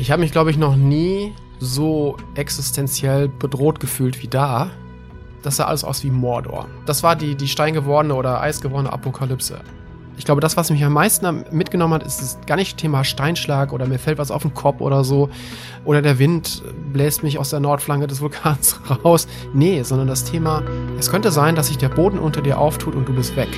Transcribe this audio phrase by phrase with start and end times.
[0.00, 4.70] Ich habe mich, glaube ich, noch nie so existenziell bedroht gefühlt wie da.
[5.42, 6.68] Das sah alles aus wie Mordor.
[6.86, 9.60] Das war die, die steingewordene oder eisgewordene Apokalypse.
[10.16, 13.74] Ich glaube, das, was mich am meisten mitgenommen hat, ist das gar nicht Thema Steinschlag
[13.74, 15.28] oder mir fällt was auf den Kopf oder so.
[15.84, 16.62] Oder der Wind
[16.94, 19.28] bläst mich aus der Nordflanke des Vulkans raus.
[19.52, 20.62] Nee, sondern das Thema,
[20.98, 23.50] es könnte sein, dass sich der Boden unter dir auftut und du bist weg.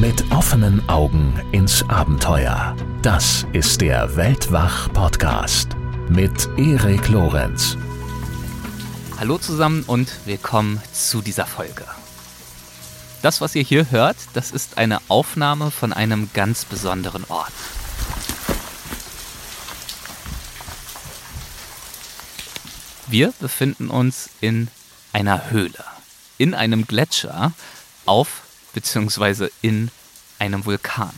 [0.00, 2.76] Mit offenen Augen ins Abenteuer.
[3.02, 5.70] Das ist der Weltwach-Podcast
[6.08, 7.76] mit Erik Lorenz.
[9.18, 11.84] Hallo zusammen und willkommen zu dieser Folge.
[13.22, 17.52] Das, was ihr hier hört, das ist eine Aufnahme von einem ganz besonderen Ort.
[23.08, 24.68] Wir befinden uns in
[25.12, 25.84] einer Höhle,
[26.38, 27.52] in einem Gletscher,
[28.06, 29.48] auf bzw.
[29.62, 29.90] in
[30.38, 31.12] einem Vulkan.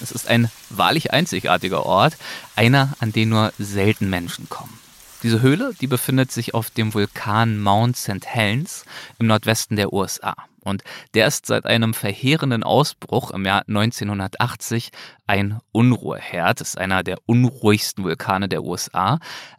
[0.00, 2.16] Es ist ein wahrlich einzigartiger Ort,
[2.56, 4.78] einer, an den nur selten Menschen kommen.
[5.22, 8.26] Diese Höhle, die befindet sich auf dem Vulkan Mount St.
[8.26, 8.84] Helens
[9.20, 10.34] im Nordwesten der USA.
[10.64, 10.82] Und
[11.14, 14.90] der ist seit einem verheerenden Ausbruch im Jahr 1980
[15.26, 19.18] ein Unruheherd, ist einer der unruhigsten Vulkane der USA.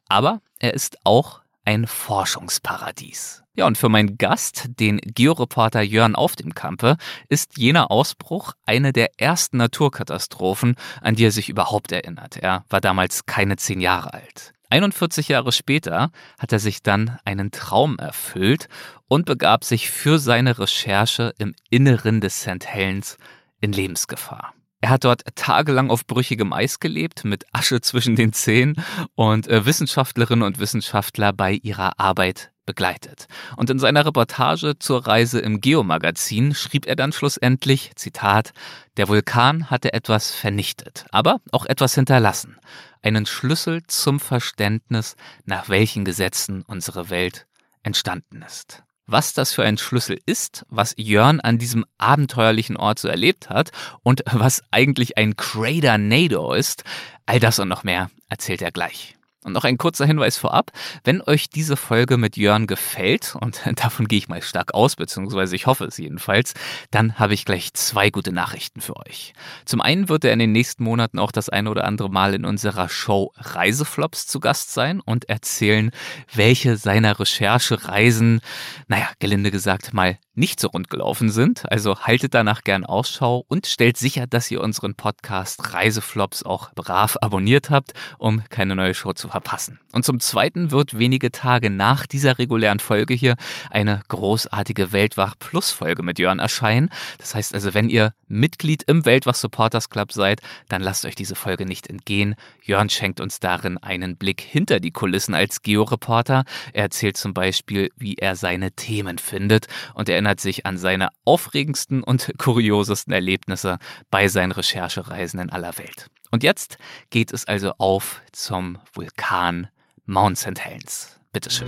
[0.09, 3.42] Aber er ist auch ein Forschungsparadies.
[3.55, 6.97] Ja, und für meinen Gast, den Georeporter Jörn Auf dem Kampe,
[7.29, 12.37] ist jener Ausbruch eine der ersten Naturkatastrophen, an die er sich überhaupt erinnert.
[12.37, 14.53] Er war damals keine zehn Jahre alt.
[14.71, 16.09] 41 Jahre später
[16.39, 18.69] hat er sich dann einen Traum erfüllt
[19.07, 22.65] und begab sich für seine Recherche im Inneren des St.
[22.65, 23.17] Helens
[23.61, 24.55] in Lebensgefahr.
[24.81, 29.65] Er hat dort tagelang auf brüchigem Eis gelebt, mit Asche zwischen den Zähnen und äh,
[29.65, 33.27] Wissenschaftlerinnen und Wissenschaftler bei ihrer Arbeit begleitet.
[33.57, 38.53] Und in seiner Reportage zur Reise im Geomagazin schrieb er dann schlussendlich, Zitat,
[38.97, 42.57] der Vulkan hatte etwas vernichtet, aber auch etwas hinterlassen,
[43.01, 47.47] einen Schlüssel zum Verständnis, nach welchen Gesetzen unsere Welt
[47.83, 53.07] entstanden ist was das für ein Schlüssel ist, was Jörn an diesem abenteuerlichen Ort so
[53.07, 53.71] erlebt hat
[54.01, 56.83] und was eigentlich ein Crater Nado ist,
[57.25, 59.15] all das und noch mehr erzählt er gleich.
[59.43, 60.71] Und noch ein kurzer Hinweis vorab,
[61.03, 65.55] wenn euch diese Folge mit Jörn gefällt, und davon gehe ich mal stark aus, beziehungsweise
[65.55, 66.53] ich hoffe es jedenfalls,
[66.91, 69.33] dann habe ich gleich zwei gute Nachrichten für euch.
[69.65, 72.45] Zum einen wird er in den nächsten Monaten auch das eine oder andere Mal in
[72.45, 75.91] unserer Show Reiseflops zu Gast sein und erzählen,
[76.33, 78.41] welche seiner Recherchereisen,
[78.87, 81.71] naja, gelinde gesagt, mal nicht so rund gelaufen sind.
[81.71, 87.17] Also haltet danach gern Ausschau und stellt sicher, dass ihr unseren Podcast Reiseflops auch brav
[87.21, 89.79] abonniert habt, um keine neue Show zu verpassen.
[89.93, 93.35] Und zum Zweiten wird wenige Tage nach dieser regulären Folge hier
[93.71, 96.91] eine großartige Weltwach Plus Folge mit Jörn erscheinen.
[97.17, 101.33] Das heißt also, wenn ihr Mitglied im Weltwach Supporters Club seid, dann lasst euch diese
[101.33, 102.35] Folge nicht entgehen.
[102.61, 106.43] Jörn schenkt uns darin einen Blick hinter die Kulissen als Georeporter.
[106.71, 111.09] Er erzählt zum Beispiel, wie er seine Themen findet und er erinnert sich an seine
[111.25, 113.79] aufregendsten und kuriosesten Erlebnisse
[114.11, 116.11] bei seinen Recherchereisen in aller Welt.
[116.33, 116.79] Und jetzt
[117.11, 119.67] geht es also auf zum Vulkan
[120.07, 120.59] Mount St.
[120.59, 121.19] Helens.
[121.31, 121.67] Bitteschön.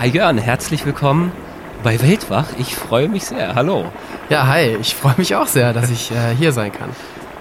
[0.00, 1.30] Hi Jörn, herzlich willkommen
[1.84, 2.48] bei Weltwach.
[2.58, 3.54] Ich freue mich sehr.
[3.54, 3.92] Hallo.
[4.28, 4.76] Ja, hi.
[4.80, 6.90] Ich freue mich auch sehr, dass ich äh, hier sein kann.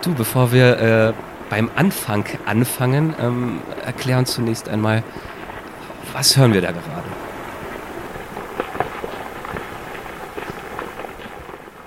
[0.03, 1.13] Du, bevor wir äh,
[1.49, 5.01] beim Anfang anfangen, ähm, erklär uns zunächst einmal,
[6.13, 7.26] was hören wir da gerade?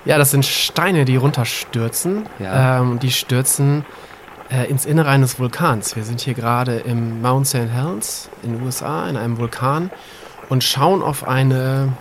[0.05, 2.25] Ja, das sind Steine, die runterstürzen.
[2.39, 2.81] Ja.
[2.81, 3.85] Ähm, die stürzen
[4.49, 5.95] äh, ins Innere eines Vulkans.
[5.95, 7.69] Wir sind hier gerade im Mount St.
[7.71, 9.91] Helens in den USA, in einem Vulkan
[10.49, 11.93] und schauen auf eine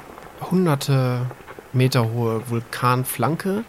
[0.50, 1.26] hunderte
[1.72, 3.64] Meter hohe Vulkanflanke.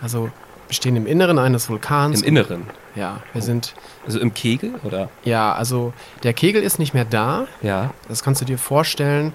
[0.00, 0.30] Also
[0.68, 2.22] wir stehen im Inneren eines Vulkans.
[2.22, 2.66] Im Inneren?
[2.94, 3.44] Ja, wir oh.
[3.44, 3.74] sind.
[4.04, 5.08] Also im Kegel oder?
[5.24, 7.46] Ja, also der Kegel ist nicht mehr da.
[7.62, 7.90] Ja.
[8.08, 9.32] Das kannst du dir vorstellen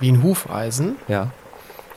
[0.00, 0.96] wie ein Hufeisen.
[1.08, 1.30] Ja.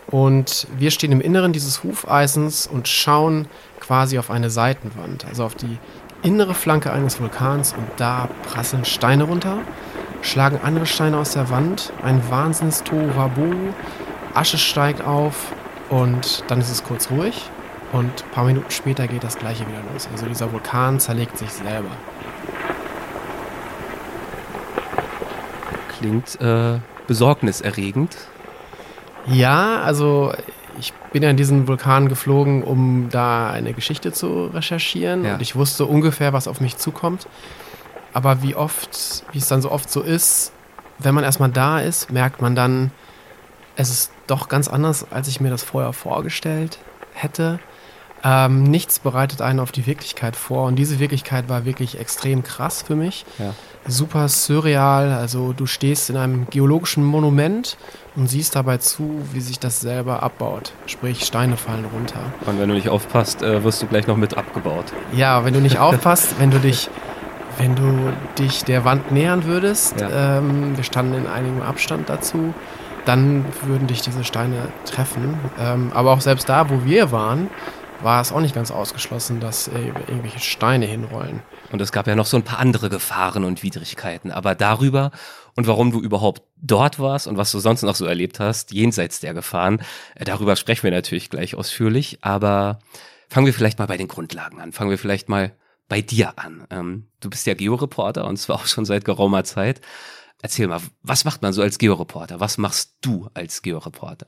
[0.07, 3.47] Und wir stehen im Inneren dieses Hufeisens und schauen
[3.79, 5.77] quasi auf eine Seitenwand, also auf die
[6.21, 9.59] innere Flanke eines Vulkans und da prasseln Steine runter,
[10.21, 13.73] schlagen andere Steine aus der Wand, ein wahnsinns Tohuwabohu,
[14.33, 15.53] Asche steigt auf
[15.89, 17.49] und dann ist es kurz ruhig
[17.93, 20.09] und ein paar Minuten später geht das gleiche wieder los.
[20.11, 21.91] Also dieser Vulkan zerlegt sich selber.
[25.97, 28.17] Klingt äh, besorgniserregend.
[29.27, 30.33] Ja, also
[30.79, 35.23] ich bin ja in diesen Vulkan geflogen, um da eine Geschichte zu recherchieren.
[35.23, 35.33] Ja.
[35.35, 37.27] Und ich wusste ungefähr, was auf mich zukommt.
[38.13, 40.51] Aber wie oft, wie es dann so oft so ist,
[40.99, 42.91] wenn man erstmal da ist, merkt man dann,
[43.77, 46.79] Es ist doch ganz anders, als ich mir das vorher vorgestellt
[47.13, 47.59] hätte.
[48.27, 50.65] Ähm, nichts bereitet einen auf die Wirklichkeit vor.
[50.65, 53.23] Und diese Wirklichkeit war wirklich extrem krass für mich.
[53.37, 53.53] Ja.
[53.87, 55.11] Super surreal.
[55.13, 57.77] Also du stehst in einem geologischen Monument
[58.15, 60.73] und siehst dabei zu, wie sich das selber abbaut.
[60.87, 62.19] Sprich, Steine fallen runter.
[62.47, 64.85] Und wenn du nicht aufpasst, äh, wirst du gleich noch mit abgebaut.
[65.13, 66.89] Ja, wenn du nicht aufpasst, wenn du dich,
[67.59, 70.39] wenn du dich der Wand nähern würdest, Ja.
[70.39, 72.55] ähm, wir standen in einigem Abstand dazu,
[73.05, 75.37] dann würden dich diese Steine treffen.
[75.59, 77.51] Ähm, aber auch selbst da, wo wir waren,
[78.05, 81.41] war es auch nicht ganz ausgeschlossen, dass äh, irgendwelche Steine hinrollen.
[81.71, 84.31] Und es gab ja noch so ein paar andere Gefahren und Widrigkeiten.
[84.31, 85.11] Aber darüber
[85.55, 89.19] und warum du überhaupt dort warst und was du sonst noch so erlebt hast, jenseits
[89.19, 89.81] der Gefahren,
[90.13, 92.19] äh, darüber sprechen wir natürlich gleich ausführlich.
[92.21, 92.79] Aber
[93.27, 94.71] fangen wir vielleicht mal bei den Grundlagen an.
[94.71, 95.55] Fangen wir vielleicht mal
[95.89, 96.67] bei dir an.
[96.69, 99.81] Ähm, du bist ja Georeporter und zwar auch schon seit geraumer Zeit.
[100.43, 102.39] Erzähl mal, was macht man so als Georeporter?
[102.39, 104.27] Was machst du als Georeporter?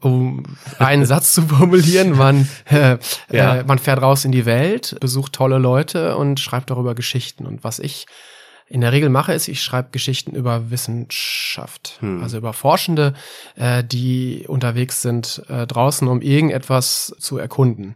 [0.00, 0.42] Um
[0.78, 2.98] einen Satz zu formulieren, man, äh,
[3.30, 3.56] Ja.
[3.56, 7.46] äh, man fährt raus in die Welt, besucht tolle Leute und schreibt darüber Geschichten.
[7.46, 8.06] Und was ich
[8.70, 11.96] in der Regel mache, ist, ich schreibe Geschichten über Wissenschaft.
[12.00, 12.22] Hm.
[12.22, 13.14] Also über Forschende,
[13.56, 17.94] äh, die unterwegs sind äh, draußen, um irgendetwas zu erkunden.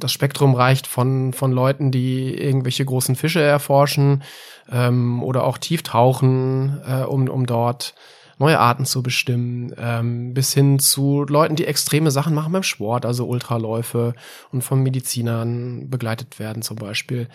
[0.00, 4.22] Das Spektrum reicht von, von Leuten, die irgendwelche großen Fische erforschen
[4.70, 7.94] ähm, oder auch tief tauchen, äh, um, um dort
[8.38, 13.04] neue Arten zu bestimmen, ähm, bis hin zu Leuten, die extreme Sachen machen beim Sport,
[13.04, 14.14] also Ultraläufe
[14.52, 17.28] und von Medizinern begleitet werden zum Beispiel.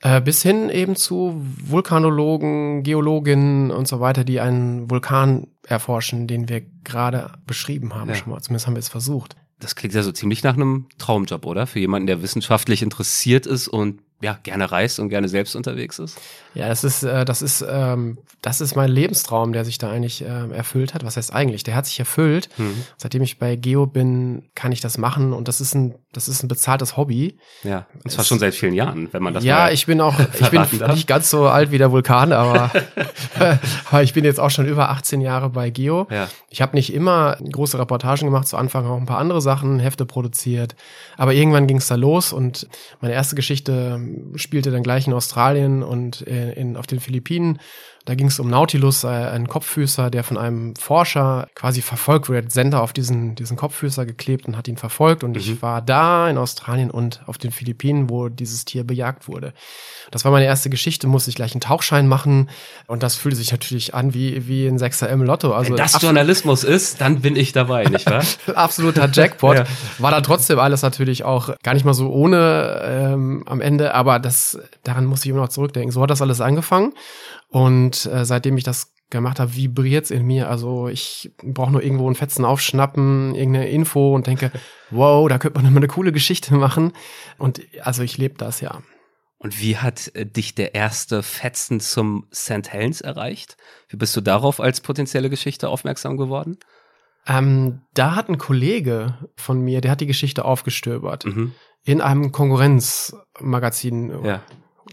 [0.00, 6.48] Äh, bis hin eben zu Vulkanologen, Geologinnen und so weiter, die einen Vulkan erforschen, den
[6.48, 8.14] wir gerade beschrieben haben Ja.
[8.16, 8.40] schon mal.
[8.40, 9.36] Zumindest haben wir es versucht.
[9.60, 11.68] Das klingt ja so ziemlich nach einem Traumjob, oder?
[11.68, 16.18] Für jemanden, der wissenschaftlich interessiert ist und ja, gerne reist und gerne selbst unterwegs ist.
[16.54, 20.22] Ja, das ist, äh, das ist, ähm, das ist mein Lebenstraum, der sich da eigentlich
[20.22, 21.04] äh, erfüllt hat.
[21.04, 21.62] Was heißt eigentlich?
[21.64, 22.48] Der hat sich erfüllt.
[22.58, 22.82] Mhm.
[22.96, 26.42] Seitdem ich bei Geo bin, kann ich das machen und das ist ein, das ist
[26.42, 27.36] ein bezahltes Hobby.
[27.64, 30.18] Ja, und zwar Es- schon seit vielen Jahren, wenn man das ja, ich bin auch,
[30.18, 30.94] ich bin darf.
[30.94, 32.70] nicht ganz so alt wie der Vulkan, aber,
[33.90, 36.06] aber ich bin jetzt auch schon über 18 Jahre bei Geo.
[36.10, 36.28] Ja.
[36.48, 40.04] Ich habe nicht immer große Reportagen gemacht, zu Anfang auch ein paar andere Sachen, Hefte
[40.06, 40.74] produziert.
[41.16, 42.68] Aber irgendwann ging es da los und
[43.00, 43.98] meine erste Geschichte
[44.36, 47.58] spielte dann gleich in Australien und äh, in, auf den Philippinen.
[48.04, 52.40] Da ging es um Nautilus, äh, einen Kopffüßer, der von einem Forscher quasi verfolgt wurde.
[52.40, 55.22] Er hat Sender auf diesen, diesen Kopffüßer geklebt und hat ihn verfolgt.
[55.22, 59.52] Und ich war da in Australien und auf den Philippinen, wo dieses Tier bejagt wurde.
[60.10, 62.50] Das war meine erste Geschichte, musste ich gleich einen Tauchschein machen.
[62.88, 65.52] Und das fühlte sich natürlich an wie, wie ein 6er im Lotto.
[65.52, 68.24] Also Wenn das Journalismus ist, dann bin ich dabei, nicht wahr?
[68.54, 69.52] absoluter Jackpot.
[69.62, 69.66] Ja.
[69.98, 74.18] War dann trotzdem alles natürlich auch gar nicht mal so ohne ähm, am Ende, aber
[74.18, 75.92] das daran muss ich immer noch zurückdenken.
[75.92, 76.94] So hat das alles angefangen
[77.52, 80.48] und äh, seitdem ich das gemacht habe, vibriert's in mir.
[80.48, 84.50] Also ich brauche nur irgendwo einen Fetzen aufschnappen, irgendeine Info und denke,
[84.90, 86.92] wow, da könnte man immer eine coole Geschichte machen.
[87.38, 88.82] Und also ich lebe das ja.
[89.36, 92.70] Und wie hat äh, dich der erste Fetzen zum St.
[92.72, 93.56] Helens erreicht?
[93.88, 96.56] Wie bist du darauf als potenzielle Geschichte aufmerksam geworden?
[97.26, 101.52] Ähm, da hat ein Kollege von mir, der hat die Geschichte aufgestöbert Mhm.
[101.84, 104.24] in einem Konkurrenzmagazin.
[104.24, 104.42] Ja.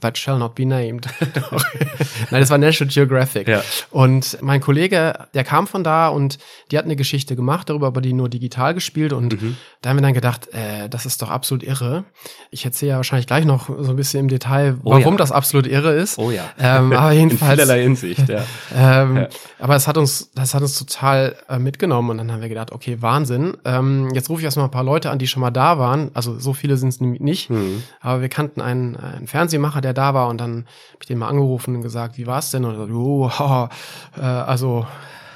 [0.01, 1.07] That shall not be named.
[2.31, 3.48] Nein, das war National Geographic.
[3.48, 3.62] Ja.
[3.92, 6.38] Und mein Kollege, der kam von da und
[6.72, 9.13] die hat eine Geschichte gemacht, darüber aber die nur digital gespielt.
[9.13, 9.57] Und Mhm.
[9.81, 12.03] da haben wir dann gedacht, äh, das ist doch absolut irre.
[12.51, 15.18] Ich erzähle ja wahrscheinlich gleich noch so ein bisschen im Detail, Oh warum ja.
[15.18, 16.18] das absolut irre ist.
[16.18, 16.44] Oh ja.
[16.60, 17.51] Ähm, aber In jedenfalls.
[17.62, 18.44] vielerlei Hinsicht, ja.
[18.75, 19.27] Ähm, Ja.
[19.60, 22.72] Aber es hat uns, das hat uns total äh, mitgenommen und dann haben wir gedacht,
[22.72, 23.58] okay, Wahnsinn.
[23.65, 26.12] Ähm, jetzt rufe ich erstmal ein paar Leute an, die schon mal da waren.
[26.13, 27.50] Also so viele sind es nämlich nicht.
[27.50, 27.84] Mhm.
[28.00, 31.27] Aber wir kannten einen, einen Fernsehmacher, der da war und dann habe ich den mal
[31.27, 32.65] angerufen und gesagt, wie war's denn?
[32.65, 33.69] Und er sagt, oh, haha,
[34.17, 34.86] äh, also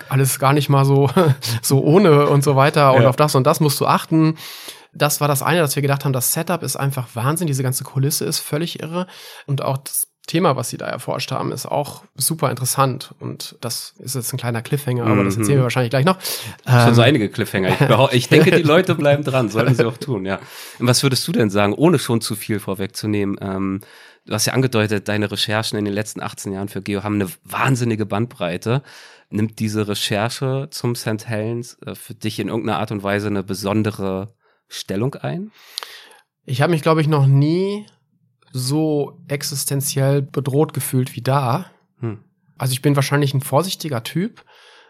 [0.10, 1.10] alles gar nicht mal so,
[1.62, 3.10] so ohne und so weiter und Ja.
[3.10, 4.38] auf das und das musst du achten.
[4.94, 7.84] Das war das eine, dass wir gedacht haben, das Setup ist einfach Wahnsinn, diese ganze
[7.84, 9.08] Kulisse ist völlig irre
[9.48, 13.94] und auch das Thema, was sie da erforscht haben, ist auch super interessant und das
[14.00, 15.42] ist jetzt ein kleiner Cliffhanger, aber das Mhm.
[15.42, 16.18] erzählen wir wahrscheinlich gleich noch.
[16.66, 17.72] Schon so Ähm, einige Cliffhanger.
[18.12, 20.40] Ich, ich denke, die Leute bleiben dran, sollten sie auch tun, ja.
[20.80, 23.36] Und was würdest du denn sagen, ohne schon zu viel vorwegzunehmen?
[23.42, 23.82] Ähm,
[24.26, 27.30] du hast ja angedeutet, deine Recherchen in den letzten 18 Jahren für Geo haben eine
[27.44, 28.84] wahnsinnige Bandbreite.
[29.30, 31.28] Nimmt diese Recherche zum St.
[31.28, 34.34] Helens äh, für dich in irgendeiner Art und Weise eine besondere
[34.68, 35.52] Stellung ein?
[36.46, 37.86] Ich habe mich, glaube ich, noch nie
[38.52, 41.66] so existenziell bedroht gefühlt wie da.
[42.00, 42.20] Hm.
[42.58, 44.46] Also ich bin wahrscheinlich ein vorsichtiger Typ.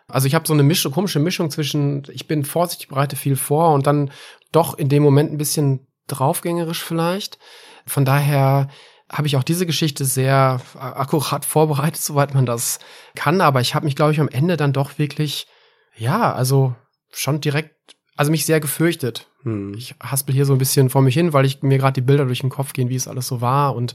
[0.07, 3.73] Also ich habe so eine Mischung, komische Mischung zwischen, ich bin vorsichtig, bereite viel vor
[3.73, 4.11] und dann
[4.51, 7.39] doch in dem Moment ein bisschen draufgängerisch vielleicht.
[7.85, 8.67] Von daher
[9.13, 12.79] habe ich auch diese Geschichte sehr akkurat vorbereitet, soweit man das
[13.15, 13.41] kann.
[13.41, 15.47] Aber ich habe mich, glaube ich, am Ende dann doch wirklich,
[15.95, 16.75] ja, also
[17.11, 17.75] schon direkt,
[18.15, 19.27] also mich sehr gefürchtet.
[19.43, 19.75] Hm.
[19.75, 22.25] Ich haspel hier so ein bisschen vor mich hin, weil ich mir gerade die Bilder
[22.25, 23.93] durch den Kopf gehen, wie es alles so war und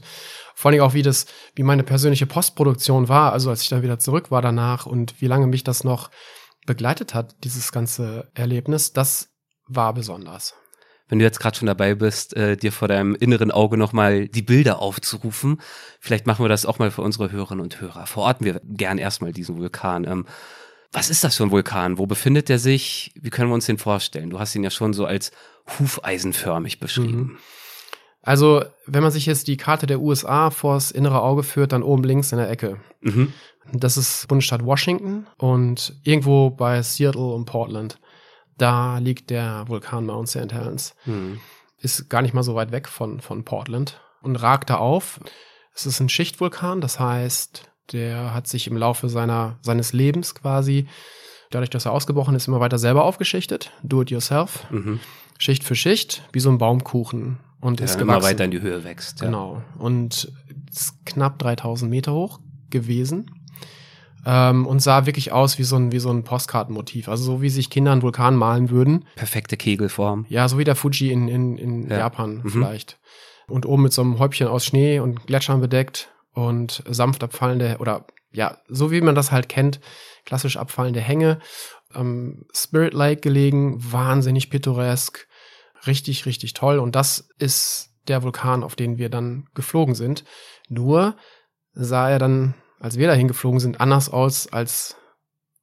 [0.55, 3.99] vor allem auch, wie das, wie meine persönliche Postproduktion war, also als ich dann wieder
[3.99, 6.11] zurück war danach und wie lange mich das noch
[6.65, 9.29] begleitet hat, dieses ganze Erlebnis, das
[9.67, 10.53] war besonders.
[11.09, 14.43] Wenn du jetzt gerade schon dabei bist, äh, dir vor deinem inneren Auge nochmal die
[14.43, 15.59] Bilder aufzurufen,
[15.99, 18.05] vielleicht machen wir das auch mal für unsere Hörerinnen und Hörer.
[18.05, 20.05] Verorten wir gern erstmal diesen Vulkan.
[20.05, 20.25] Ähm,
[20.91, 21.97] was ist das für ein Vulkan?
[21.97, 23.11] Wo befindet er sich?
[23.19, 24.29] Wie können wir uns den vorstellen?
[24.29, 25.31] Du hast ihn ja schon so als
[25.79, 27.17] hufeisenförmig beschrieben.
[27.17, 27.37] Mhm.
[28.21, 32.03] Also, wenn man sich jetzt die Karte der USA vors innere Auge führt, dann oben
[32.03, 32.79] links in der Ecke.
[33.01, 33.33] Mhm.
[33.71, 37.99] Das ist Bundesstaat Washington und irgendwo bei Seattle und Portland.
[38.59, 40.53] Da liegt der Vulkan Mount St.
[40.53, 40.93] Helens.
[41.05, 41.39] Mhm.
[41.81, 45.19] Ist gar nicht mal so weit weg von, von Portland und ragt da auf.
[45.73, 50.87] Es ist ein Schichtvulkan, das heißt, der hat sich im Laufe seiner, seines Lebens quasi,
[51.51, 53.71] dadurch, dass er ausgebrochen ist, immer weiter selber aufgeschichtet.
[53.81, 54.69] Do it yourself.
[54.71, 54.99] Mhm.
[55.37, 57.39] Schicht für Schicht, wie so ein Baumkuchen.
[57.61, 58.29] Und Der ist immer gewachsen.
[58.29, 59.21] weiter in die Höhe wächst.
[59.21, 59.27] Ja.
[59.27, 59.61] Genau.
[59.77, 60.31] Und
[60.69, 62.39] ist knapp 3000 Meter hoch
[62.69, 63.31] gewesen.
[64.25, 67.07] Ähm, und sah wirklich aus wie so ein, wie so ein Postkartenmotiv.
[67.07, 69.05] Also so wie sich Kinder einen Vulkan malen würden.
[69.15, 70.25] Perfekte Kegelform.
[70.29, 71.99] Ja, so wie der Fuji in, in, in Ja.
[71.99, 72.49] Japan Mhm.
[72.49, 72.99] vielleicht.
[73.47, 78.05] Und oben mit so einem Häubchen aus Schnee und Gletschern bedeckt und sanft abfallende oder
[78.31, 79.79] ja, so wie man das halt kennt,
[80.25, 81.39] klassisch abfallende Hänge.
[81.91, 85.27] Am Spirit Lake gelegen, wahnsinnig pittoresk,
[85.87, 86.77] richtig, richtig toll.
[86.77, 90.23] Und das ist der Vulkan, auf den wir dann geflogen sind.
[90.67, 91.15] Nur
[91.73, 94.95] sah er dann, als wir dahin geflogen sind, anders aus als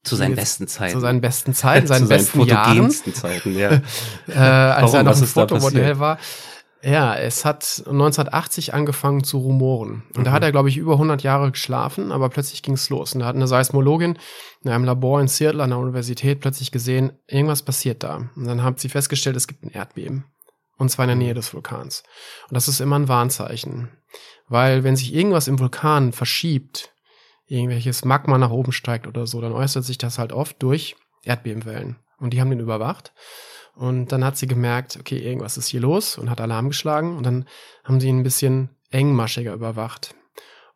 [0.04, 0.92] Zu seinen Jetzt- besten Zeiten.
[0.94, 2.90] zu seinen besten Zeiten, seinen Zu seinen besten Jahren.
[2.90, 3.70] Zeiten, ja.
[4.28, 4.94] äh, als Warum?
[4.96, 6.18] er noch ein da Fotomodell war.
[6.82, 10.04] Ja, es hat 1980 angefangen zu rumoren.
[10.14, 10.34] Und da Mhm.
[10.34, 13.14] hat er, glaube ich, über 100 Jahre geschlafen, aber plötzlich ging es los.
[13.14, 14.18] Und da hat eine Seismologin
[14.62, 18.28] in einem Labor in Seattle an der Universität plötzlich gesehen, irgendwas passiert da.
[18.36, 20.26] Und dann haben sie festgestellt, es gibt ein Erdbeben.
[20.78, 22.04] Und zwar in der Nähe des Vulkans.
[22.48, 23.88] Und das ist immer ein Warnzeichen.
[24.46, 26.92] Weil wenn sich irgendwas im Vulkan verschiebt,
[27.46, 31.96] irgendwelches Magma nach oben steigt oder so, dann äußert sich das halt oft durch Erdbebenwellen.
[32.18, 33.12] Und die haben den überwacht.
[33.74, 37.16] Und dann hat sie gemerkt, okay, irgendwas ist hier los und hat Alarm geschlagen.
[37.16, 37.46] Und dann
[37.84, 40.14] haben sie ihn ein bisschen engmaschiger überwacht.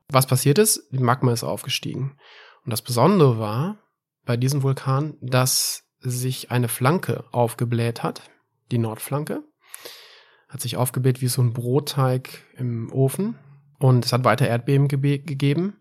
[0.08, 0.88] Was passiert ist?
[0.92, 2.18] Die Magma ist aufgestiegen.
[2.64, 3.78] Und das Besondere war
[4.26, 8.22] bei diesem Vulkan, dass sich eine Flanke aufgebläht hat,
[8.70, 9.42] die Nordflanke.
[10.48, 13.38] Hat sich aufgebläht wie so ein Brotteig im Ofen.
[13.78, 15.78] Und es hat weiter Erdbeben gebe- gegeben.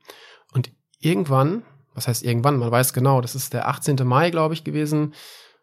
[1.00, 1.64] Irgendwann,
[1.94, 3.98] was heißt irgendwann, man weiß genau, das ist der 18.
[4.04, 5.14] Mai, glaube ich, gewesen,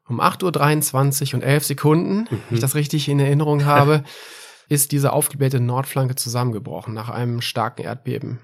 [0.08, 4.04] um 8.23 Uhr und 11 Sekunden, wenn ich das richtig in Erinnerung habe,
[4.68, 8.40] ist diese aufgeblähte Nordflanke zusammengebrochen nach einem starken Erdbeben.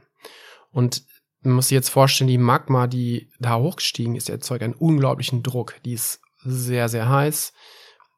[0.70, 1.04] Und
[1.42, 5.74] man muss sich jetzt vorstellen, die Magma, die da hochgestiegen ist, erzeugt einen unglaublichen Druck.
[5.84, 7.52] Die ist sehr, sehr heiß.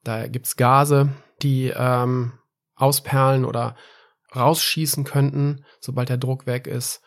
[0.03, 1.09] Da gibt's Gase,
[1.43, 2.33] die ähm,
[2.77, 3.77] ausperlen oder
[4.37, 7.03] rausschießen könnten, sobald der Druck weg ist.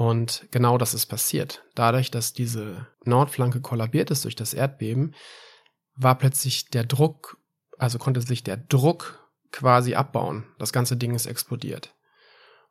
[0.00, 1.62] Und genau das ist passiert.
[1.74, 5.14] Dadurch, dass diese Nordflanke kollabiert ist durch das Erdbeben,
[5.94, 7.36] war plötzlich der Druck,
[7.76, 10.46] also konnte sich der Druck quasi abbauen.
[10.58, 11.94] Das ganze Ding ist explodiert.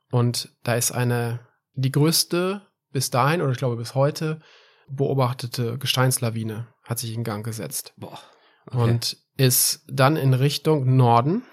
[0.10, 1.40] Und da ist eine,
[1.76, 4.42] die größte bis dahin oder ich glaube bis heute
[4.88, 8.18] beobachtete Gesteinslawine hat sich in Gang gesetzt Boah.
[8.66, 8.78] Okay.
[8.78, 11.44] und ist dann in Richtung Norden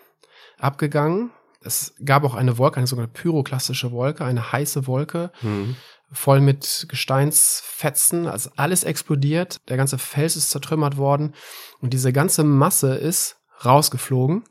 [0.56, 1.32] abgegangen.
[1.66, 5.76] Es gab auch eine Wolke, eine sogenannte pyroklastische Wolke, eine heiße Wolke, Mhm.
[6.12, 11.34] voll mit Gesteinsfetzen, also alles explodiert, der ganze Fels ist zertrümmert worden
[11.80, 14.44] und diese ganze Masse ist rausgeflogen,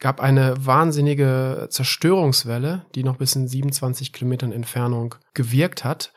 [0.00, 6.12] gab eine wahnsinnige Zerstörungswelle, die noch bis in 27 Kilometern Entfernung gewirkt hat.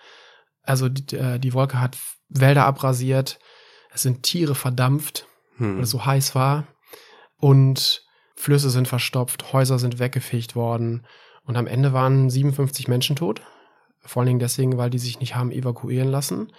[0.63, 1.98] Also die, äh, die Wolke hat
[2.29, 3.39] Wälder abrasiert,
[3.91, 5.27] es sind Tiere verdampft,
[5.58, 5.75] Hm.
[5.77, 6.68] weil es so heiß war
[7.38, 8.03] und
[8.39, 11.05] Flüsse sind verstopft, Häuser sind weggefegt worden
[11.43, 13.41] und am Ende waren 57 Menschen tot.
[14.00, 16.53] Vor allen Dingen deswegen, weil die sich nicht haben evakuieren lassen.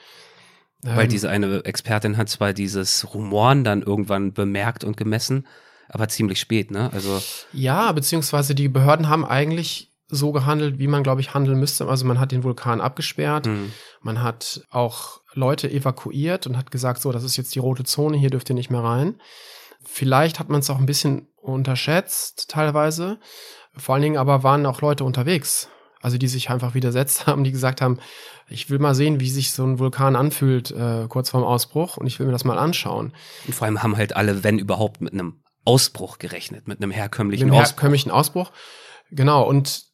[0.83, 5.47] Weil Ähm, diese eine Expertin hat zwar dieses Rumoren dann irgendwann bemerkt und gemessen,
[5.89, 6.93] aber ziemlich spät, ne?
[6.93, 7.19] Also,
[7.55, 11.89] Ja, beziehungsweise die Behörden haben eigentlich so gehandelt, wie man, glaube ich, handeln müsste.
[11.89, 13.73] Also man hat den Vulkan abgesperrt, hm.
[14.03, 18.19] man hat auch Leute evakuiert und hat gesagt, so, das ist jetzt die rote Zone,
[18.19, 19.15] hier dürft ihr nicht mehr rein.
[19.85, 23.19] Vielleicht hat man es auch ein bisschen unterschätzt, teilweise.
[23.77, 25.69] Vor allen Dingen aber waren auch Leute unterwegs,
[26.01, 27.99] also die sich einfach widersetzt haben, die gesagt haben,
[28.49, 32.07] ich will mal sehen, wie sich so ein Vulkan anfühlt äh, kurz vorm Ausbruch und
[32.07, 33.15] ich will mir das mal anschauen.
[33.47, 37.49] und vor allem haben halt alle, wenn überhaupt, mit einem Ausbruch gerechnet, mit einem herkömmlichen
[37.49, 37.77] Dem Ausbruch.
[37.77, 38.51] herkömmlichen Ausbruch.
[39.11, 39.85] Genau, und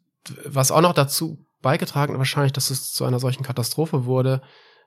[0.44, 4.42] was auch noch dazu beigetragen wahrscheinlich, dass es zu einer solchen Katastrophe wurde,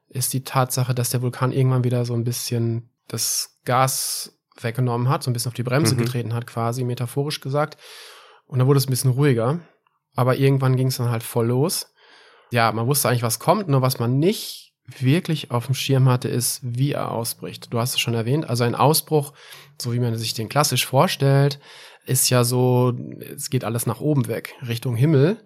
[0.07, 5.23] ist die Tatsache, dass der Vulkan irgendwann wieder so ein bisschen das Gas weggenommen hat,
[5.23, 5.99] so ein bisschen auf die Bremse Mhm.
[5.99, 7.77] getreten hat, quasi metaphorisch gesagt.
[8.47, 9.59] Und dann wurde es ein bisschen ruhiger.
[10.15, 11.93] Aber irgendwann ging es dann halt voll los.
[12.51, 16.29] Ja, man wusste eigentlich, was kommt, nur was man nicht wirklich auf dem Schirm hatte,
[16.29, 17.71] ist, wie er ausbricht.
[17.71, 18.49] Du hast es schon erwähnt.
[18.49, 19.33] Also ein Ausbruch,
[19.79, 21.59] so wie man sich den klassisch vorstellt,
[22.07, 22.93] ist ja so,
[23.35, 25.37] es geht alles nach oben weg, Richtung Himmel.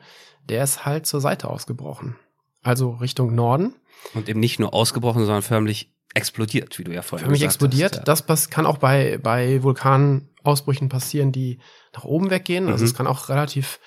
[0.47, 2.15] Der ist halt zur Seite ausgebrochen.
[2.61, 3.75] Also Richtung Norden.
[4.13, 7.91] Und eben nicht nur ausgebrochen, sondern förmlich explodiert, wie du ja vorhin Für mich explodiert.
[7.93, 7.97] hast.
[7.99, 8.03] Ja.
[8.03, 11.59] Das pass- kann auch bei, bei Vulkanausbrüchen passieren, die
[11.93, 12.67] nach oben weggehen.
[12.69, 12.89] Also Mhm.
[12.89, 13.79] es kann auch relativ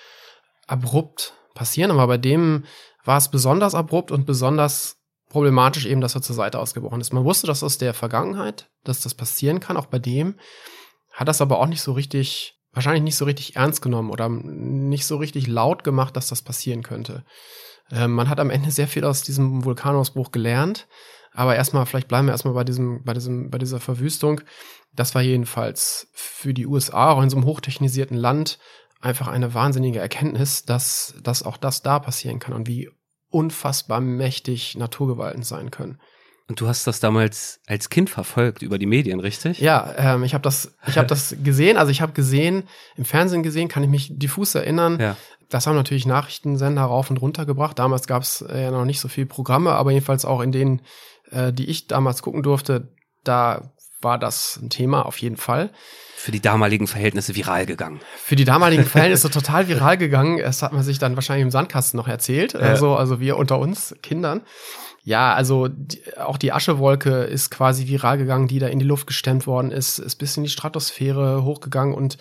[0.66, 2.64] abrupt passieren, aber bei dem
[3.04, 4.96] war es besonders abrupt und besonders
[5.28, 7.12] problematisch eben, dass er zur Seite ausgebrochen ist.
[7.12, 10.36] Man wusste das aus der Vergangenheit, dass das passieren kann, auch bei dem,
[11.12, 15.06] hat das aber auch nicht so richtig, wahrscheinlich nicht so richtig ernst genommen oder nicht
[15.06, 17.24] so richtig laut gemacht, dass das passieren könnte.
[17.90, 20.86] Ähm, man hat am Ende sehr viel aus diesem Vulkanausbruch gelernt,
[21.36, 24.40] aber erstmal, vielleicht bleiben wir erstmal bei diesem, bei diesem, bei dieser Verwüstung.
[24.94, 28.58] Das war jedenfalls für die USA, auch in so einem hochtechnisierten Land,
[29.00, 32.90] einfach eine wahnsinnige Erkenntnis, dass, dass auch das da passieren kann und wie
[33.28, 36.00] unfassbar mächtig Naturgewalten sein können.
[36.48, 39.60] Und du hast das damals als Kind verfolgt über die Medien, richtig?
[39.60, 41.76] Ja, ähm, ich habe das, ich habe das gesehen.
[41.76, 42.62] Also ich habe gesehen,
[42.96, 44.98] im Fernsehen gesehen, kann ich mich diffus erinnern.
[45.00, 45.16] Ja.
[45.48, 47.78] Das haben natürlich Nachrichtensender rauf und runter gebracht.
[47.78, 50.82] Damals gab es äh, ja noch nicht so viele Programme, aber jedenfalls auch in denen,
[51.30, 52.88] äh, die ich damals gucken durfte,
[53.24, 55.70] da war das ein Thema auf jeden Fall.
[56.16, 58.00] Für die damaligen Verhältnisse viral gegangen.
[58.16, 60.38] Für die damaligen Verhältnisse total viral gegangen.
[60.38, 62.54] Es hat man sich dann wahrscheinlich im Sandkasten noch erzählt.
[62.54, 64.42] Also, also wir unter uns Kindern.
[65.02, 69.06] Ja, also die, auch die Aschewolke ist quasi viral gegangen, die da in die Luft
[69.06, 72.18] gestemmt worden ist, ist bis in die Stratosphäre hochgegangen und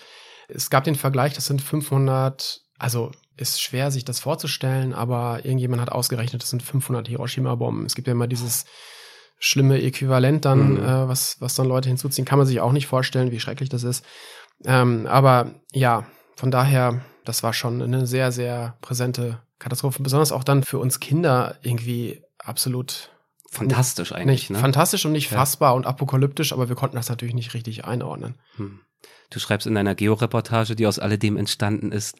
[0.48, 5.82] es gab den Vergleich, das sind 500, also ist schwer sich das vorzustellen, aber irgendjemand
[5.82, 7.86] hat ausgerechnet, das sind 500 Hiroshima-Bomben.
[7.86, 8.64] Es gibt ja immer dieses
[9.38, 10.82] schlimme Äquivalent dann, Mhm.
[10.82, 13.82] äh, was, was dann Leute hinzuziehen, kann man sich auch nicht vorstellen, wie schrecklich das
[13.82, 14.04] ist.
[14.64, 20.44] Ähm, aber ja, von daher, das war schon eine sehr, sehr präsente Katastrophe, besonders auch
[20.44, 23.10] dann für uns Kinder irgendwie absolut
[23.50, 24.58] Fantastisch eigentlich, nicht ne?
[24.58, 25.38] fantastisch und nicht Ja.
[25.38, 28.34] fassbar und apokalyptisch, aber wir konnten das natürlich nicht richtig einordnen.
[28.56, 28.80] Hm.
[29.30, 32.16] Du schreibst in deiner Georeportage, die aus alledem entstanden ist,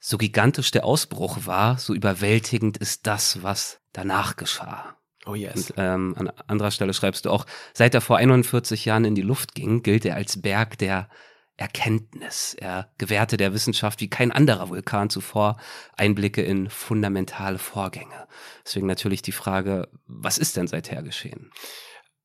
[0.00, 4.96] so gigantisch der Ausbruch war, so überwältigend ist das, was danach geschah.
[5.26, 5.70] Oh yes.
[5.70, 9.22] Und ähm, an anderer Stelle schreibst du auch, seit er vor 41 Jahren in die
[9.22, 11.08] Luft ging, gilt er als Berg der
[11.56, 12.54] Erkenntnis.
[12.54, 15.56] Er gewährte der Wissenschaft wie kein anderer Vulkan zuvor
[15.96, 18.26] Einblicke in fundamentale Vorgänge.
[18.64, 21.52] Deswegen natürlich die Frage, was ist denn seither geschehen?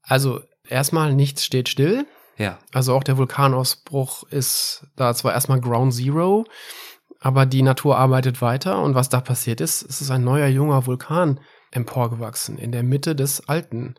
[0.01, 2.07] Also erstmal nichts steht still.
[2.37, 6.45] Ja, Also auch der Vulkanausbruch ist da zwar erstmal Ground Zero,
[7.19, 10.85] aber die Natur arbeitet weiter und was da passiert ist, es ist ein neuer junger
[10.85, 13.95] Vulkan emporgewachsen in der Mitte des alten.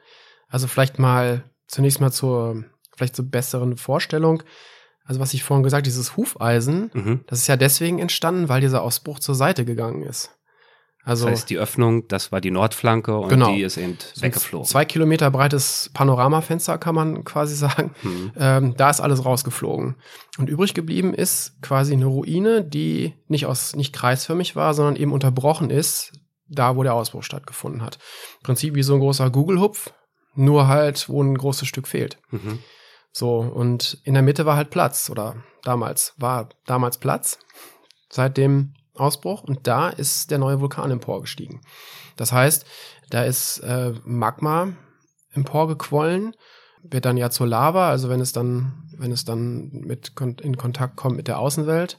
[0.48, 2.64] Also vielleicht mal zunächst mal zur
[2.96, 4.42] vielleicht zur besseren Vorstellung.
[5.04, 7.20] Also was ich vorhin gesagt, dieses Hufeisen, mhm.
[7.26, 10.37] das ist ja deswegen entstanden, weil dieser Ausbruch zur Seite gegangen ist.
[11.02, 13.52] Also das heißt, die Öffnung, das war die Nordflanke und Genau.
[13.52, 14.68] die ist eben so weggeflogen.
[14.68, 17.94] Zwei Kilometer breites Panoramafenster, kann man quasi sagen.
[18.02, 18.33] Hm.
[18.37, 19.96] Ähm, da ist alles rausgeflogen.
[20.38, 25.12] Und übrig geblieben ist quasi eine Ruine, die nicht aus, nicht kreisförmig war, sondern eben
[25.12, 26.12] unterbrochen ist,
[26.50, 27.98] da wo der Ausbruch stattgefunden hat.
[28.38, 29.92] Im Prinzip wie so ein großer Google-Hupf,
[30.34, 32.18] nur halt, wo ein großes Stück fehlt.
[32.30, 32.58] Mhm.
[33.12, 37.38] So, und in der Mitte war halt Platz, oder damals, war damals Platz,
[38.08, 41.60] seit dem Ausbruch, und da ist der neue Vulkan emporgestiegen.
[42.16, 42.66] Das heißt,
[43.10, 44.72] da ist äh, Magma
[45.32, 46.36] emporgequollen,
[46.82, 50.96] wird dann ja zur Lava, also wenn es dann, wenn es dann mit in Kontakt
[50.96, 51.98] kommt mit der Außenwelt,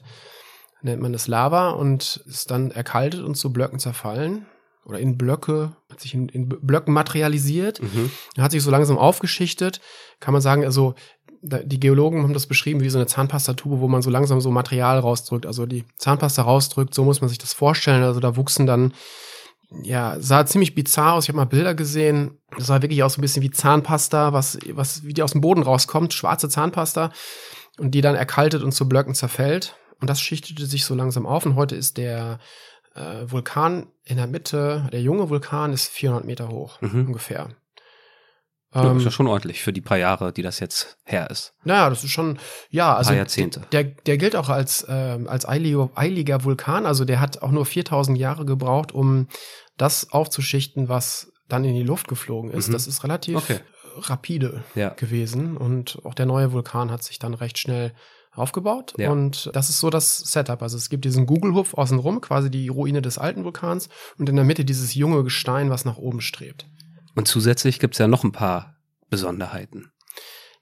[0.82, 4.46] nennt man es Lava und ist dann erkaltet und zu Blöcken zerfallen
[4.84, 7.80] oder in Blöcke, hat sich in, in Blöcken materialisiert.
[7.80, 8.10] Mhm.
[8.38, 9.80] Hat sich so langsam aufgeschichtet,
[10.18, 10.94] kann man sagen, also
[11.42, 14.98] die Geologen haben das beschrieben wie so eine Zahnpastatube, wo man so langsam so Material
[15.00, 18.04] rausdrückt, also die Zahnpasta rausdrückt, so muss man sich das vorstellen.
[18.04, 18.94] Also da wuchsen dann,
[19.82, 21.24] ja, sah ziemlich bizarr aus.
[21.24, 24.58] Ich habe mal Bilder gesehen, das sah wirklich aus so ein bisschen wie Zahnpasta, was,
[24.70, 27.10] was wie die aus dem Boden rauskommt, schwarze Zahnpasta
[27.78, 29.74] und die dann erkaltet und zu Blöcken zerfällt.
[30.02, 32.38] Und das schichtete sich so langsam auf und heute ist der
[32.94, 37.06] äh, Vulkan in der Mitte, der junge Vulkan ist 400 Meter hoch Mhm.
[37.06, 37.48] ungefähr.
[38.74, 41.54] Ja, Ähm, ist ja schon ordentlich für die paar Jahre, die das jetzt her ist.
[41.64, 42.38] naja, das ist schon,
[42.70, 43.62] ja, also paar Jahrzehnte.
[43.72, 46.84] Der, der gilt auch als, ähm, als eiliger, eiliger Vulkan.
[46.86, 49.28] Also der hat auch nur 4000 Jahre gebraucht, um
[49.76, 52.68] das aufzuschichten, was dann in die Luft geflogen ist.
[52.68, 52.72] Mhm.
[52.72, 53.60] Das ist relativ Okay.
[53.98, 54.88] rapide Ja.
[54.90, 57.92] gewesen und auch der neue Vulkan hat sich dann recht schnell
[58.34, 59.10] aufgebaut Ja.
[59.10, 60.62] und das ist so das Setup.
[60.62, 64.44] Also es gibt diesen Google-Hupf außenrum, quasi die Ruine des alten Vulkans und in der
[64.44, 66.66] Mitte dieses junge Gestein, was nach oben strebt.
[67.14, 68.76] Und zusätzlich gibt's ja noch ein paar
[69.10, 69.92] Besonderheiten.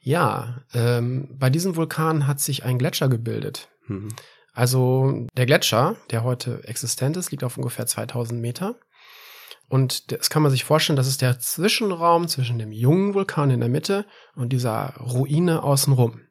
[0.00, 3.68] Ja, ähm, bei diesem Vulkan hat sich ein Gletscher gebildet.
[3.86, 4.08] Mhm.
[4.52, 8.76] Also der Gletscher, der heute existent ist, liegt auf ungefähr 2000 Meter.
[9.68, 13.60] Und das kann man sich vorstellen, das ist der Zwischenraum zwischen dem jungen Vulkan in
[13.60, 14.04] der Mitte
[14.34, 16.22] und dieser Ruine außenrum.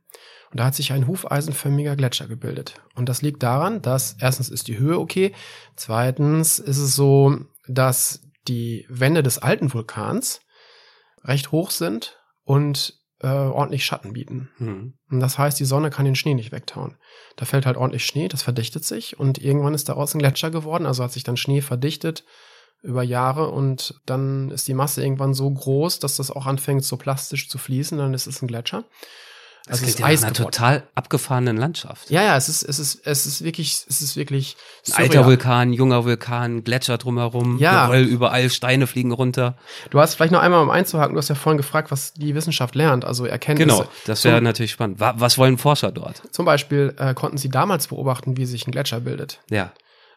[0.52, 2.82] Und da hat sich ein hufeisenförmiger Gletscher gebildet.
[2.96, 5.34] Und das liegt daran, dass erstens ist die Höhe okay,
[5.76, 10.42] zweitens ist es so, dass die Wände des alten Vulkans
[11.24, 14.50] recht hoch sind und äh, ordentlich Schatten bieten.
[14.58, 14.94] Mhm.
[15.12, 16.98] Und das heißt, die Sonne kann den Schnee nicht wegtauen.
[17.36, 20.86] Da fällt halt ordentlich Schnee, das verdichtet sich und irgendwann ist daraus ein Gletscher geworden,
[20.86, 22.24] also hat sich dann Schnee verdichtet
[22.82, 26.96] über Jahre und dann ist die Masse irgendwann so groß, dass das auch anfängt so
[26.96, 28.86] plastisch zu fließen, dann ist es ein Gletscher.
[29.69, 30.51] Das Also ist Eis einer geworden.
[30.51, 32.10] total abgefahrenen Landschaft.
[32.10, 35.25] Ja, ja, es ist, es ist, es ist wirklich, es ist wirklich Ein alter surreal.
[35.27, 37.86] Vulkan, junger Vulkan, Gletscher drumherum, Ja.
[37.86, 39.58] Geröll überall, Steine fliegen runter.
[39.91, 42.73] Du hast vielleicht noch einmal um einzuhaken, du hast ja vorhin gefragt, was die Wissenschaft
[42.75, 43.77] lernt, also Erkenntnisse.
[43.77, 44.99] Genau, das wäre natürlich spannend.
[44.99, 46.21] Wa- Was wollen Forscher dort?
[46.32, 49.39] Zum Beispiel äh, konnten sie damals beobachten, wie sich ein Gletscher bildet.
[49.51, 49.71] Ja.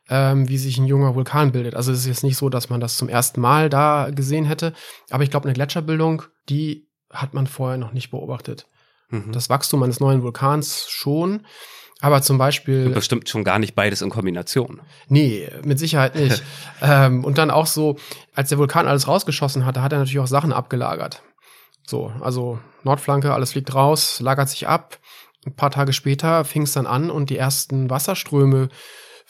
[0.09, 1.75] ähm, wie sich ein junger Vulkan bildet.
[1.77, 4.73] Also es ist jetzt nicht so, dass man das zum ersten Mal da gesehen hätte,
[5.11, 8.67] aber ich glaube, eine Gletscherbildung, die hat man vorher noch nicht beobachtet.
[9.13, 9.31] Mhm.
[9.31, 11.47] Das Wachstum eines neuen Vulkans schon,
[12.01, 14.81] aber zum Beispiel, Bestimmt schon gar nicht beides in Kombination.
[15.09, 16.43] nee, mit Sicherheit nicht.
[16.83, 17.97] ähm, und dann auch so,
[18.35, 21.23] als der Vulkan alles rausgeschossen hatte, hat er natürlich auch Sachen abgelagert.
[21.87, 24.99] So, also Nordflanke, alles fliegt raus, lagert sich ab.
[25.47, 28.69] Ein paar Tage später fing es dann an und die ersten Wasserströme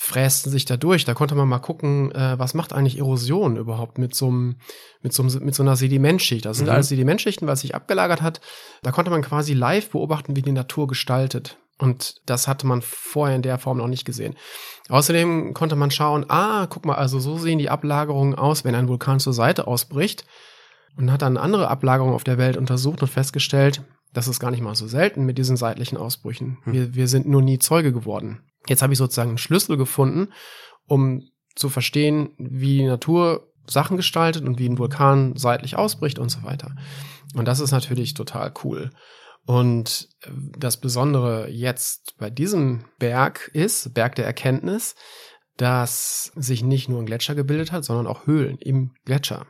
[0.03, 1.05] frästen sich da durch.
[1.05, 4.57] Da konnte man mal gucken, äh, was macht eigentlich Erosion überhaupt mit so, einem,
[5.01, 6.45] mit so, mit so einer Sedimentschicht.
[6.45, 6.73] Das sind Mhm.
[6.73, 8.41] alles Sedimentschichten, weil es sich abgelagert hat.
[8.83, 11.59] Da konnte man quasi live beobachten, wie die Natur gestaltet.
[11.79, 14.35] Und das hatte man vorher in der Form noch nicht gesehen.
[14.89, 18.89] Außerdem konnte man schauen, ah, guck mal, also so sehen die Ablagerungen aus, wenn ein
[18.89, 20.25] Vulkan zur Seite ausbricht.
[20.97, 24.63] Und hat dann andere Ablagerungen auf der Welt untersucht und festgestellt, das ist gar nicht
[24.63, 26.59] mal so selten mit diesen seitlichen Ausbrüchen.
[26.65, 26.73] Hm.
[26.73, 28.41] Wir, wir sind nur nie Zeuge geworden.
[28.69, 30.33] Jetzt habe ich sozusagen einen Schlüssel gefunden,
[30.87, 31.23] um
[31.55, 36.43] zu verstehen, wie die Natur Sachen gestaltet und wie ein Vulkan seitlich ausbricht und so
[36.43, 36.75] weiter.
[37.35, 38.91] Und das ist natürlich total cool.
[39.47, 44.95] Und äh, das Besondere jetzt bei diesem Berg ist, Berg der Erkenntnis,
[45.57, 49.47] dass sich nicht nur ein Gletscher gebildet hat, sondern auch Höhlen im Gletscher.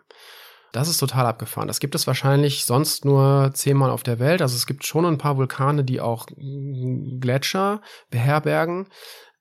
[0.72, 1.68] Das ist total abgefahren.
[1.68, 4.40] Das gibt es wahrscheinlich sonst nur zehnmal auf der Welt.
[4.40, 6.26] Also es gibt schon ein paar Vulkane, die auch
[7.20, 8.88] Gletscher beherbergen.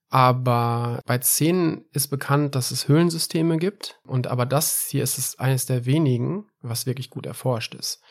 [0.10, 3.98] Aber bei zehn ist bekannt, dass es Höhlensysteme gibt.
[4.06, 8.02] Und aber das hier ist es eines der wenigen, was wirklich gut erforscht ist.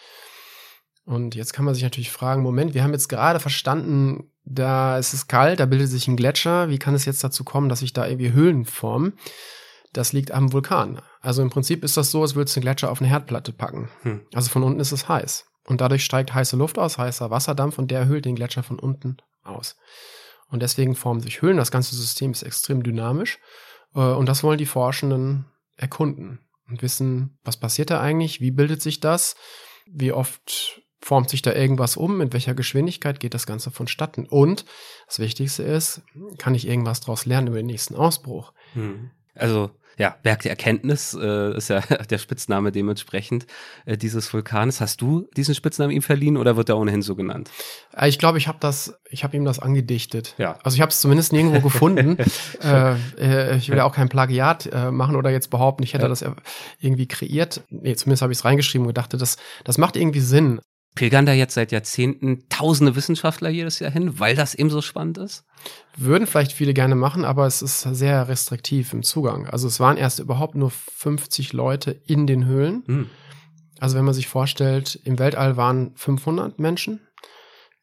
[1.04, 5.12] Und jetzt kann man sich natürlich fragen, Moment, wir haben jetzt gerade verstanden, da ist
[5.12, 6.70] es kalt, da bildet sich ein Gletscher.
[6.70, 9.12] Wie kann es jetzt dazu kommen, dass sich da irgendwie Höhlen formen?
[9.92, 11.02] Das liegt am Vulkan.
[11.20, 13.90] Also im Prinzip ist das so, als würdest du einen Gletscher auf eine Herdplatte packen.
[14.02, 14.22] Hm.
[14.35, 15.46] Also von unten ist es heiß.
[15.66, 19.18] Und dadurch steigt heiße Luft aus, heißer Wasserdampf und der höhlt den Gletscher von unten
[19.42, 19.76] aus.
[20.48, 21.59] Und deswegen formen sich Höhlen.
[21.59, 23.38] Das ganze System ist extrem dynamisch.
[23.94, 28.40] Äh, Und das wollen die Forschenden erkunden und wissen, was passiert da eigentlich?
[28.40, 29.37] Wie bildet sich das?
[29.87, 32.18] Wie oft formt sich da irgendwas um?
[32.18, 34.26] Mit welcher Geschwindigkeit geht das Ganze vonstatten?
[34.26, 34.64] Und
[35.06, 36.02] das Wichtigste ist,
[36.38, 38.52] kann ich irgendwas daraus lernen über den nächsten Ausbruch?
[38.74, 39.11] Mhm.
[39.35, 39.70] Also
[40.01, 43.47] ja, Berg der Erkenntnis äh, ist ja der Spitzname dementsprechend
[43.85, 44.81] äh, dieses Vulkans.
[44.81, 47.51] Hast du diesen Spitznamen ihm verliehen oder wird er ohnehin so genannt?
[47.97, 50.35] Äh, Ich glaube, ich habe das, ich habe ihm das angedichtet.
[50.39, 50.59] Ja.
[50.63, 52.17] Also ich habe es zumindest nirgendwo gefunden.
[52.63, 56.05] äh, äh, ich will ja auch kein Plagiat äh, machen oder jetzt behaupten, ich hätte
[56.05, 56.09] Ja.
[56.09, 56.25] das
[56.79, 57.63] irgendwie kreiert.
[57.69, 60.61] Nee, zumindest habe ich es reingeschrieben und dachte, das, das macht irgendwie Sinn.
[61.01, 65.17] Pilgern da jetzt seit Jahrzehnten tausende Wissenschaftler jedes Jahr hin, weil das eben so spannend
[65.17, 65.47] ist?
[65.97, 69.47] Würden vielleicht viele gerne machen, aber es ist sehr restriktiv im Zugang.
[69.47, 72.83] Also es waren erst überhaupt nur 50 Leute in den Höhlen.
[72.85, 73.07] Hm.
[73.79, 77.01] Also wenn man sich vorstellt, im Weltall waren 500 Menschen.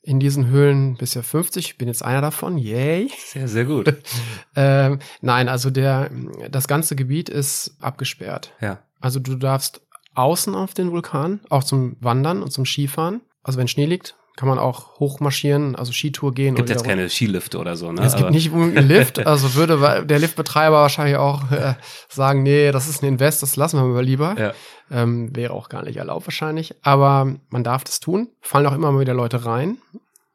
[0.03, 1.65] In diesen Höhlen bisher 50.
[1.65, 2.59] Ich bin jetzt einer davon.
[2.59, 3.09] Yay.
[3.17, 3.95] Sehr, sehr gut.
[4.55, 6.09] Ähm, nein, also der,
[6.49, 8.53] das ganze Gebiet ist abgesperrt.
[8.61, 8.79] ja.
[8.99, 9.81] Also du darfst
[10.17, 13.21] außen auf den Vulkan, auch zum Wandern und zum Skifahren.
[13.43, 16.55] Also wenn Schnee liegt, kann man auch hochmarschieren, also Skitour gehen.
[16.55, 18.03] Gibt oder jetzt keine Skilifte oder so, ne?
[18.03, 21.73] es gibt nicht unbedingt einen Lift, also würde der Liftbetreiber wahrscheinlich auch äh,
[22.07, 24.35] sagen, nee, das ist ein Invest, das lassen wir mal lieber.
[24.37, 24.53] Ja.
[24.89, 26.75] Ähm, wäre auch gar nicht erlaubt wahrscheinlich.
[26.81, 28.29] Aber man darf das tun.
[28.41, 29.79] Fallen auch immer mal wieder Leute rein.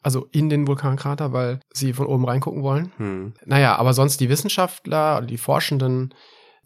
[0.02, 2.92] Also in den Vulkankrater, weil sie von oben reingucken wollen.
[2.98, 3.34] Hm.
[3.46, 6.12] Naja, aber sonst die Wissenschaftler oder die Forschenden,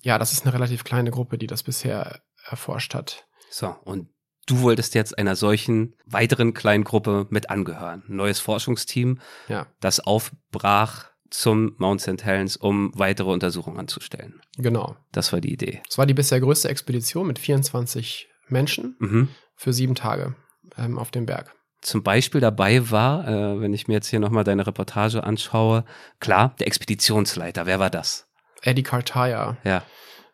[0.03, 3.27] ja, das ist eine relativ kleine Gruppe, die das bisher erforscht hat.
[3.51, 4.09] So, und
[4.47, 8.05] du wolltest jetzt einer solchen weiteren kleinen Gruppe mit angehören.
[8.09, 12.25] Ein neues Forschungsteam, Ja, das aufbrach zum Mount St.
[12.25, 14.41] Helens, um weitere Untersuchungen anzustellen.
[14.57, 14.97] genau.
[15.13, 15.83] Das war die Idee.
[15.89, 19.29] Es war die bisher größte Expedition mit 24 Menschen Mhm.
[19.57, 20.37] für sieben Tage
[20.79, 21.53] ähm, auf dem Berg.
[21.83, 25.85] zum Beispiel dabei war, äh, wenn ich mir jetzt hier nochmal deine Reportage anschaue,
[26.21, 28.29] klar, der Expeditionsleiter, wer war das?
[28.63, 29.57] Eddie Cartaya.
[29.65, 29.83] Ja.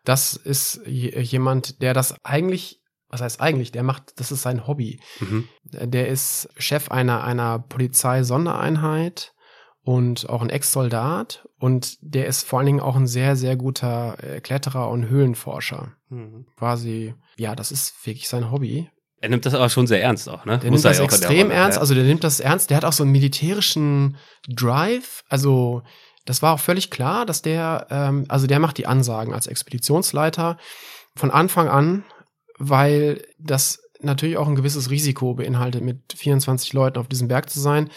[0.04, 5.00] Das ist jemand, der das eigentlich, was heißt eigentlich, der macht, das ist sein Hobby.
[5.20, 5.48] Mhm.
[5.64, 9.32] Der ist Chef einer, einer Polizei-Sondereinheit
[9.84, 14.16] und auch ein Ex-Soldat und der ist vor allen Dingen auch ein sehr, sehr guter
[14.22, 15.92] äh, Kletterer und Höhlenforscher.
[16.08, 16.46] Mhm.
[16.56, 18.88] Quasi, ja, das ist wirklich sein Hobby.
[19.20, 20.58] Er nimmt das aber schon sehr ernst auch, ne?
[20.58, 22.92] Der Muss nimmt er das extrem ernst, also der nimmt das ernst, der hat auch
[22.92, 24.16] so einen militärischen
[24.48, 25.82] Drive, also
[26.24, 30.56] das war auch völlig klar, dass der, ähm, also der macht die Ansagen als Expeditionsleiter
[31.16, 32.04] von Anfang an,
[32.58, 37.60] weil das natürlich auch ein gewisses Risiko beinhaltet, mit 24 Leuten auf diesem Berg zu
[37.60, 37.90] sein.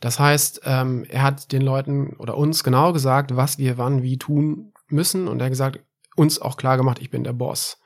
[0.00, 4.18] Das heißt, ähm, er hat den Leuten oder uns genau gesagt, was wir wann wie
[4.18, 5.80] tun müssen und er hat gesagt,
[6.16, 7.79] uns auch klar gemacht, ich bin der Boss.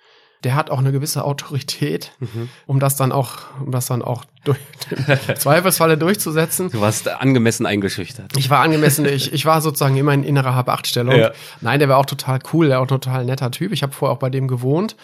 [0.45, 2.49] Der hat auch eine gewisse Autorität, Mhm.
[2.67, 4.59] um das dann auch, um das dann auch durch,
[5.37, 6.71] Zweifelsfalle durchzusetzen.
[6.71, 8.37] Du warst angemessen eingeschüchtert.
[8.37, 11.17] Ich war angemessen, ich, ich war sozusagen immer in innerer Hab-Acht-Stellung.
[11.17, 11.33] Ja.
[11.61, 13.73] Nein, der war auch total cool, der war auch total netter Typ.
[13.73, 14.97] Ich habe vorher auch bei dem gewohnt,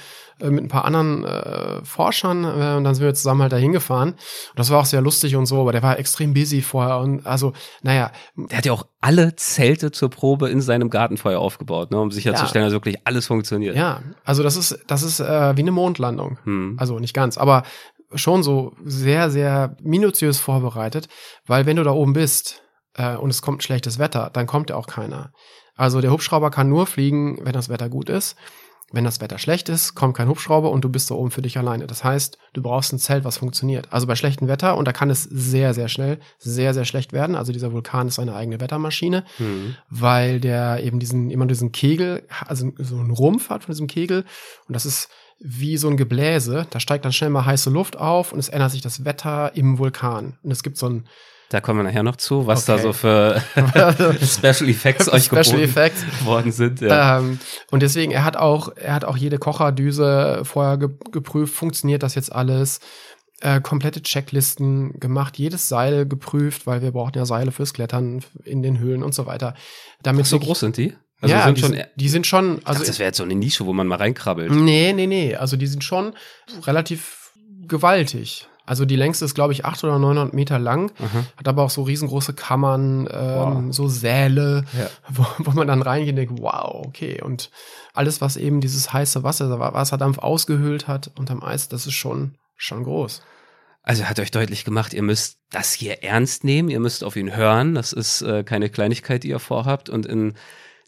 [0.49, 4.11] mit ein paar anderen äh, Forschern äh, und dann sind wir zusammen halt dahin gefahren.
[4.11, 7.27] Und das war auch sehr lustig und so, aber der war extrem busy vorher und
[7.27, 12.01] also, naja, Der hat ja auch alle Zelte zur Probe in seinem Gartenfeuer aufgebaut, ne,
[12.01, 13.77] um sicherzustellen, dass wirklich alles funktioniert.
[13.77, 16.39] ja, also das ist, das ist äh, wie eine Mondlandung.
[16.45, 16.77] Hm.
[16.79, 17.65] Also nicht ganz, aber
[18.15, 21.09] schon so sehr, sehr minutiös vorbereitet,
[21.47, 22.63] weil wenn du da oben bist
[22.95, 25.33] äh, und es kommt schlechtes Wetter, dann kommt ja auch keiner.
[25.77, 28.37] Also der Hubschrauber kann nur fliegen, wenn das Wetter gut ist.
[28.93, 31.57] Wenn das Wetter schlecht ist, kommt kein Hubschrauber und du bist da oben für dich
[31.59, 31.87] alleine.
[31.87, 33.93] Das heißt, du brauchst ein Zelt, was funktioniert.
[33.93, 37.37] Also bei schlechtem Wetter, und da kann es sehr, sehr schnell, sehr, sehr schlecht werden.
[37.37, 39.77] Also dieser Vulkan ist eine eigene Wettermaschine Hm.
[39.89, 44.25] weil der eben diesen, immer diesen Kegel, also so einen Rumpf hat von diesem Kegel
[44.67, 45.09] und das ist
[45.41, 46.67] wie so ein Gebläse.
[46.71, 49.79] Da steigt dann schnell mal heiße Luft auf und es ändert sich das Wetter im
[49.79, 50.39] Vulkan.
[50.43, 51.07] Und es gibt so ein
[51.51, 52.77] Da kommen wir nachher noch zu, was Okay.
[52.79, 53.43] da so für
[54.25, 56.05] Special Effects euch Special geboten Effects.
[56.25, 56.81] worden sind.
[56.81, 57.19] Ja.
[57.19, 57.39] Ähm,
[57.71, 62.15] und deswegen, er hat auch, er hat auch jede Kocherdüse vorher ge geprüft, funktioniert das
[62.15, 62.81] jetzt alles?
[63.41, 68.63] Äh, komplette Checklisten gemacht, jedes Seil geprüft, weil wir brauchen ja Seile fürs Klettern in
[68.63, 69.55] den Höhlen und so weiter.
[70.03, 70.95] Damit so wirklich- groß sind die?
[71.23, 73.25] Also ja, sind die, schon, sind, die sind schon, also also das wäre jetzt so
[73.25, 74.53] eine Nische, wo man mal reinkrabbelt.
[74.53, 75.35] Nee, nee, nee.
[75.37, 76.15] Also die sind schon
[76.67, 77.33] relativ
[77.67, 78.47] gewaltig.
[78.71, 81.25] Also die längste ist, glaube ich, 800 oder 900 Meter lang, Aha.
[81.37, 83.75] hat aber auch so riesengroße Kammern, ähm, Wow.
[83.75, 84.89] so Säle, Ja.
[85.09, 87.21] wo, wo man dann reingeht und denkt, wow, okay.
[87.21, 87.51] Und
[87.95, 92.85] alles, was eben dieses heiße Wasser, Wasserdampf ausgehöhlt hat unterm Eis, das ist schon, schon
[92.85, 93.23] groß.
[93.83, 97.35] Also hat euch deutlich gemacht, ihr müsst das hier ernst nehmen, ihr müsst auf ihn
[97.35, 97.75] hören.
[97.75, 99.89] Das ist äh, keine Kleinigkeit, die ihr vorhabt.
[99.89, 100.35] Und in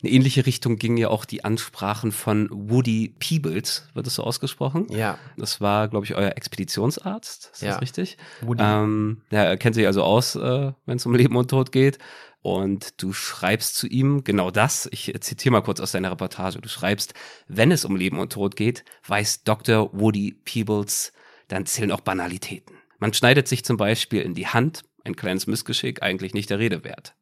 [0.03, 4.87] eine ähnliche Richtung gingen ja auch die Ansprachen von Woody Peebles, wird es so ausgesprochen?
[4.91, 5.19] Ja.
[5.37, 7.51] Das war, glaube ich, euer Expeditionsarzt.
[7.53, 7.73] Ist Ja.
[7.73, 8.17] das richtig?
[8.41, 8.62] Woody.
[8.65, 11.99] Ähm, ja, er kennt sich also aus, äh, wenn es um Leben und Tod geht.
[12.43, 14.88] Und du schreibst zu ihm genau das.
[14.91, 16.61] Ich zitiere mal kurz aus deiner Reportage.
[16.61, 17.15] Du schreibst,
[17.47, 19.91] wenn es um Leben und Tod geht, weiß Dr.
[19.93, 21.12] Woody Peebles,
[21.47, 22.75] dann zählen auch Banalitäten.
[22.99, 26.83] Man schneidet sich zum Beispiel in die Hand, ein kleines Missgeschick, eigentlich nicht der Rede
[26.83, 27.15] wert.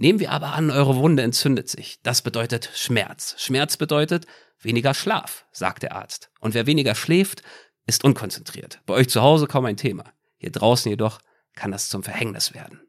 [0.00, 1.98] Nehmen wir aber an, eure Wunde entzündet sich.
[2.04, 3.34] Das bedeutet Schmerz.
[3.36, 4.26] Schmerz bedeutet
[4.62, 6.30] weniger Schlaf, sagt der Arzt.
[6.38, 7.42] Und wer weniger schläft,
[7.84, 8.80] ist unkonzentriert.
[8.86, 10.04] Bei euch zu Hause kaum ein Thema.
[10.36, 11.18] Hier draußen jedoch
[11.56, 12.80] kann das zum Verhängnis werden.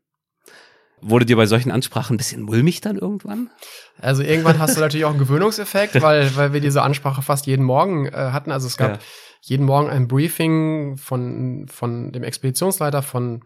[1.02, 3.50] Wurde dir bei solchen Ansprachen ein bisschen mulmig dann irgendwann?
[3.98, 7.66] Also irgendwann hast du natürlich auch einen Gewöhnungseffekt, weil, weil wir diese Ansprache fast jeden
[7.66, 8.52] Morgen äh, hatten.
[8.52, 9.00] Also es gab Ja.
[9.42, 13.44] jeden Morgen ein Briefing von, von dem Expeditionsleiter, von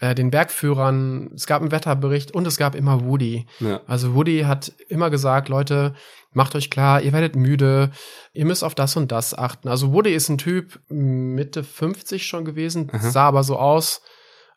[0.00, 1.30] äh, den Bergführern.
[1.34, 3.46] Es gab einen Wetterbericht und es gab immer Woody.
[3.60, 3.80] Ja.
[3.86, 5.94] Also Woody hat immer gesagt, Leute,
[6.32, 7.90] macht euch klar, ihr werdet müde,
[8.34, 9.68] ihr müsst auf das und das achten.
[9.68, 13.10] Also Woody ist ein Typ Mitte 50 schon gewesen, Aha.
[13.10, 14.02] sah aber so aus,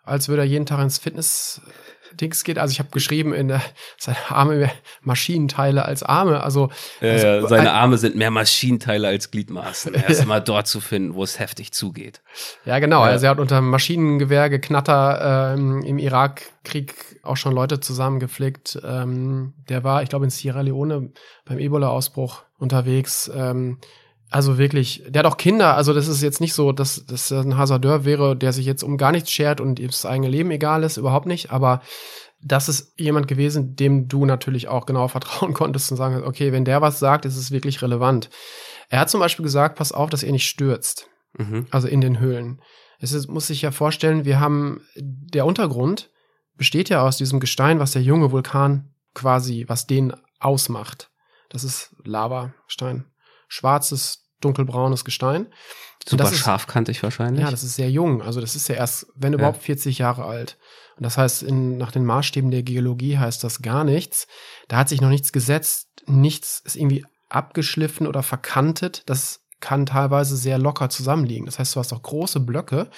[0.09, 1.61] als würde er jeden Tag ins Fitness
[2.19, 2.57] Dings geht.
[2.57, 3.61] Also ich habe geschrieben in der
[3.97, 4.71] seine Arme mehr
[5.03, 6.43] Maschinenteile als Arme.
[6.43, 6.69] Also,
[6.99, 9.93] also Äh, seine ein- Arme sind mehr Maschinenteile als Gliedmaßen.
[9.93, 12.21] Er ist immer dort zu finden, wo es heftig zugeht.
[12.65, 13.05] Ja, genau.
[13.05, 13.11] Ja.
[13.11, 18.79] Also er hat unter Maschinengewehr geknatter ähm, im Irakkrieg auch schon Leute zusammengeflickt.
[18.83, 21.11] Ähm, der war, ich glaube, in Sierra Leone
[21.45, 23.31] beim Ebola-Ausbruch unterwegs.
[23.33, 23.77] Ähm,
[24.29, 25.75] also wirklich, der hat auch Kinder.
[25.75, 28.97] Also das ist jetzt nicht so, dass das ein Hasardeur wäre, der sich jetzt um
[28.97, 30.97] gar nichts schert und ihm das eigene Leben egal ist.
[30.97, 31.51] Überhaupt nicht.
[31.51, 31.81] Aber
[32.41, 36.65] das ist jemand gewesen, dem du natürlich auch genau vertrauen konntest und sagen, okay, wenn
[36.65, 38.29] der was sagt, ist es wirklich relevant.
[38.89, 41.67] Er hat zum Beispiel gesagt, pass auf, dass ihr nicht stürzt Mhm.
[41.69, 42.59] also in den Höhlen.
[42.99, 46.09] Es ist, muss sich ja vorstellen, wir haben, der Untergrund
[46.57, 51.09] besteht ja aus diesem Gestein, was der junge Vulkan quasi, was den ausmacht.
[51.49, 53.05] Das ist Lavastein.
[53.49, 55.47] Schwarzes, dunkelbraunes Gestein.
[56.07, 57.43] Super das ist- scharfkantig wahrscheinlich.
[57.43, 58.21] Ja, das ist sehr jung.
[58.21, 60.57] Also das ist ja erst, wenn überhaupt, 40 Jahre alt.
[60.95, 64.27] Und das heißt, in, nach den Maßstäben der Geologie heißt das gar nichts.
[64.69, 69.03] Da hat sich noch nichts gesetzt, nichts ist irgendwie abgeschliffen oder verkantet.
[69.07, 71.45] Das kann teilweise sehr locker zusammenliegen.
[71.45, 72.89] Das heißt, du hast auch große Blöcke,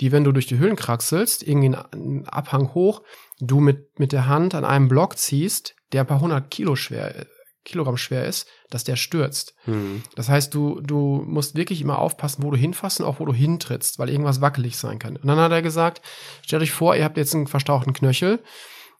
[0.00, 3.02] die, wenn du durch die Höhlen kraxelst, irgendwie einen Abhang hoch,
[3.40, 7.26] du mit, mit der Hand an einem Block ziehst, der ein paar hundert Kilo schwer,
[7.64, 9.54] Kilogramm schwer ist, dass der stürzt.
[9.64, 10.02] Hm.
[10.14, 13.32] Das heißt, du, du musst wirklich immer aufpassen, wo du hinfasst und auch wo du
[13.32, 15.16] hintrittst, weil irgendwas wackelig sein kann.
[15.16, 16.02] Und dann hat er gesagt,
[16.42, 18.40] stellt euch vor, ihr habt jetzt einen verstauchten Knöchel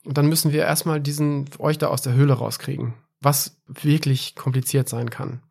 [0.04, 4.88] und dann müssen wir erstmal diesen, euch da aus der Höhle rauskriegen, was wirklich kompliziert
[4.88, 5.42] sein kann.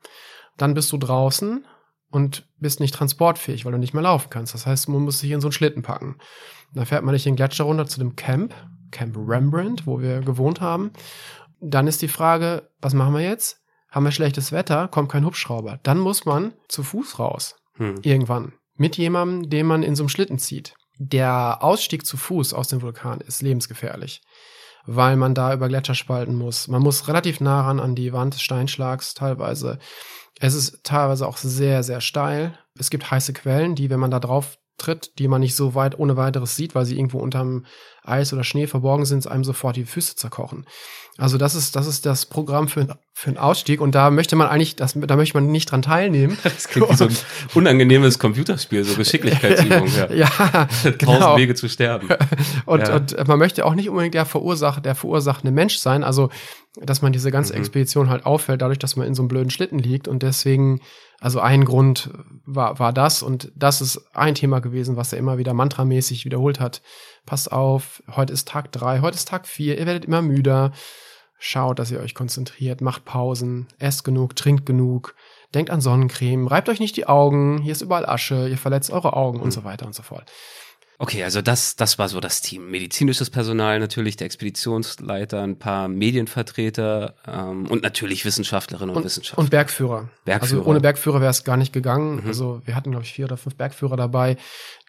[0.58, 1.66] Dann bist du draußen
[2.10, 4.54] und bist nicht transportfähig, weil du nicht mehr laufen kannst.
[4.54, 6.18] Das heißt, man muss sich in so einen Schlitten packen.
[6.74, 8.54] Dann fährt man nicht den Gletscher runter zu dem Camp,
[8.92, 10.92] Camp Rembrandt, wo wir gewohnt haben.
[11.66, 13.62] Dann ist die Frage, was machen wir jetzt?
[13.90, 15.80] Haben wir schlechtes Wetter, kommt kein Hubschrauber.
[15.84, 17.56] Dann muss man zu Fuß raus.
[17.76, 18.00] Hm.
[18.02, 18.54] Irgendwann.
[18.76, 20.74] Mit jemandem, den man in so einem Schlitten zieht.
[20.98, 24.22] Der Ausstieg zu Fuß aus dem Vulkan ist lebensgefährlich.
[24.86, 26.68] Weil man da über Gletscher spalten muss.
[26.68, 29.80] Man muss relativ nah ran an die Wand des Steinschlags teilweise.
[30.40, 32.60] Es ist teilweise auch sehr, sehr steil.
[32.78, 35.98] Es gibt heiße Quellen, die, wenn man da drauf tritt, die man nicht so weit
[35.98, 37.66] ohne weiteres sieht, weil sie irgendwo unterm
[38.04, 40.66] Eis oder Schnee verborgen sind, einem sofort die Füße zerkochen.
[41.20, 44.48] Also das ist, das ist das Programm für, für einen Ausstieg und da möchte man
[44.48, 46.40] eigentlich, das, da möchte man nicht dran teilnehmen.
[46.44, 47.16] Das klingt wie so ein
[47.54, 49.88] unangenehmes Computerspiel, so Geschicklichkeitsübung.
[49.96, 50.10] Ja.
[50.12, 51.38] ja, Tausend genau.
[51.38, 52.10] Wege zu sterben.
[52.66, 52.96] Und, Ja.
[52.96, 56.04] und man möchte auch nicht unbedingt der Verursacher, der verursachende Mensch sein.
[56.04, 56.30] Also,
[56.82, 57.60] dass man diese ganze Mhm.
[57.60, 60.08] Expedition halt auffällt, dadurch, dass man in so einem blöden Schlitten liegt.
[60.08, 60.82] Und deswegen,
[61.20, 62.10] also ein Grund
[62.46, 63.22] war, war das.
[63.22, 66.82] Und das ist ein Thema gewesen, was er immer wieder mantramäßig wiederholt hat.
[67.28, 70.72] Passt auf, heute ist Tag drei, heute ist Tag vier, ihr werdet immer müder.
[71.46, 75.14] Schaut, dass ihr euch konzentriert, macht Pausen, esst genug, trinkt genug,
[75.54, 79.12] denkt an Sonnencreme, reibt euch nicht die Augen, hier ist überall Asche, ihr verletzt eure
[79.12, 80.32] Augen und so weiter und so fort.
[81.00, 82.72] Okay, also das, das war so das Team.
[82.72, 89.44] Medizinisches Personal natürlich, der Expeditionsleiter, ein paar Medienvertreter ähm, und natürlich Wissenschaftlerinnen und, Wissenschaftler.
[89.44, 90.10] Und Bergführer.
[90.24, 90.60] Bergführer.
[90.60, 92.22] Also ohne Bergführer wäre es gar nicht gegangen.
[92.22, 92.28] Mhm.
[92.28, 94.38] Also wir hatten, glaube ich, vier oder fünf Bergführer dabei,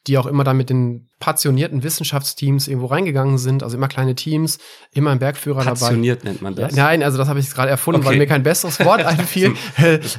[0.06, 3.62] die auch immer dann mit den passionierten Wissenschaftsteams irgendwo reingegangen sind.
[3.62, 4.58] Also immer kleine Teams,
[4.92, 5.70] immer ein Bergführer dabei.
[5.70, 6.76] Passioniert nennt man Ja, das.
[6.76, 8.10] nein, also das habe ich gerade erfunden, Okay.
[8.10, 9.54] weil mir kein besseres Wort einfiel.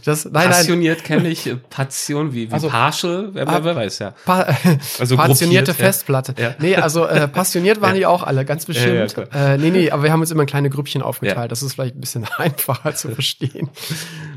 [0.04, 0.50] das, nein, nein.
[0.50, 4.16] Passioniert kenne ich, äh, Passion wie, wie Also- partial, wer, Ah, wer weiß ja.
[4.26, 4.48] Pa
[5.00, 5.86] Also passionierte gruppiert, ja.
[5.86, 6.36] Festplatte.
[6.40, 6.56] Ja.
[6.58, 7.98] Nee, also äh, passioniert waren Ja.
[8.00, 9.14] die auch alle, ganz bestimmt.
[9.16, 11.38] Ja, ja, äh, nee, nee, aber wir haben uns immer in kleine Grüppchen aufgeteilt.
[11.38, 11.48] Ja.
[11.48, 13.70] Das ist vielleicht ein bisschen einfacher zu verstehen.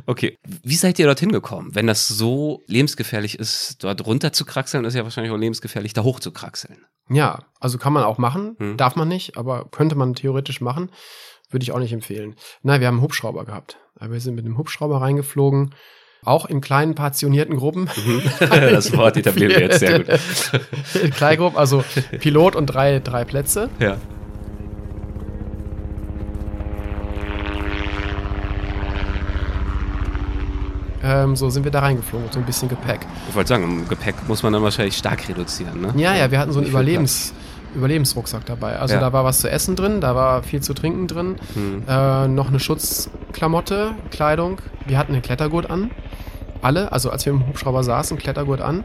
[0.08, 0.38] Okay.
[0.62, 1.68] Wie seid ihr dorthin gekommen?
[1.74, 6.02] Wenn das so lebensgefährlich ist, dort runter zu kraxeln, ist ja wahrscheinlich auch lebensgefährlich, da
[6.02, 6.78] hoch zu kraxeln.
[7.10, 8.76] Ja, also kann man auch machen, Hm.
[8.78, 10.90] darf man nicht, aber könnte man theoretisch machen,
[11.50, 12.36] würde ich auch nicht empfehlen.
[12.62, 13.76] Nein, wir haben einen Hubschrauber gehabt.
[14.00, 15.74] Aber Wir sind mit dem Hubschrauber reingeflogen,
[16.24, 17.90] auch in kleinen passionierten Gruppen.
[18.40, 20.20] das Wort etablieren wir jetzt sehr gut.
[21.02, 21.84] in Kleingruppen, also
[22.18, 23.68] Pilot und drei, drei Plätze.
[23.78, 23.98] Ja.
[31.02, 33.00] Ähm, so sind wir da reingeflogen, mit so ein bisschen Gepäck.
[33.28, 35.92] Ich wollte sagen, im Gepäck muss man dann wahrscheinlich stark reduzieren, ne?
[35.96, 37.32] Ja, ja, wir hatten so einen Überlebens,
[37.76, 38.78] Überlebensrucksack dabei.
[38.78, 39.00] Also Ja.
[39.00, 41.82] da war was zu essen drin, da war viel zu trinken drin, Hm.
[41.88, 44.60] äh, noch eine Schutzklamotte, Kleidung.
[44.86, 45.90] Wir hatten einen Klettergurt an.
[46.62, 48.82] Alle, also als wir im Hubschrauber saßen, Klettergurt an.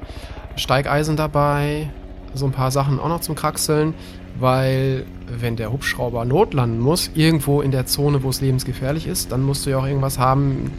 [0.55, 1.89] Steigeisen dabei,
[2.35, 3.95] so ein paar Sachen auch noch zum Kraxeln,
[4.39, 9.41] weil wenn der Hubschrauber notlanden muss, irgendwo in der Zone, wo es lebensgefährlich ist, dann
[9.41, 10.71] musst du ja auch irgendwas haben,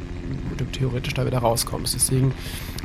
[0.72, 1.94] theoretisch da wieder rauskommst.
[1.94, 2.32] Deswegen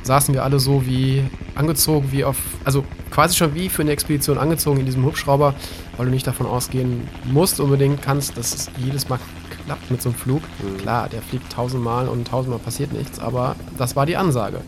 [0.04, 1.24] saßen wir alle so wie
[1.56, 5.54] angezogen, wie auf, also quasi schon wie für eine Expedition angezogen in diesem Hubschrauber,
[5.98, 9.20] weil du nicht davon ausgehen musst unbedingt kannst, dass es jedes Mal
[9.66, 10.42] klappt mit so einem Flug.
[10.80, 14.62] Klar, der fliegt tausendmal und tausendmal passiert nichts, aber das war die Ansage.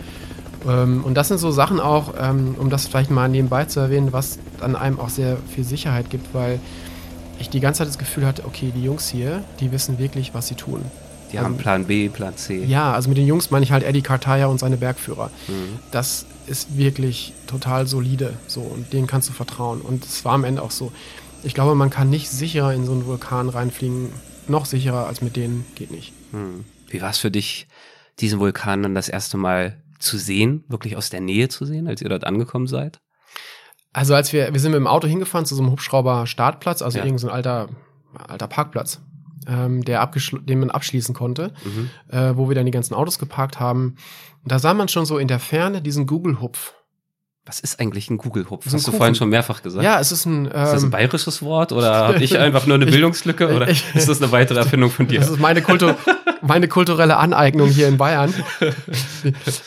[0.67, 4.13] Ähm, und das sind so Sachen auch, ähm, um das vielleicht mal nebenbei zu erwähnen,
[4.13, 6.59] was dann einem auch sehr viel Sicherheit gibt, weil
[7.39, 10.47] ich die ganze Zeit das Gefühl hatte, okay, die Jungs hier, die wissen wirklich, was
[10.47, 10.83] sie tun.
[11.31, 12.63] Die haben Ähm, Plan B, Plan C.
[12.65, 15.31] Ja, also mit den Jungs meine ich halt Eddie Cartaya und seine Bergführer.
[15.47, 15.79] Mhm.
[15.91, 19.81] Das ist wirklich total solide so und denen kannst du vertrauen.
[19.81, 20.91] Und es war am Ende auch so.
[21.43, 24.09] Ich glaube, man kann nicht sicherer in so einen Vulkan reinfliegen,
[24.47, 26.13] noch sicherer als mit denen geht nicht.
[26.31, 26.65] Hm.
[26.89, 27.67] Wie war es für dich,
[28.19, 32.01] diesen Vulkan dann das erste Mal zu sehen, wirklich aus der Nähe zu sehen, als
[32.01, 32.99] ihr dort angekommen seid?
[33.93, 37.03] Also als wir, wir sind mit dem Auto hingefahren zu so einem Hubschrauber-Startplatz, also Ja.
[37.03, 37.69] irgendein so ein alter,
[38.27, 38.99] alter Parkplatz,
[39.47, 40.05] ähm, der
[40.43, 41.89] den man abschließen konnte, Mhm.
[42.09, 43.95] äh, wo wir dann die ganzen Autos geparkt haben.
[44.43, 46.73] Und da sah man schon so in der Ferne diesen Google-Hupf.
[47.43, 48.31] Was ist eigentlich ein ein Hast
[48.85, 48.93] du Kuchen.
[48.97, 49.83] vorhin schon mehrfach gesagt?
[49.83, 50.45] Ja, es ist ein.
[50.45, 53.83] Ist das ein Ähm, bayerisches Wort oder habe ich einfach nur eine Bildungslücke oder ist
[54.07, 55.19] das eine weitere Erfindung von dir?
[55.21, 55.97] das ist meine, Kultur,
[56.43, 58.31] meine kulturelle Aneignung hier in Bayern.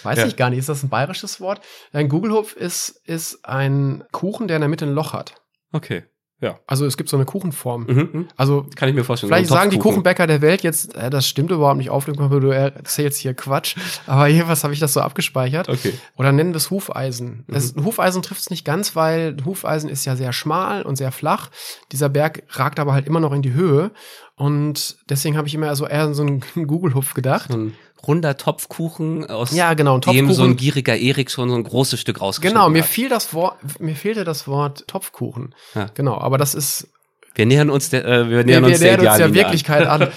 [0.04, 0.26] Weiß Ja.
[0.26, 0.60] ich gar nicht.
[0.60, 1.60] Ist das ein bayerisches Wort?
[1.92, 5.34] Ein Gugelhupf ist, ist ein Kuchen, der in der Mitte ein Loch hat.
[5.72, 6.04] Okay,
[6.44, 6.58] ja.
[6.66, 7.86] Also es gibt so eine Kuchenform.
[7.86, 8.08] Mhm.
[8.12, 8.28] mhm.
[8.36, 9.32] Also Kann ich mir vorstellen.
[9.32, 9.78] Vielleicht sagen die.
[9.78, 13.76] Kuchenbäcker der Welt jetzt, äh, das stimmt überhaupt nicht, Aufklärung, du erzählst hier Quatsch.
[14.06, 15.68] Aber jedenfalls habe ich das so abgespeichert.
[15.68, 15.94] Okay.
[16.16, 17.44] Oder nennen wir es Hufeisen.
[17.46, 17.54] Mhm.
[17.54, 21.50] Das, Hufeisen trifft es nicht ganz, weil Hufeisen ist ja sehr schmal und sehr flach.
[21.92, 23.90] Dieser Berg ragt aber halt immer noch in die Höhe.
[24.36, 27.50] Und deswegen habe ich immer so eher an so einen Google-Hupf gedacht.
[27.50, 27.76] So ein
[28.06, 32.20] runder Topfkuchen aus Ja, genau, dem so ein gieriger Erik schon so ein großes Stück
[32.20, 32.88] rausgeschnitten Genau, mir hat.
[32.88, 35.54] fiel das Wort, mir fehlte das Wort Topfkuchen.
[35.74, 35.86] Ja.
[35.94, 36.88] Genau, aber das ist
[37.34, 39.34] Wir nähern uns der, äh, wir nähern wir uns der nähern uns der Ideallinie an.
[39.34, 40.08] Wirklichkeit an.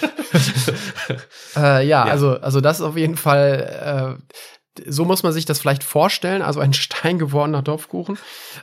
[1.55, 4.33] äh, ja, Also, also das ist auf jeden Fall, äh,
[4.87, 8.17] so muss man sich das vielleicht vorstellen, also ein steingewordener Topfkuchen.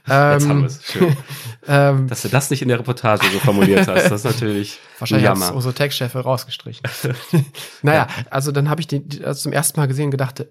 [0.09, 0.85] Ähm, Jetzt haben wir es.
[0.85, 1.17] Schön.
[1.67, 5.01] ähm, Dass du das nicht in der Reportage so formuliert hast, das ist natürlich ein
[5.01, 6.87] wahrscheinlich hat unsere Textchefe rausgestrichen.
[7.83, 10.45] naja, also dann habe ich den also zum ersten Mal gesehen und gedacht,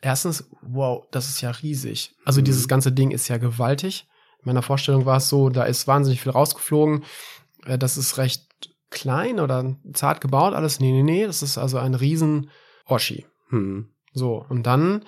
[0.00, 2.14] erstens, wow, das ist ja riesig.
[2.24, 2.44] Also Mhm.
[2.44, 4.06] dieses ganze Ding ist ja gewaltig.
[4.40, 7.04] In meiner Vorstellung war es so, da ist wahnsinnig viel rausgeflogen.
[7.64, 8.42] Äh, Das ist recht
[8.90, 10.78] klein oder zart gebaut alles.
[10.80, 12.50] Nee, nee, nee, das ist also ein riesen
[12.84, 13.26] Oschi.
[13.50, 13.88] Hm.
[14.16, 15.04] So, und dann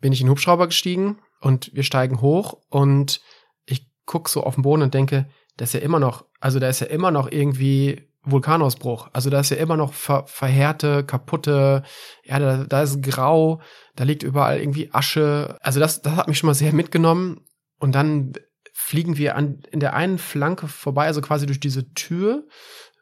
[0.00, 3.20] bin ich in den Hubschrauber gestiegen und wir steigen hoch und
[3.66, 5.28] ich guck so auf den Boden und denke,
[5.58, 9.08] da ist ja immer noch, also da ist ja immer noch irgendwie Vulkanausbruch.
[9.12, 11.82] Also da ist ja immer noch ver verheerte, kaputte,
[12.24, 13.60] ja, da, da ist grau,
[13.96, 15.58] da liegt überall irgendwie Asche.
[15.60, 17.44] Also das, das hat mich schon mal sehr mitgenommen.
[17.78, 18.32] Und dann
[18.72, 22.46] fliegen wir an, in der einen Flanke vorbei, also quasi durch diese Tür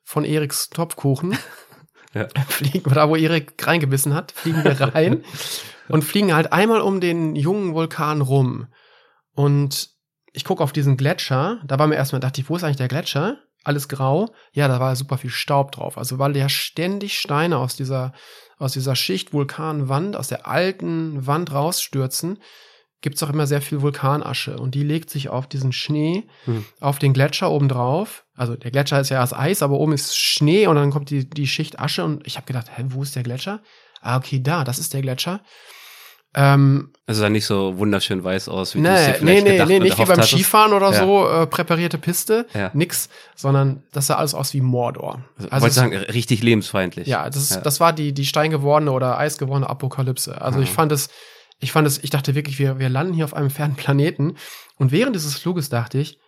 [0.03, 1.39] von Eriks Topfkuchen.
[2.17, 2.29] Ja.
[2.49, 5.23] Fliegen wir da, wo Erik reingebissen hat, fliegen wir rein
[5.89, 8.69] und fliegen halt einmal um den jungen Vulkan rum.
[9.35, 9.91] Und
[10.33, 12.89] ich gucke auf diesen Gletscher, da war mir erstmal, dachte ich, wo ist eigentlich der
[12.89, 13.39] Gletscher?
[13.65, 14.33] Alles grau.
[14.53, 15.99] Ja, da war super viel Staub drauf.
[15.99, 18.13] Also weil ja ständig Steine aus dieser,
[18.59, 22.39] aus dieser Schicht Vulkanwand, aus der alten Wand rausstürzen,
[23.01, 24.57] gibt's auch immer sehr viel Vulkanasche.
[24.59, 26.65] Und die legt sich auf diesen Schnee, Hm.
[26.81, 28.25] auf den Gletscher oben drauf.
[28.37, 31.29] Also der Gletscher ist ja aus Eis, aber oben ist Schnee und dann kommt die,
[31.29, 32.05] die Schicht Asche.
[32.05, 33.61] Und ich habe gedacht, hä, wo ist der Gletscher?
[34.03, 35.41] Ah, okay, da, das ist der Gletscher.
[36.35, 39.45] Ähm, Also sah nicht so wunderschön weiß aus, wie du es dir Nee, nee, vielleicht
[39.45, 40.29] nee, gedacht nee, und nicht wie beim hattest.
[40.33, 40.99] Skifahren oder Ja.
[40.99, 42.71] so, äh, präparierte Piste, Ja.
[42.75, 45.25] nix, sondern das sah alles aus wie Mordor.
[45.37, 47.07] Also, Also wollte sagen, richtig lebensfeindlich.
[47.09, 47.61] ja, das, Ja.
[47.63, 50.39] das war die, die steingewordene oder eisgewordene Apokalypse.
[50.43, 50.75] Also ich Mhm.
[50.75, 51.09] fand es,
[51.59, 54.37] ich fand es, ich dachte wirklich, wir, wir landen hier auf einem fernen Planeten.
[54.77, 56.19] Und während dieses Fluges dachte ich,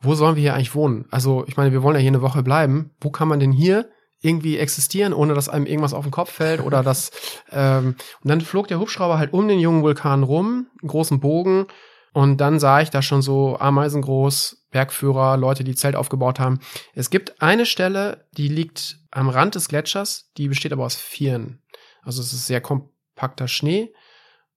[0.00, 1.06] wo sollen wir hier eigentlich wohnen?
[1.10, 2.90] Also ich meine, wir wollen ja hier eine Woche bleiben.
[3.00, 3.90] Wo kann man denn hier
[4.20, 7.10] irgendwie existieren, ohne dass einem irgendwas auf den Kopf fällt oder das,
[7.52, 11.66] ähm, und dann flog der Hubschrauber halt um den jungen Vulkan rum, einen großen Bogen.
[12.12, 16.58] Und dann sah ich da schon so ameisengroß, Bergführer, Leute, die Zelt aufgebaut haben.
[16.94, 21.62] Es gibt eine Stelle, die liegt am Rand des Gletschers, die besteht aber aus Vieren.
[22.02, 23.92] Also es ist sehr kompakter Schnee.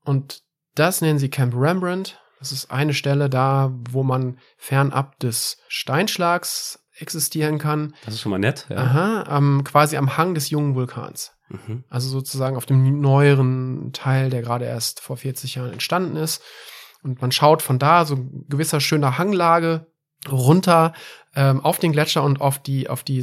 [0.03, 0.41] Und
[0.75, 2.20] das nennen sie Camp Rembrandt.
[2.41, 7.93] Das ist eine Stelle da, wo man fernab des Steinschlags existieren kann.
[8.03, 8.65] Das ist schon mal nett.
[8.67, 8.77] Ja.
[8.77, 11.33] Aha, am, quasi am Hang des jungen Vulkans.
[11.49, 11.83] Mhm.
[11.87, 16.41] Also sozusagen auf dem neueren Teil, der gerade erst vor 40 Jahren entstanden ist.
[17.03, 18.17] Und man schaut von da so
[18.49, 19.85] gewisser schöner Hanglage
[20.27, 20.93] runter
[21.35, 23.21] ähm, auf den Gletscher und auf die, auf die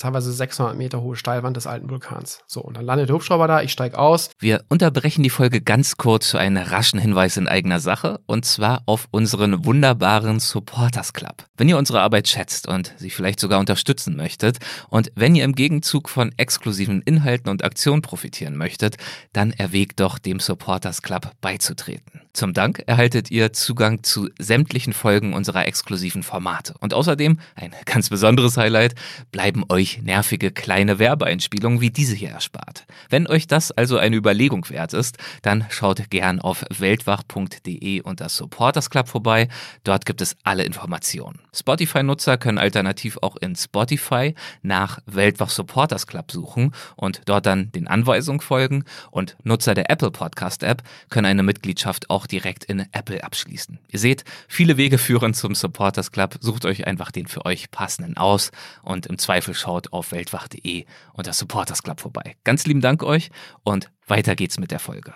[0.00, 2.40] teilweise 600 Meter hohe Steilwand des alten Vulkans.
[2.46, 4.30] So, und dann landet der Hubschrauber da, ich steig aus.
[4.38, 8.82] Wir unterbrechen die Folge ganz kurz für einen raschen Hinweis in eigener Sache und zwar
[8.86, 11.44] auf unseren wunderbaren Supporters Club.
[11.56, 15.54] Wenn ihr unsere Arbeit schätzt und sie vielleicht sogar unterstützen möchtet und wenn ihr im
[15.54, 18.96] Gegenzug von exklusiven Inhalten und Aktionen profitieren möchtet,
[19.32, 22.22] dann erwägt doch dem Supporters Club beizutreten.
[22.32, 28.08] Zum Dank erhaltet ihr Zugang zu sämtlichen Folgen unserer exklusiven Formate und außerdem ein ganz
[28.08, 28.94] besonderes Highlight
[29.32, 32.86] bleiben euch nervige kleine Werbeeinspielungen wie diese hier erspart.
[33.08, 38.90] Wenn euch das also eine Überlegung wert ist, dann schaut gern auf weltwach.de unter Supporters
[38.90, 39.48] Club vorbei.
[39.82, 41.40] Dort gibt es alle Informationen.
[41.52, 47.88] Spotify-Nutzer können alternativ auch in Spotify nach Weltwach Supporters Club suchen und dort dann den
[47.88, 48.84] Anweisungen folgen.
[49.10, 53.78] Und Nutzer der Apple Podcast App können eine Mitgliedschaft auch direkt in Apple abschließen.
[53.88, 56.36] Ihr seht, viele Wege führen zum Supporters Club.
[56.40, 58.50] Sucht euch einfach den für euch passenden aus
[58.82, 62.36] und im Zweifel schaut auf weltwach.de unter Supporters Club vorbei.
[62.44, 63.30] Ganz lieben Dank euch
[63.62, 65.14] und weiter geht's mit der Folge.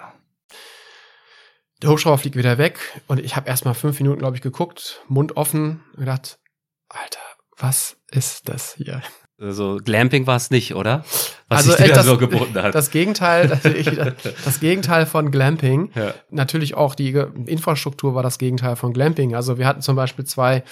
[1.82, 2.78] Der Hubschrauber fliegt wieder weg
[3.08, 6.38] und ich habe erst mal fünf Minuten, glaube ich, geguckt, Mund offen und gedacht,
[6.88, 7.20] Alter,
[7.56, 9.02] was ist das hier?
[9.40, 11.04] Also Glamping war es nicht, oder?
[11.48, 12.74] was Also sich dir echt da das- so geboten hat.
[12.74, 13.62] Das Gegenteil, das,
[14.44, 15.90] das Gegenteil von Glamping.
[15.94, 16.14] ja.
[16.30, 17.10] Natürlich auch die
[17.46, 19.34] Infrastruktur war das Gegenteil von Glamping.
[19.34, 20.62] Also wir hatten zum Beispiel zwei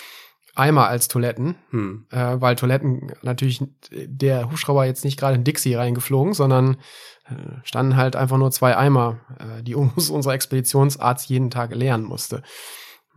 [0.55, 2.07] Eimer als Toiletten, hm.
[2.11, 6.77] äh, weil Toiletten natürlich der Hubschrauber jetzt nicht gerade in Dixie reingeflogen, sondern
[7.25, 7.35] äh,
[7.65, 12.43] standen halt einfach nur zwei Eimer, äh, die uns unser Expeditionsarzt jeden Tag leeren musste.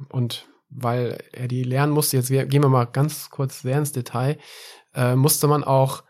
[0.10, 4.38] Und weil er die lernen musste, jetzt gehen wir mal ganz kurz sehr ins Detail,
[4.96, 6.04] äh, musste man auch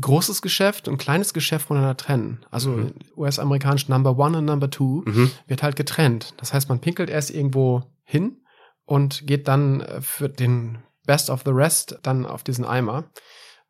[0.00, 2.44] großes Geschäft und kleines Geschäft voneinander trennen.
[2.50, 2.94] Also Mhm.
[3.16, 5.30] US-amerikanisch Number One und Number Two Mhm.
[5.46, 6.34] wird halt getrennt.
[6.36, 8.42] Das heißt, man pinkelt erst irgendwo hin
[8.84, 13.04] und geht dann äh, für den Best of the Rest dann auf diesen Eimer,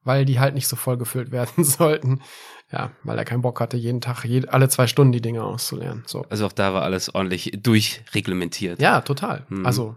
[0.02, 2.20] weil die halt nicht so voll gefüllt werden sollten.
[2.70, 6.02] Ja, weil er keinen Bock hatte, jeden Tag, jed alle zwei Stunden die Dinge auszulernen.
[6.06, 6.26] So.
[6.28, 8.80] Also auch da war alles ordentlich durchreglementiert.
[8.82, 9.46] Ja, total.
[9.48, 9.64] Mhm.
[9.64, 9.96] Also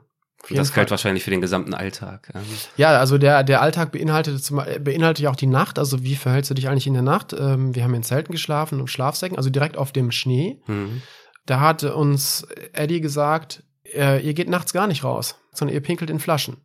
[0.50, 0.78] das Fall.
[0.78, 2.32] galt wahrscheinlich für den gesamten Alltag.
[2.78, 2.98] Ja.
[2.98, 5.78] Also der, der Alltag beinhaltet, zum, beinhaltet ja auch die Nacht.
[5.78, 7.34] Also wie verhältst du dich eigentlich in der Nacht?
[7.34, 10.62] Ähm, wir haben in Zelten geschlafen und Schlafsäcken, also direkt auf dem Schnee.
[10.68, 11.02] Mhm.
[11.46, 13.64] Da hatte uns Eddie gesagt,
[13.94, 16.58] äh, ihr geht nachts gar nicht raus, sondern ihr pinkelt in Flaschen.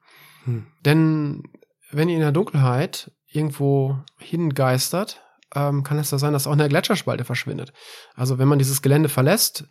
[0.45, 0.67] Hm.
[0.85, 1.43] Denn
[1.91, 5.23] wenn ihr in der Dunkelheit irgendwo hingeistert,
[5.55, 7.73] ähm, kann es da sein, dass auch eine Gletscherspalte verschwindet.
[8.15, 9.65] Also wenn man dieses Gelände verlässt,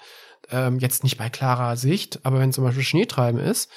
[0.49, 3.70] ähm, jetzt nicht bei klarer Sicht, aber wenn zum Beispiel Schneetreiben ist,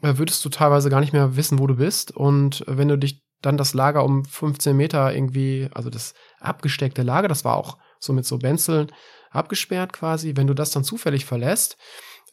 [0.00, 2.14] würdest du teilweise gar nicht mehr wissen, wo du bist.
[2.14, 7.28] Und wenn du dich dann das Lager um 15 Meter irgendwie, also das abgesteckte Lager,
[7.28, 8.88] das war auch so mit so Benzeln
[9.30, 11.76] abgesperrt quasi, wenn du das dann zufällig verlässt,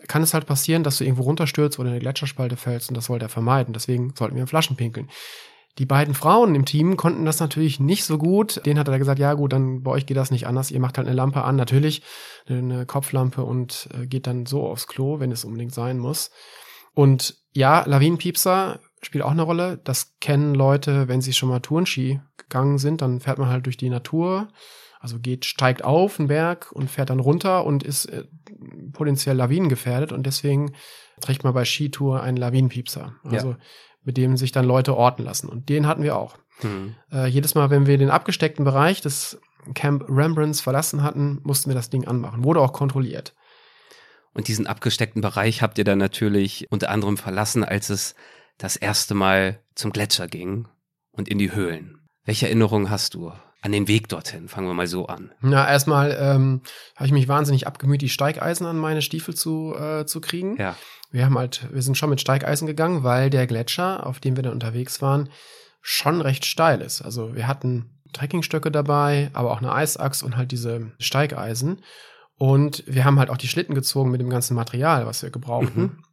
[0.07, 3.09] kann es halt passieren, dass du irgendwo runterstürzt oder in eine Gletscherspalte fällst und das
[3.09, 3.73] wollte er vermeiden.
[3.73, 5.09] Deswegen sollten wir in Flaschen pinkeln.
[5.77, 8.65] Die beiden Frauen im Team konnten das natürlich nicht so gut.
[8.65, 10.71] Denen hat er gesagt, ja gut, dann bei euch geht das nicht anders.
[10.71, 12.01] Ihr macht halt eine Lampe an, natürlich
[12.47, 16.31] eine Kopflampe und äh, geht dann so aufs Klo, wenn es unbedingt sein muss.
[16.95, 19.79] Und ja, Lawinenpiepser spielt auch eine Rolle.
[19.83, 23.77] Das kennen Leute, wenn sie schon mal Tourenski gegangen sind, dann fährt man halt durch
[23.77, 24.47] die Natur.
[24.99, 28.23] Also geht, steigt auf einen Berg und fährt dann runter und ist äh,
[28.91, 30.73] potenziell lawinengefährdet und deswegen
[31.21, 33.13] trägt man bei Skitour einen Lawinenpiepser.
[33.23, 33.55] Also
[34.03, 35.49] mit dem sich dann Leute orten lassen.
[35.49, 36.37] Und den hatten wir auch.
[36.63, 36.95] Mhm.
[37.11, 39.39] Äh, jedes Mal, wenn wir den abgesteckten Bereich des
[39.73, 42.43] Camp Rembrandts verlassen hatten, mussten wir das Ding anmachen.
[42.43, 43.33] Wurde auch kontrolliert.
[44.35, 48.15] Und diesen abgesteckten Bereich habt ihr dann natürlich unter anderem verlassen, als es
[48.57, 50.67] das erste Mal zum Gletscher ging
[51.11, 52.01] und in die Höhlen.
[52.25, 53.31] Welche Erinnerungen hast du
[53.61, 54.49] an den Weg dorthin?
[54.49, 55.31] Fangen wir mal so an.
[55.39, 56.61] Na, erstmal ähm,
[56.95, 60.57] habe ich mich wahnsinnig abgemüht, die Steigeisen an meine Stiefel zu, äh, zu kriegen.
[60.57, 60.75] Ja.
[61.11, 64.43] Wir haben halt, wir sind schon mit Steigeisen gegangen, weil der Gletscher, auf dem wir
[64.43, 65.29] dann unterwegs waren,
[65.81, 67.01] schon recht steil ist.
[67.01, 71.81] Also wir hatten Trekkingstöcke dabei, aber auch eine Eisachs und halt diese Steigeisen.
[72.37, 75.81] Und wir haben halt auch die Schlitten gezogen mit dem ganzen Material, was wir gebrauchten.
[75.81, 76.03] Mhm.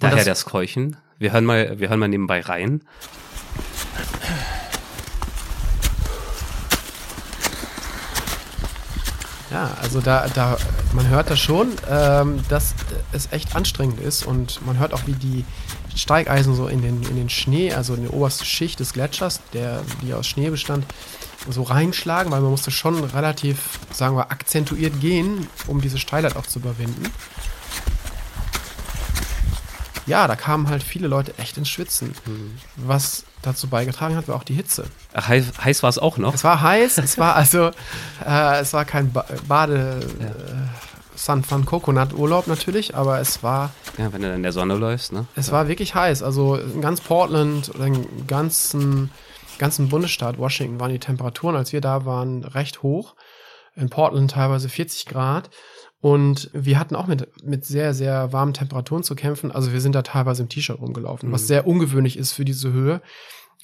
[0.00, 0.96] Daher das- das, Keuchen.
[1.18, 2.82] Wir hören mal, wir hören mal nebenbei rein.
[9.50, 10.56] Ja, also da, da,
[10.94, 12.74] man hört das schon, ähm, dass
[13.12, 15.44] es echt anstrengend ist und man hört auch, wie die
[15.94, 19.82] Steigeisen so in den, in den Schnee, also in die oberste Schicht des Gletschers, der,
[20.02, 20.84] die aus Schnee bestand,
[21.48, 26.46] so reinschlagen, weil man musste schon relativ, sagen wir, akzentuiert gehen, um diese Steilheit auch
[26.46, 27.04] zu überwinden.
[30.06, 32.14] Ja, da kamen halt viele Leute echt ins Schwitzen.
[32.76, 34.84] Was dazu beigetragen hat, war auch die Hitze.
[35.14, 36.34] Ach, heiß, heiß war es auch noch.
[36.34, 37.70] Es war heiß, es war also,
[38.26, 40.26] äh, es war kein ba Bade Ja.
[40.26, 40.32] äh,
[41.16, 44.74] San Fran Coconut Urlaub natürlich, aber es war, Ja, wenn du dann in der Sonne
[44.74, 45.26] läufst, ne?
[45.36, 46.22] es war wirklich heiß.
[46.22, 49.10] Also in ganz Portland oder im ganzen,
[49.58, 53.14] ganzen Bundesstaat Washington waren die Temperaturen, als wir da waren, recht hoch.
[53.76, 55.50] In Portland teilweise 40 Grad.
[56.00, 59.50] Und wir hatten auch mit, mit sehr, sehr warmen Temperaturen zu kämpfen.
[59.50, 61.46] Also wir sind da teilweise im T-Shirt rumgelaufen, was Mhm.
[61.46, 63.00] sehr ungewöhnlich ist für diese Höhe.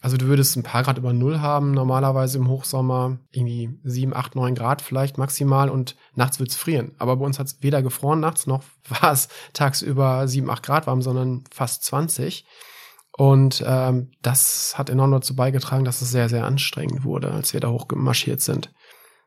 [0.02, 4.34] Also du würdest ein paar Grad über Null haben, normalerweise im Hochsommer irgendwie 7, 8,
[4.34, 6.92] 9 Grad vielleicht maximal und nachts wird's frieren.
[6.98, 11.02] Aber bei uns hat's weder gefroren nachts noch war es tagsüber 7, 8 Grad warm,
[11.02, 12.46] sondern fast 20.
[13.20, 17.60] Und ähm, das hat enorm dazu beigetragen, dass es sehr, sehr anstrengend wurde, als wir
[17.60, 18.72] da hochgemarschiert sind.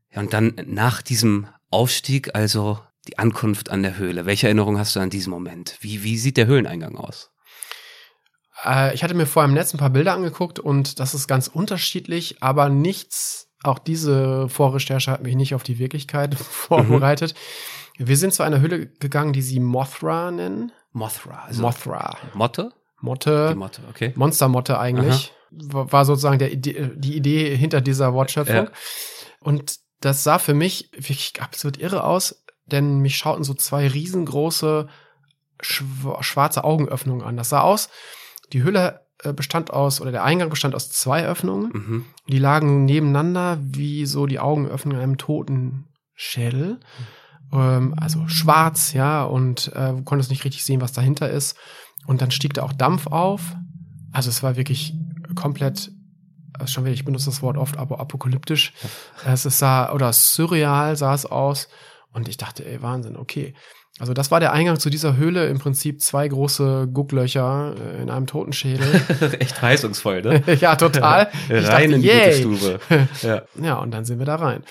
[0.10, 4.26] Ja, und dann nach diesem Aufstieg, also die Ankunft an der Höhle.
[4.26, 5.78] Welche Erinnerung hast du an diesen Moment?
[5.82, 7.30] Wie, wie sieht der Höhleneingang aus?
[8.66, 11.48] Äh, ich hatte mir vorher im Netz ein paar Bilder angeguckt und das ist ganz
[11.48, 17.36] unterschiedlich, aber nichts, auch diese Vorrecherche hat mich nicht auf die Wirklichkeit vorbereitet.
[18.00, 20.72] Wir sind zu einer Höhle gegangen, die sie Mothra nennen.
[20.94, 21.44] Mothra.
[21.46, 22.18] Also Mothra.
[22.34, 22.72] Motte?
[23.04, 23.54] Motte.
[23.56, 24.14] Motte, okay.
[24.16, 25.34] Monstermotte eigentlich.
[25.52, 28.56] War war sozusagen der die Idee hinter dieser Wortschöpfung.
[28.56, 28.72] Ja.
[29.42, 34.88] Und das sah für mich wirklich absolut irre aus, denn mich schauten so zwei riesengroße
[35.62, 37.36] schw schwarze Augenöffnungen an.
[37.36, 37.90] Das sah aus,
[38.54, 41.72] die Hülle äh, bestand aus, oder der Eingang bestand aus zwei Öffnungen.
[41.74, 42.06] Mhm.
[42.28, 46.80] Die lagen nebeneinander, wie so die Augenöffnung in einem toten Schädel.
[47.52, 51.58] Ähm, also schwarz, ja, und äh, du konntest nicht richtig sehen, was dahinter ist.
[52.06, 53.56] Und dann stieg da auch Dampf auf.
[54.12, 54.94] Also es war wirklich
[55.36, 55.92] komplett,
[56.60, 58.74] äh, schon wieder, ich benutze das Wort oft, aber apokalyptisch.
[59.26, 61.68] Es sah, oder surreal sah es aus.
[62.12, 63.54] Und ich dachte, ey, Wahnsinn, okay.
[64.00, 68.10] Also das war der Eingang zu dieser Höhle, im Prinzip zwei große Gucklöcher äh, in
[68.10, 68.88] einem Totenschädel.
[69.40, 70.44] Echt verheißungsvoll, ne?
[70.60, 71.30] ja, total.
[71.48, 72.44] Ich Rein dachte, in die yay.
[72.44, 72.80] gute Stube.
[73.22, 73.44] Ja.
[73.62, 74.64] Ja, und dann sind wir da rein.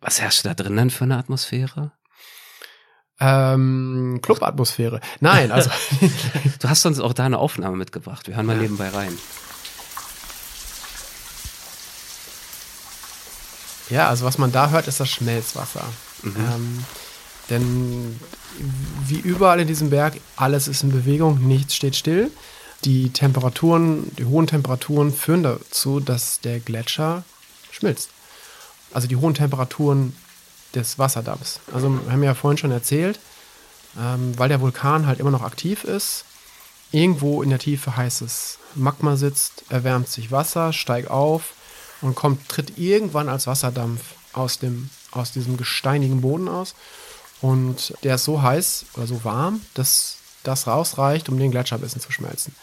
[0.00, 1.92] Was herrscht da drin dann für eine Atmosphäre?
[3.20, 5.00] Ähm, Clubatmosphäre.
[5.20, 5.70] Nein, also
[6.58, 8.26] Du hast uns auch da eine Aufnahme mitgebracht.
[8.26, 9.16] Wir hören mal nebenbei rein.
[13.90, 15.84] Ja, also was man da hört, ist das Schmelzwasser.
[16.22, 16.36] Mhm.
[16.36, 16.84] Ähm,
[17.50, 18.20] denn
[19.06, 22.30] wie überall in diesem Berg, alles ist in Bewegung, nichts steht still.
[22.84, 27.24] Die Temperaturen, die hohen Temperaturen führen dazu, dass der Gletscher
[27.70, 28.10] schmilzt.
[28.92, 30.14] Also die hohen Temperaturen
[30.74, 31.60] des Wasserdampfs.
[31.72, 33.18] Also wir haben ja vorhin schon erzählt,
[33.98, 36.24] ähm, weil der Vulkan halt immer noch aktiv ist,
[36.92, 41.54] irgendwo in der Tiefe heißes Magma sitzt, erwärmt sich Wasser, steigt auf
[42.00, 44.00] und kommt, tritt irgendwann als Wasserdampf
[44.32, 46.74] aus, dem, aus diesem gesteinigen Boden aus.
[47.40, 51.80] Und der ist so heiß oder so warm, dass das rausreicht, um den Gletscher ein
[51.80, 52.54] bisschen zu schmelzen.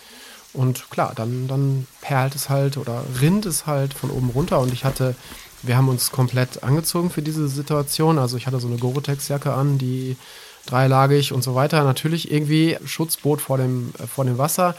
[0.54, 4.60] Und klar, dann, dann perlt es halt oder rinnt es halt von oben runter.
[4.60, 5.16] Und ich hatte,
[5.64, 8.20] wir haben uns komplett angezogen für diese Situation.
[8.20, 10.18] Also ich hatte so eine Gore-Tex-Jacke an, die
[10.66, 11.84] dreilagig und so weiter.
[11.84, 14.76] Natürlich irgendwie Schutzboot vor dem, äh, vor dem Wasser.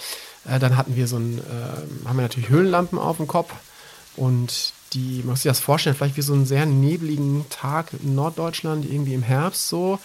[0.49, 3.53] Äh, dann hatten wir so ein, äh, haben wir natürlich Höhlenlampen auf dem Kopf.
[4.17, 8.15] Und die, man muss sich das vorstellen, vielleicht wie so einen sehr nebligen Tag in
[8.15, 9.99] Norddeutschland, irgendwie im Herbst so.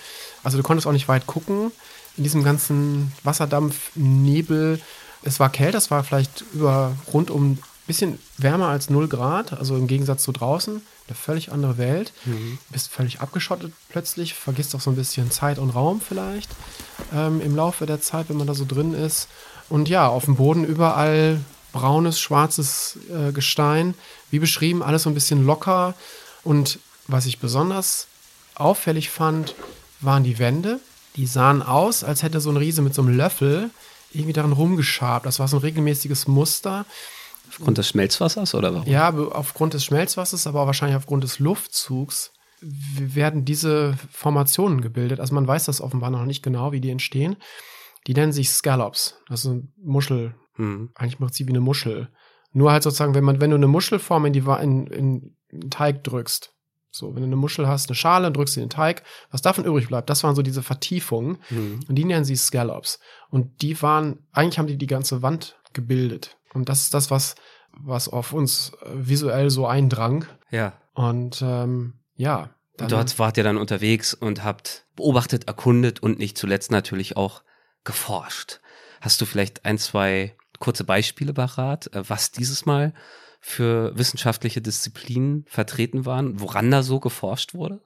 [0.44, 1.72] Also du konntest auch nicht weit gucken
[2.18, 4.80] in diesem ganzen Wasserdampfnebel.
[5.24, 7.58] Es war kälter, es war vielleicht über rund um
[7.88, 10.82] bisschen wärmer als 0 Grad, also im Gegensatz zu draußen.
[11.08, 12.14] Eine völlig andere Welt.
[12.70, 16.50] Bist völlig abgeschottet plötzlich, vergisst auch so ein bisschen Zeit und Raum vielleicht
[17.14, 19.28] ähm, im Laufe der Zeit, wenn man da so drin ist.
[19.70, 23.96] Und ja, auf dem Boden überall braunes, schwarzes äh, Gestein.
[24.32, 25.94] Wie beschrieben, alles so ein bisschen locker.
[26.44, 28.08] Und was ich besonders
[28.56, 29.56] auffällig fand,
[30.00, 30.80] waren die Wände.
[31.16, 33.70] Die sahen aus, als hätte so ein Riese mit so einem Löffel
[34.14, 35.26] irgendwie daran rumgeschabt.
[35.26, 36.86] Das war so ein regelmäßiges Muster.
[37.58, 38.88] Aufgrund des Schmelzwassers oder warum?
[38.88, 42.32] Ja, aufgrund des Schmelzwassers, aber wahrscheinlich aufgrund des Luftzugs
[42.62, 45.20] werden diese Formationen gebildet.
[45.20, 47.36] Also man weiß das offenbar noch nicht genau, wie die entstehen.
[48.08, 49.18] Die nennen sich Scallops.
[49.30, 50.92] Das sind Muschel, Mhm.
[50.96, 52.10] eigentlich im Prinzip wie eine Muschel.
[52.52, 55.70] Nur halt sozusagen, wenn man, wenn du eine Muschelform in die Wa- in, in den
[55.72, 56.52] Teig drückst.
[56.92, 59.02] So, wenn du eine Muschel hast, eine Schale, drückst du in den Teig.
[59.32, 61.40] Was davon übrig bleibt, das waren so diese Vertiefungen.
[61.50, 61.80] Mhm.
[61.90, 63.00] Und die nennen sie Scallops.
[63.32, 66.38] Und die waren, eigentlich haben die die ganze Wand gebildet.
[66.54, 67.36] Und das ist das, was,
[67.72, 70.26] was auf uns äh, visuell so eindrang.
[70.52, 70.74] Ja.
[70.94, 72.50] Und ähm, ja.
[72.80, 77.44] Und dort wart ihr dann unterwegs und habt beobachtet, erkundet und nicht zuletzt natürlich auch
[77.84, 78.60] geforscht.
[79.02, 82.94] Hast du vielleicht ein, zwei kurze Beispiele parat, äh, was dieses Mal
[83.40, 87.82] für wissenschaftliche Disziplinen vertreten waren, woran da so geforscht wurde?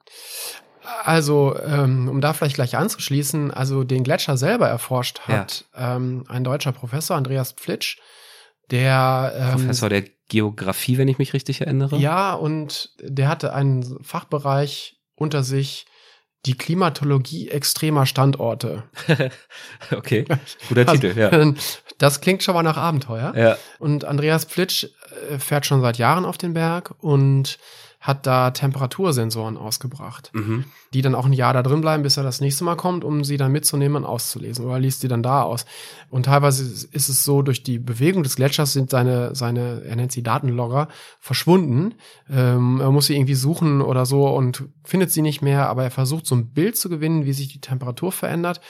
[1.03, 6.43] Also, ähm, um da vielleicht gleich anzuschließen, also den Gletscher selber erforscht hat ähm, ein
[6.43, 7.97] deutscher Professor, Andreas Pflitsch,
[8.71, 11.97] der ähm, Professor der Geografie, wenn ich mich richtig erinnere.
[11.97, 15.85] Ja, und der hatte einen Fachbereich unter sich,
[16.45, 18.83] die Klimatologie extremer Standorte.
[19.91, 20.25] okay,
[20.69, 21.53] guter Also, Titel, ja.
[21.97, 23.33] Das klingt schon mal nach Abenteuer.
[23.35, 24.85] Ja, Und Andreas Plitsch
[25.31, 27.57] äh, fährt schon seit Jahren auf den Berg und
[27.99, 30.65] hat da Temperatursensoren ausgebracht, mhm.
[30.93, 33.23] die dann auch ein Jahr da drin bleiben, bis er das nächste Mal kommt, um
[33.23, 34.65] sie dann mitzunehmen und auszulesen.
[34.65, 35.65] Oder liest die dann da aus.
[36.09, 40.11] Und teilweise ist es so, durch die Bewegung des Gletschers sind seine, seine er nennt
[40.11, 40.89] sie Datenlogger,
[41.19, 41.95] verschwunden.
[42.29, 45.91] Ähm, er muss sie irgendwie suchen oder so und findet sie nicht mehr, aber er
[45.91, 48.61] versucht so ein Bild zu gewinnen, wie sich die Temperatur verändert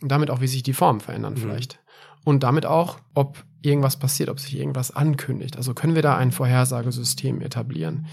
[0.00, 1.38] und damit auch, wie sich die Formen verändern Mhm.
[1.38, 1.80] vielleicht.
[2.24, 5.56] Und damit auch, ob irgendwas passiert, ob sich irgendwas ankündigt.
[5.56, 8.06] Also können wir da ein Vorhersagesystem etablieren.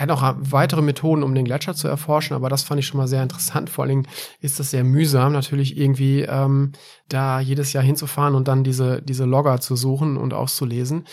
[0.00, 2.96] Er hat auch weitere Methoden, um den Gletscher zu erforschen, aber das fand ich schon
[2.96, 3.68] mal sehr interessant.
[3.68, 4.08] Vor allen Dingen
[4.40, 6.72] ist das sehr mühsam, natürlich irgendwie ähm,
[7.10, 11.04] da jedes Jahr hinzufahren und dann diese, diese Logger zu suchen und auszulesen.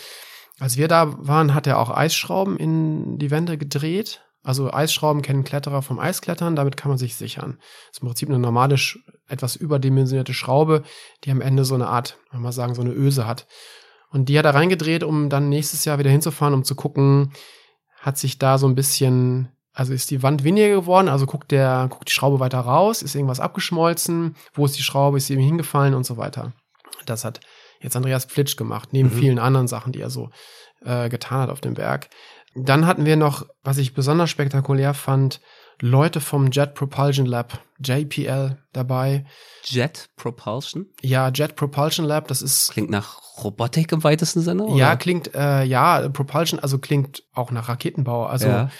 [0.58, 4.22] Als wir da waren, hat er auch Eisschrauben in die Wände gedreht.
[4.42, 7.58] Also Eisschrauben kennen Kletterer vom Eisklettern, damit kann man sich sichern.
[7.58, 8.76] Das ist im Prinzip eine normale,
[9.28, 10.82] etwas überdimensionierte Schraube,
[11.24, 13.46] die am Ende so eine Art, wenn man sagen, so eine Öse hat.
[14.10, 17.34] Und die hat er reingedreht, um dann nächstes Jahr wieder hinzufahren, um zu gucken,
[18.00, 21.86] hat sich da so ein bisschen, also ist die Wand weniger geworden, also guckt der,
[21.90, 25.40] guckt die Schraube weiter raus, ist irgendwas abgeschmolzen, wo ist die Schraube, ist sie ihm
[25.40, 26.52] hingefallen und so weiter.
[27.06, 27.40] Das hat
[27.80, 29.18] jetzt Andreas Pflitsch gemacht, neben Mhm.
[29.18, 30.30] vielen anderen Sachen, die er so
[30.84, 32.08] äh, getan hat auf dem Berg.
[32.54, 35.40] Dann hatten wir noch, was ich besonders spektakulär fand,
[35.80, 39.24] Leute vom Jet Propulsion Lab, JPL, dabei.
[39.64, 40.86] Jet Propulsion?
[41.02, 44.64] Ja, Jet Propulsion Lab, das ist Klingt nach Robotik im weitesten Sinne?
[44.64, 44.76] Oder?
[44.76, 48.26] Ja, klingt, äh, ja, Propulsion, also klingt auch nach Raketenbau.
[48.26, 48.70] Also Ja.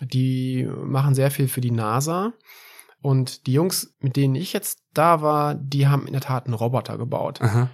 [0.00, 2.32] die machen sehr viel für die NASA.
[3.02, 6.54] Und die Jungs, mit denen ich jetzt da war, die haben in der Tat einen
[6.54, 7.40] Roboter gebaut.
[7.40, 7.68] Aha.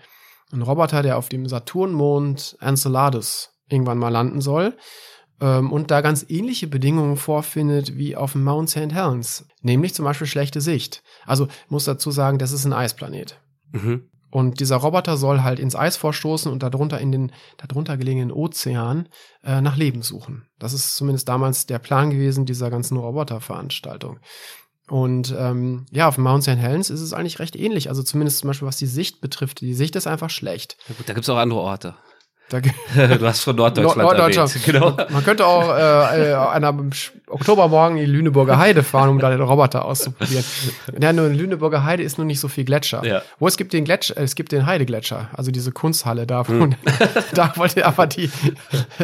[0.52, 4.76] Ein Roboter, der auf dem Saturnmond Enceladus irgendwann mal landen soll.
[5.44, 8.92] Ähm, und da ganz ähnliche Bedingungen vorfindet wie auf dem Mount St.
[8.92, 9.46] Helens.
[9.60, 11.02] Nämlich zum Beispiel schlechte Sicht.
[11.26, 13.38] Also muss dazu sagen, das ist ein Eisplanet.
[13.72, 14.08] Mhm.
[14.30, 19.08] Und dieser Roboter soll halt ins Eis vorstoßen und darunter in den darunter gelegenen Ozean
[19.44, 20.48] äh, nach Leben suchen.
[20.58, 24.20] Das ist zumindest damals der Plan gewesen dieser ganzen Roboterveranstaltung.
[24.88, 26.56] Und ähm, ja, auf dem Mount St.
[26.56, 27.90] Helens ist es eigentlich recht ähnlich.
[27.90, 29.60] Also zumindest zum Beispiel was die Sicht betrifft.
[29.60, 30.78] Die Sicht ist einfach schlecht.
[30.88, 31.94] Ja, gut, da gibt's auch andere Orte.
[33.18, 34.64] Du hast von Norddeutschland Nord- Norddeutschland.
[34.64, 34.96] Genau.
[35.10, 36.90] man könnte auch äh, äh, an einem
[37.26, 40.44] Oktobermorgen in die Lüneburger Heide fahren, um da den Roboter auszuprobieren.
[41.00, 43.04] Ja, nur in Lüneburger Heide ist nur nicht so viel Gletscher.
[43.04, 43.22] Ja.
[43.38, 46.46] Wo es gibt den Gletscher, äh, es gibt den Heidegletscher, also diese Kunsthalle da.
[46.46, 46.74] Hm.
[47.34, 48.30] da wollte aber die,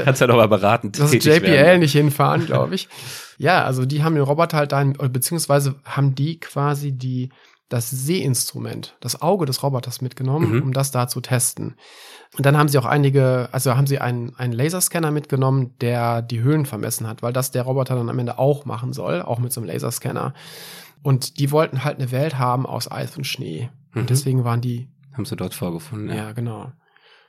[0.05, 0.93] Kannst ja noch mal beraten.
[0.93, 1.80] das tätig JPL werden.
[1.80, 2.88] nicht hinfahren, glaube ich.
[3.38, 7.30] Ja, also die haben den Roboter halt da, beziehungsweise haben die quasi die,
[7.71, 10.62] das Sehinstrument, das Auge des Roboters mitgenommen, Mhm.
[10.64, 11.77] um das da zu testen.
[12.37, 16.43] Und dann haben sie auch einige, also haben sie einen, einen Laserscanner mitgenommen, der die
[16.43, 19.53] Höhen vermessen hat, weil das der Roboter dann am Ende auch machen soll, auch mit
[19.53, 20.35] so einem Laserscanner.
[21.03, 23.71] Und die wollten halt eine Welt haben aus Eis und Schnee.
[23.95, 24.01] Mhm.
[24.03, 26.09] Und deswegen waren die, Haben sie dort vorgefunden.
[26.11, 26.33] ja, Ja.
[26.33, 26.73] genau.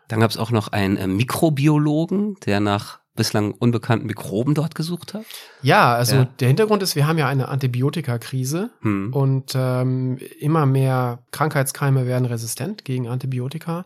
[0.07, 5.25] Dann gab's auch noch einen äh, Mikrobiologen, der nach bislang unbekannten Mikroben dort gesucht hat.
[5.61, 6.25] Ja, also Ja.
[6.39, 8.71] der Hintergrund ist, wir haben ja eine Antibiotikakrise.
[8.81, 9.13] Hm.
[9.13, 13.85] Und ähm, immer mehr Krankheitskeime werden resistent gegen Antibiotika.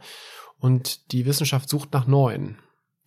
[0.59, 2.57] Und die Wissenschaft sucht nach neuen.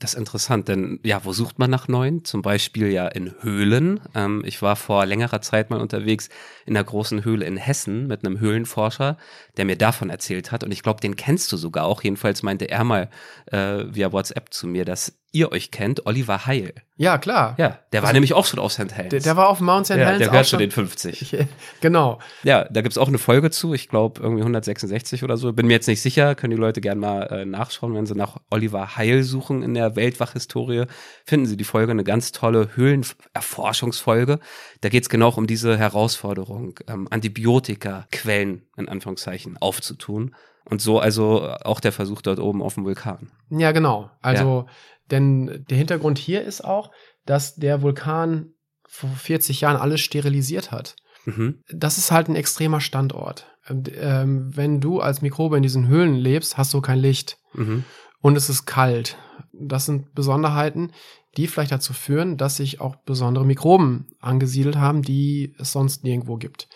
[0.01, 2.25] Das ist interessant, denn ja, wo sucht man nach neuen?
[2.25, 3.99] Zum Beispiel ja in Höhlen.
[4.15, 6.29] Ähm, ich war vor längerer Zeit mal unterwegs
[6.67, 9.17] in einer großen Höhle in Hessen mit einem Höhlenforscher,
[9.57, 10.63] der mir davon erzählt hat.
[10.63, 12.05] Und ich glaube, den kennst du sogar auch.
[12.05, 13.11] Jedenfalls meinte er mal
[13.47, 16.73] äh, via WhatsApp zu mir, dass ihr euch kennt, Oliver Heil.
[16.97, 17.55] Ja, klar.
[17.59, 18.93] Ja, der war Also, nämlich auch schon auf St.
[18.93, 19.11] Helens.
[19.11, 19.91] Der, der war auf Mount St.
[19.93, 20.59] ja, Helens der gehört schon.
[20.59, 21.37] den 50.
[21.81, 22.19] genau.
[22.43, 25.53] Ja, da gibt's auch eine Folge zu, ich glaube irgendwie 166 oder so.
[25.53, 28.39] Bin mir jetzt nicht sicher, können die Leute gerne mal äh, nachschauen, wenn sie nach
[28.51, 30.87] Oliver Heil suchen in der Weltwachhistorie,
[31.25, 34.41] finden sie die Folge, eine ganz tolle Höhlenerforschungsfolge.
[34.81, 40.35] Da geht's genau um diese Herausforderung, ähm, Antibiotika-Quellen in Anführungszeichen aufzutun.
[40.65, 43.31] Und so also auch der Versuch dort oben auf dem Vulkan.
[43.51, 44.11] Ja, genau.
[44.21, 44.67] Also,
[45.11, 46.91] denn der Hintergrund hier ist auch,
[47.27, 48.55] dass der Vulkan
[48.87, 50.97] vor 40 Jahren alles sterilisiert hat.
[51.25, 51.63] Mhm.
[51.71, 53.47] Das ist halt ein extremer Standort.
[53.69, 57.39] Und, ähm, wenn du als Mikrobe in diesen Höhlen lebst, hast du kein Licht.
[57.55, 57.85] Mhm.
[58.21, 59.17] und es ist kalt.
[59.53, 60.93] Das sind Besonderheiten,
[61.37, 66.37] die vielleicht dazu führen, dass sich auch besondere Mikroben angesiedelt haben, die es sonst nirgendwo
[66.37, 66.69] gibt.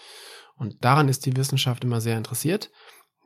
[0.57, 2.71] Und daran ist die Wissenschaft immer sehr interessiert,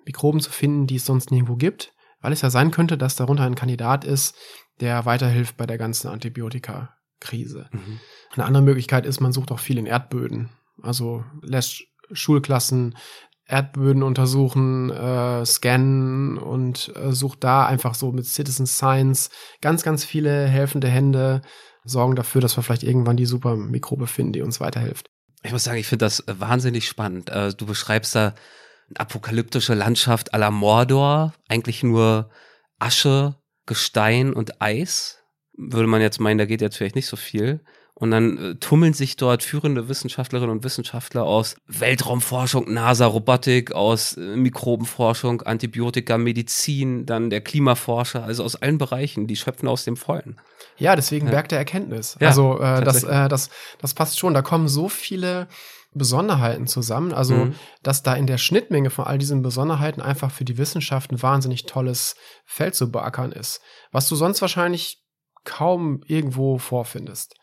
[0.07, 3.45] Mikroben zu finden, die es sonst nirgendwo gibt, weil es ja sein könnte, dass darunter
[3.45, 4.35] ein Kandidat ist,
[4.81, 7.69] der weiterhilft bei der ganzen Antibiotika-Krise.
[7.73, 8.01] Mhm.
[8.35, 10.51] Eine andere Möglichkeit ist, man sucht auch viel in Erdböden.
[10.83, 12.95] Also lässt Schulklassen
[13.49, 20.05] Erdböden untersuchen, äh, scannen und äh, sucht da einfach so mit Citizen Science ganz, ganz
[20.05, 21.43] viele helfende Hände,
[21.85, 25.11] sorgen dafür, dass wir vielleicht irgendwann die super Mikrobe finden, die uns weiterhilft.
[25.45, 27.31] Ich muss sagen, ich finde das wahnsinnig spannend.
[27.31, 28.35] Äh, Du beschreibst da
[28.89, 32.31] eine apokalyptische Landschaft à la Mordor, eigentlich nur
[32.81, 35.19] Asche, Gestein und Eis.
[35.57, 37.61] Würde man jetzt meinen, da geht jetzt vielleicht nicht so viel.
[37.99, 44.19] Und dann äh, tummeln sich dort führende Wissenschaftlerinnen und Wissenschaftler aus Weltraumforschung, NASA, Robotik, aus
[44.19, 49.97] äh, Mikrobenforschung, Antibiotika, Medizin, dann der Klimaforscher, also aus allen Bereichen, die schöpfen aus dem
[49.97, 50.39] Vollen.
[50.77, 51.33] Ja, deswegen Ja.
[51.33, 52.19] Berg der Erkenntnis.
[52.21, 53.49] Ja, also äh, das, äh, das,
[53.81, 54.35] das passt schon.
[54.35, 55.49] Da kommen so viele
[55.97, 57.13] Besonderheiten zusammen.
[57.13, 57.55] Also, Mhm.
[57.83, 61.67] dass da in der Schnittmenge von all diesen Besonderheiten einfach für die Wissenschaft ein wahnsinnig
[61.67, 63.61] tolles Feld zu beackern ist,
[63.93, 65.03] was du sonst wahrscheinlich
[65.45, 67.35] kaum irgendwo vorfindest.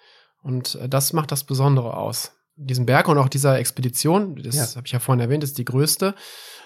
[0.41, 2.31] Und äh, das macht das Besondere aus.
[2.55, 4.75] Diesen Berg und auch dieser Expedition, das Ja.
[4.75, 6.13] habe ich ja vorhin erwähnt, ist die größte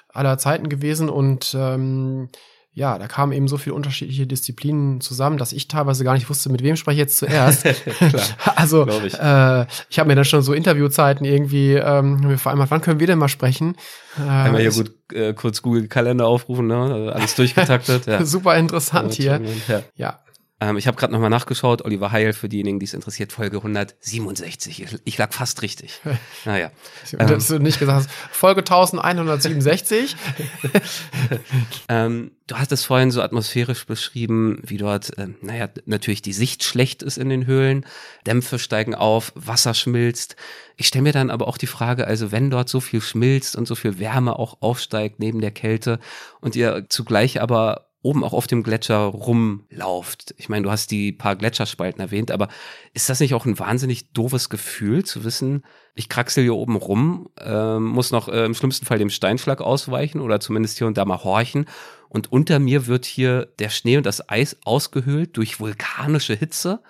[0.10, 2.30] aller Zeiten gewesen und ähm,
[2.78, 6.52] ja, da kamen eben so viele unterschiedliche Disziplinen zusammen, dass ich teilweise gar nicht wusste,
[6.52, 7.66] mit wem spreche ich jetzt zuerst.
[8.56, 9.16] also ich.
[9.16, 13.18] äh, ich habe mir dann schon so Interviewzeiten irgendwie ähm, vereinbart, wann können wir denn
[13.18, 13.76] mal sprechen?
[14.20, 16.78] Äh, man hier ist gut äh, kurz Google-Kalender aufrufen, ne?
[16.78, 18.06] Also alles durchgetaktet.
[18.06, 18.24] Ja.
[18.26, 19.42] Super interessant hier.
[19.68, 19.82] Ja.
[19.96, 20.20] Ja.
[20.60, 25.02] Ähm, ich habe gerade nochmal nachgeschaut, Oliver Heil, für diejenigen, die es interessiert, Folge 167.
[25.04, 26.02] Ich, lag fast richtig.
[26.46, 26.72] Naja.
[27.20, 30.16] Und dass du nicht gesagt hast, Folge 1167.
[31.90, 36.64] ähm, du hast es vorhin so atmosphärisch beschrieben, wie dort, äh, naja, natürlich die Sicht
[36.64, 37.86] schlecht ist in den Höhlen,
[38.26, 40.38] Dämpfe steigen auf, Wasser schmilzt.
[40.76, 43.68] Ich stelle mir dann aber auch die Frage, also wenn dort so viel schmilzt und
[43.68, 46.00] so viel Wärme auch aufsteigt neben der Kälte
[46.40, 50.34] und ihr zugleich aber oben auch auf dem Gletscher rumlauft.
[50.38, 52.48] Ich meine, du hast die paar Gletscherspalten erwähnt, aber
[52.94, 57.30] ist das nicht auch ein wahnsinnig doofes Gefühl zu wissen, ich kraxel hier oben rum,
[57.38, 61.04] äh, muss noch äh, im schlimmsten Fall dem Steinschlag ausweichen oder zumindest hier und da
[61.04, 61.66] mal horchen
[62.08, 66.82] und unter mir wird hier der Schnee und das Eis ausgehöhlt durch vulkanische Hitze.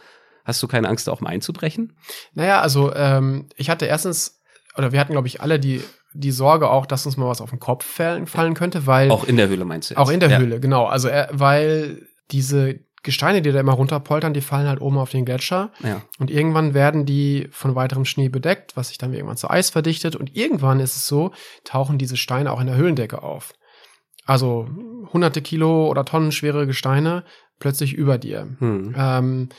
[0.46, 1.98] Hast du keine Angst, auch mal einzubrechen?
[2.34, 4.40] Naja, also ähm, ich hatte erstens,
[4.78, 5.82] oder wir hatten, glaube ich, alle die
[6.18, 9.12] die Sorge auch, dass uns mal was auf den Kopf fallen, fallen könnte, weil.
[9.12, 9.94] Auch in der Höhle meinst du?
[9.94, 10.00] Jetzt?
[10.00, 10.40] Auch in der ja.
[10.40, 10.86] Höhle, genau.
[10.86, 15.26] Also, äh, weil diese Gesteine, die da immer runterpoltern, die fallen halt oben auf den
[15.26, 15.72] Gletscher.
[15.84, 16.02] Ja.
[16.20, 20.16] Und irgendwann werden die von weiterem Schnee bedeckt, was sich dann irgendwann zu Eis verdichtet.
[20.16, 21.32] Und irgendwann ist es so,
[21.64, 23.54] tauchen diese Steine auch in der Höhlendecke auf.
[24.26, 24.68] Also
[25.14, 27.24] hunderte Kilo oder Tonnen schwere Gesteine
[27.60, 28.50] plötzlich über dir.
[28.60, 28.94] Hm.
[28.98, 29.50] Ähm,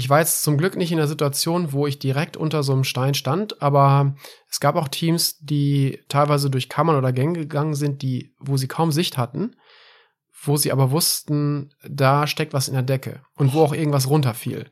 [0.00, 2.84] ich war jetzt zum Glück nicht in der Situation, wo ich direkt unter so einem
[2.84, 4.14] Stein stand, aber
[4.48, 8.66] es gab auch Teams, die teilweise durch Kammern oder Gänge gegangen sind, die, wo sie
[8.66, 9.56] kaum Sicht hatten,
[10.42, 14.70] wo sie aber wussten, da steckt was in der Decke und wo auch irgendwas runterfiel.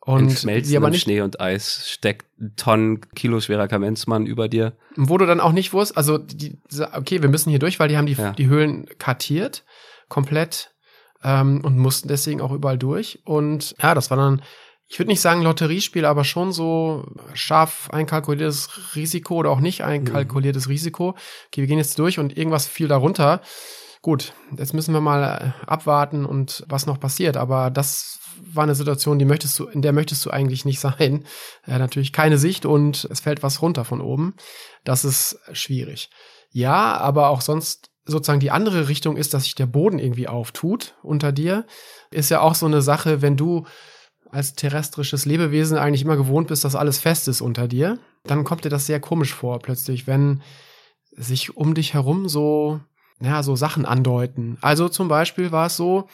[0.00, 2.24] Und Schmelzen aber nicht, Schnee und Eis steckt
[2.56, 4.72] Tonnen Kilo schwerer Kamenzmann über dir.
[4.94, 6.58] Wo du dann auch nicht wusst, also die,
[6.94, 8.32] okay, wir müssen hier durch, weil die haben die, ja.
[8.32, 9.64] die Höhlen kartiert,
[10.08, 10.75] komplett
[11.22, 13.20] ähm, und mussten deswegen auch überall durch.
[13.24, 14.42] Und ja, das war dann,
[14.88, 20.66] ich würde nicht sagen Lotteriespiel, aber schon so scharf einkalkuliertes Risiko oder auch nicht einkalkuliertes
[20.66, 20.72] mhm.
[20.72, 21.08] Risiko.
[21.48, 23.40] Okay, wir gehen jetzt durch und irgendwas fiel darunter.
[24.02, 27.36] Gut, jetzt müssen wir mal äh, abwarten und was noch passiert.
[27.36, 28.20] Aber das
[28.52, 31.24] war eine Situation, die möchtest du, in der möchtest du eigentlich nicht sein.
[31.66, 34.34] Äh, natürlich keine Sicht und es fällt was runter von oben.
[34.84, 36.10] Das ist schwierig.
[36.50, 40.94] Ja, aber auch sonst sozusagen die andere Richtung ist, dass sich der Boden irgendwie auftut
[41.02, 41.66] unter dir,
[42.10, 43.66] ist ja auch so eine Sache, wenn du
[44.30, 48.64] als terrestrisches Lebewesen eigentlich immer gewohnt bist, dass alles fest ist unter dir, dann kommt
[48.64, 50.42] dir das sehr komisch vor plötzlich, wenn
[51.12, 52.80] sich um dich herum so,
[53.20, 54.58] ja, so Sachen andeuten.
[54.60, 56.08] Also zum Beispiel war es so,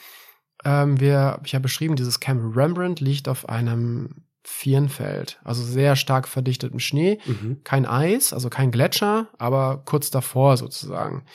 [0.63, 6.27] ähm, wir, ich ja beschrieben, dieses Camp Rembrandt liegt auf einem Vierenfeld, also sehr stark
[6.27, 7.61] verdichtetem Schnee, mhm.
[7.63, 11.25] kein Eis, also kein Gletscher, aber kurz davor sozusagen.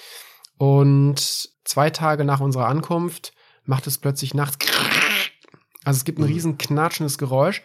[0.58, 3.32] Und zwei Tage nach unserer Ankunft
[3.64, 4.66] macht es plötzlich nachts.
[5.84, 6.32] Also es gibt ein mhm.
[6.32, 7.62] riesen knatschendes Geräusch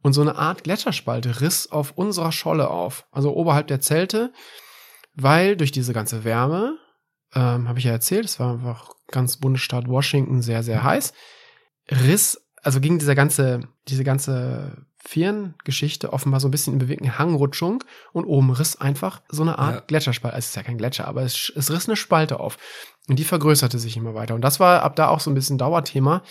[0.00, 4.32] und so eine Art Gletscherspalte riss auf unserer Scholle auf, also oberhalb der Zelte,
[5.14, 6.78] weil durch diese ganze Wärme,
[7.34, 11.12] ähm, habe ich ja erzählt, es war einfach ganz Bundesstaat Washington sehr, sehr heiß,
[11.90, 17.82] riss, also ging dieser ganze, diese ganze Firngeschichte offenbar so ein bisschen in bewegten Hangrutschung
[18.12, 19.82] und oben riss einfach so eine Art ja.
[19.86, 20.34] Gletscherspalte.
[20.34, 22.58] Also es ist ja kein Gletscher, aber es, es riss eine Spalte auf.
[23.08, 24.34] Und die vergrößerte sich immer weiter.
[24.34, 26.22] Und das war ab da auch so ein bisschen Dauerthema.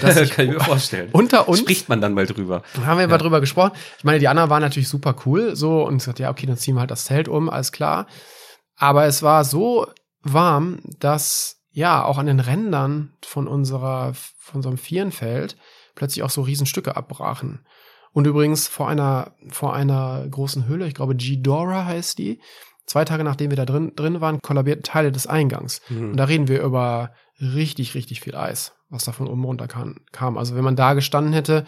[0.00, 1.10] Das kann ich mir vorstellen.
[1.12, 1.58] Unter uns.
[1.58, 2.62] Spricht man dann mal drüber.
[2.82, 3.08] Haben wir ja.
[3.08, 3.72] mal drüber gesprochen.
[3.98, 6.76] Ich meine, die anderen waren natürlich super cool, so, und gesagt, ja, okay, dann ziehen
[6.76, 8.06] wir halt das Zelt um, alles klar.
[8.74, 9.86] Aber es war so
[10.22, 15.56] warm, dass, ja, auch an den Rändern von unserer, von unserem Vierenfeld
[15.96, 17.66] plötzlich auch so Riesenstücke abbrachen.
[18.12, 22.40] Und übrigens vor einer, vor einer großen Höhle, ich glaube G-Dora heißt die,
[22.86, 25.82] zwei Tage nachdem wir da drin, drin waren, kollabierten Teile des Eingangs.
[25.88, 26.12] Mhm.
[26.12, 29.96] Und da reden wir über richtig, richtig viel Eis, was da von oben runter kam.
[30.12, 30.38] kam.
[30.38, 31.64] Also wenn man da gestanden hätte,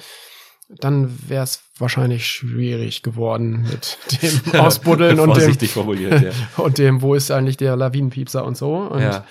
[0.69, 6.31] dann wäre es wahrscheinlich schwierig geworden mit dem Ausbuddeln und dem, formuliert, ja.
[6.63, 8.77] und dem, wo ist eigentlich der Lawinenpiepser und so.
[8.77, 9.25] Und ja.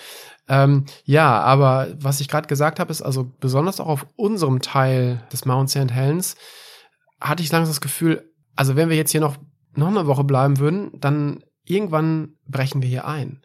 [0.47, 5.23] Ähm, ja, aber was ich gerade gesagt habe, ist also besonders auch auf unserem Teil
[5.31, 5.91] des Mount St.
[5.91, 6.35] Helens
[7.19, 9.37] hatte ich langsam das Gefühl, also wenn wir jetzt hier noch,
[9.73, 13.41] noch eine Woche bleiben würden, dann irgendwann brechen wir hier ein.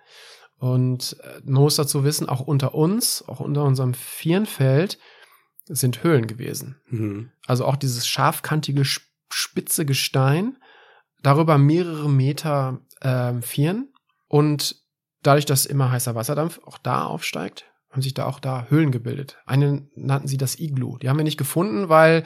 [0.58, 4.98] Und äh, man muss dazu wissen, auch unter uns, auch unter unserem Vierenfeld,
[5.66, 6.80] sind Höhlen gewesen.
[6.88, 7.30] Mhm.
[7.46, 10.58] Also auch dieses scharfkantige, spitze Gestein,
[11.22, 13.92] darüber mehrere Meter äh, Vieren.
[14.28, 14.79] Und
[15.22, 19.38] dadurch, dass immer heißer Wasserdampf auch da aufsteigt, haben sich da auch da Höhlen gebildet.
[19.46, 20.98] Eine nannten sie das Iglu.
[20.98, 22.24] Die haben wir nicht gefunden, weil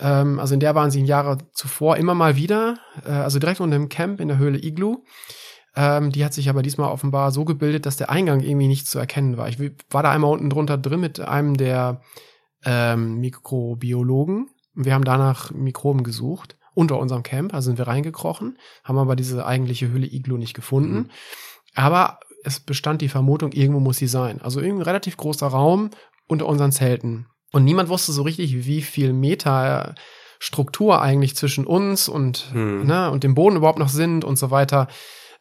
[0.00, 3.76] ähm, also in der waren sie Jahre zuvor immer mal wieder, äh, also direkt unter
[3.76, 5.04] dem Camp in der Höhle Iglu.
[5.76, 8.98] Ähm, die hat sich aber diesmal offenbar so gebildet, dass der Eingang irgendwie nicht zu
[8.98, 9.48] erkennen war.
[9.48, 9.60] Ich
[9.90, 12.00] war da einmal unten drunter drin mit einem der
[12.64, 14.50] ähm, Mikrobiologen.
[14.74, 19.44] Wir haben danach Mikroben gesucht unter unserem Camp, also sind wir reingekrochen, haben aber diese
[19.44, 20.94] eigentliche Höhle Iglu nicht gefunden.
[20.94, 21.10] Mhm.
[21.74, 24.40] Aber es bestand die Vermutung, irgendwo muss sie sein.
[24.40, 25.90] Also irgendwie ein relativ großer Raum
[26.26, 27.26] unter unseren Zelten.
[27.52, 29.94] Und niemand wusste so richtig, wie viel Meter
[30.38, 32.86] Struktur eigentlich zwischen uns und, Hm.
[32.86, 34.88] ne, und dem Boden überhaupt noch sind und so weiter.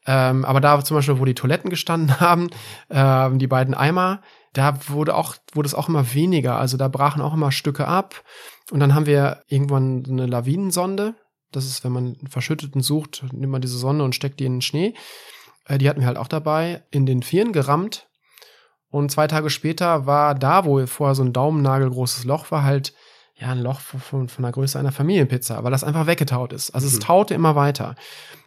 [0.06, 2.50] Ähm, aber da zum Beispiel, wo die Toiletten gestanden haben,
[2.90, 4.22] ähm, die beiden Eimer,
[4.54, 6.58] da wurde auch, wurde es auch immer weniger.
[6.58, 8.24] Also da brachen auch immer Stücke ab.
[8.72, 11.16] Und dann haben wir irgendwann eine Lawinensonde.
[11.52, 14.56] Das ist, wenn man einen Verschütteten sucht, nimmt man diese Sonde und steckt die in
[14.56, 14.94] den Schnee.
[15.70, 18.08] Äh, die hatten wir halt auch dabei, in den Vieren gerammt.
[18.90, 22.94] Und zwei Tage später war da, wo vorher so ein Daumennagel großes Loch war, halt
[23.36, 26.72] ja ein Loch von, von, von der Größe einer Familienpizza, weil das einfach weggetaut ist.
[26.72, 27.02] Also es Mhm.
[27.02, 27.96] taute immer weiter.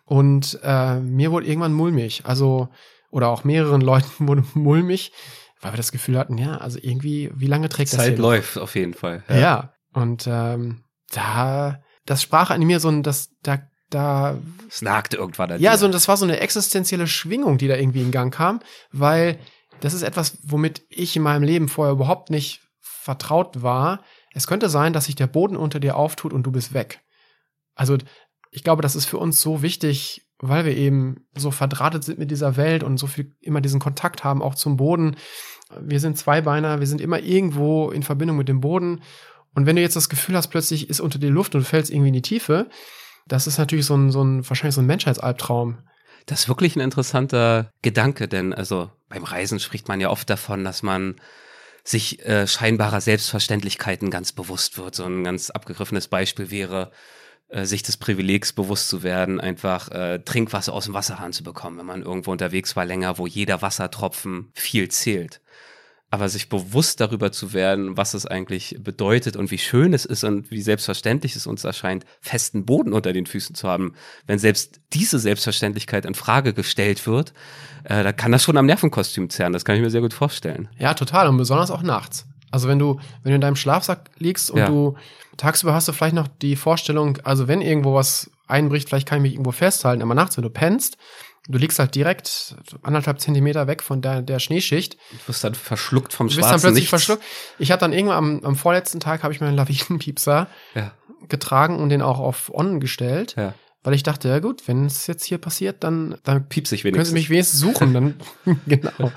[0.04, 2.22] Und äh, mir wurde irgendwann mulmig.
[2.24, 2.68] Also,
[3.10, 5.12] oder auch mehreren Leuten wurde mulmig,
[5.60, 8.74] weil wir das Gefühl hatten, ja, also irgendwie, wie lange trägt das Zeit läuft auf
[8.74, 9.22] jeden Fall.
[9.28, 9.72] Ja.
[9.92, 13.60] Und ähm, da, das sprach an mir so ein, das, da,
[13.94, 14.38] da
[14.68, 15.78] Es nagte irgendwann an ja, dir.
[15.78, 19.38] so, das war so eine existenzielle Schwingung, die da irgendwie in Gang kam, weil
[19.80, 24.02] das ist etwas, womit ich in meinem Leben vorher überhaupt nicht vertraut war.
[24.32, 27.00] Es könnte sein, dass sich der Boden unter dir auftut und du bist weg.
[27.74, 27.98] Also,
[28.50, 32.30] ich glaube, das ist für uns so wichtig, weil wir eben so verdrahtet sind mit
[32.30, 35.16] dieser Welt und so viel immer diesen Kontakt haben, auch zum Boden.
[35.80, 39.02] Wir sind Zweibeiner, wir sind immer irgendwo in Verbindung mit dem Boden.
[39.54, 41.90] Und wenn du jetzt das Gefühl hast, plötzlich ist unter dir Luft und du fällst
[41.90, 42.68] irgendwie in die Tiefe,
[43.26, 45.78] das ist natürlich so ein, so ein wahrscheinlich so ein Menschheitsalbtraum.
[46.26, 50.64] Das ist wirklich ein interessanter Gedanke, denn also beim Reisen spricht man ja oft davon,
[50.64, 51.16] dass man
[51.84, 54.94] sich äh, scheinbarer Selbstverständlichkeiten ganz bewusst wird.
[54.94, 56.92] So ein ganz abgegriffenes Beispiel wäre,
[57.48, 61.78] äh, sich des Privilegs bewusst zu werden, einfach äh, Trinkwasser aus dem Wasserhahn zu bekommen,
[61.78, 65.40] wenn man irgendwo unterwegs war länger, wo jeder Wassertropfen viel zählt.
[66.12, 70.24] Aber sich bewusst darüber zu werden, was es eigentlich bedeutet und wie schön es ist
[70.24, 73.94] und wie selbstverständlich es uns erscheint, festen Boden unter den Füßen zu haben,
[74.26, 77.32] wenn selbst diese Selbstverständlichkeit in Frage gestellt wird,
[77.84, 79.54] äh, da kann das schon am Nervenkostüm zerren.
[79.54, 80.68] Das kann ich mir sehr gut vorstellen.
[80.78, 81.28] Ja, total.
[81.28, 82.26] Und besonders auch nachts.
[82.50, 84.66] Also wenn du, wenn du in deinem Schlafsack liegst und Ja.
[84.66, 84.94] du
[85.38, 89.22] tagsüber hast du vielleicht noch die Vorstellung, also wenn irgendwo was einbricht, vielleicht kann ich
[89.22, 90.98] mich irgendwo festhalten, aber nachts, wenn du pennst,
[91.48, 96.12] du liegst halt direkt anderthalb Zentimeter weg von der, der Schneeschicht, Du wirst dann verschluckt
[96.12, 96.90] vom du bist schwarzen dann plötzlich Nichts.
[96.90, 97.22] verschluckt.
[97.58, 100.92] Ich habe dann irgendwann am, am vorletzten Tag habe ich meinen Lawinenpiepser Ja,
[101.28, 103.54] getragen und den auch auf On gestellt, ja.
[103.82, 106.94] weil ich dachte, ja gut, wenn es jetzt hier passiert, dann, dann Piepst sich können
[106.94, 107.08] wenigstens.
[107.08, 107.94] sie mich wenigstens suchen.
[107.94, 108.14] Dann,
[108.66, 109.12] genau.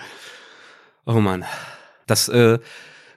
[1.05, 1.45] Oh Mann.
[2.07, 2.59] Das äh,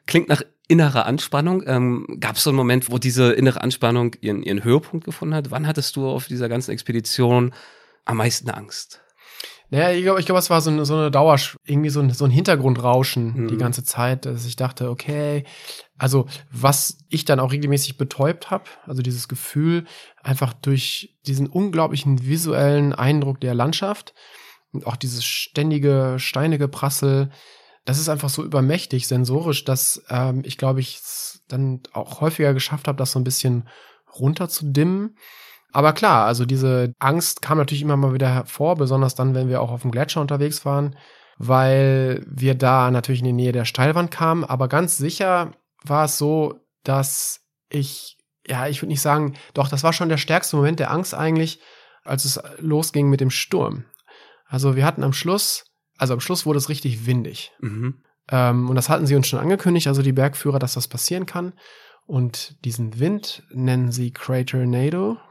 [0.07, 1.63] klingt nach innerer Anspannung.
[1.67, 5.51] Ähm, Gab es so einen Moment, wo diese innere Anspannung ihren, ihren Höhepunkt gefunden hat?
[5.51, 7.55] Wann hattest du auf dieser ganzen Expedition
[8.09, 9.01] am meisten Angst?
[9.71, 12.11] Naja, ich glaube, ich glaube, es war so eine, so eine Dauer, irgendwie so ein,
[12.11, 13.49] so ein Hintergrundrauschen Mhm.
[13.49, 15.45] die ganze Zeit, dass ich dachte, okay,
[15.99, 19.85] also was ich dann auch regelmäßig betäubt habe, also dieses Gefühl,
[20.23, 24.15] einfach durch diesen unglaublichen visuellen Eindruck der Landschaft
[24.73, 27.31] und auch dieses ständige Steinegeprassel,
[27.85, 32.55] das ist einfach so übermächtig sensorisch, dass ähm, ich glaube, ich es dann auch häufiger
[32.55, 33.69] geschafft habe, das so ein bisschen
[34.19, 35.17] runterzudimmen.
[35.73, 39.61] Aber klar, also diese Angst kam natürlich immer mal wieder hervor, besonders dann, wenn wir
[39.61, 40.97] auch auf dem Gletscher unterwegs waren,
[41.37, 44.45] weil wir da natürlich in die Nähe der Steilwand kamen.
[44.45, 45.53] Aber ganz sicher
[45.85, 48.17] war es so, dass ich,
[48.47, 51.61] ja, ich würde nicht sagen, doch, das war schon der stärkste Moment der Angst eigentlich,
[52.03, 53.85] als es losging mit dem Sturm.
[54.47, 55.67] Also wir hatten am Schluss,
[55.99, 57.53] also am Schluss wurde es richtig windig.
[57.61, 58.03] Mhm.
[58.31, 61.53] Ähm, und das hatten sie uns schon angekündigt, also die Bergführer, dass das passieren kann.
[62.07, 65.28] Und diesen Wind nennen sie Craternado, Krater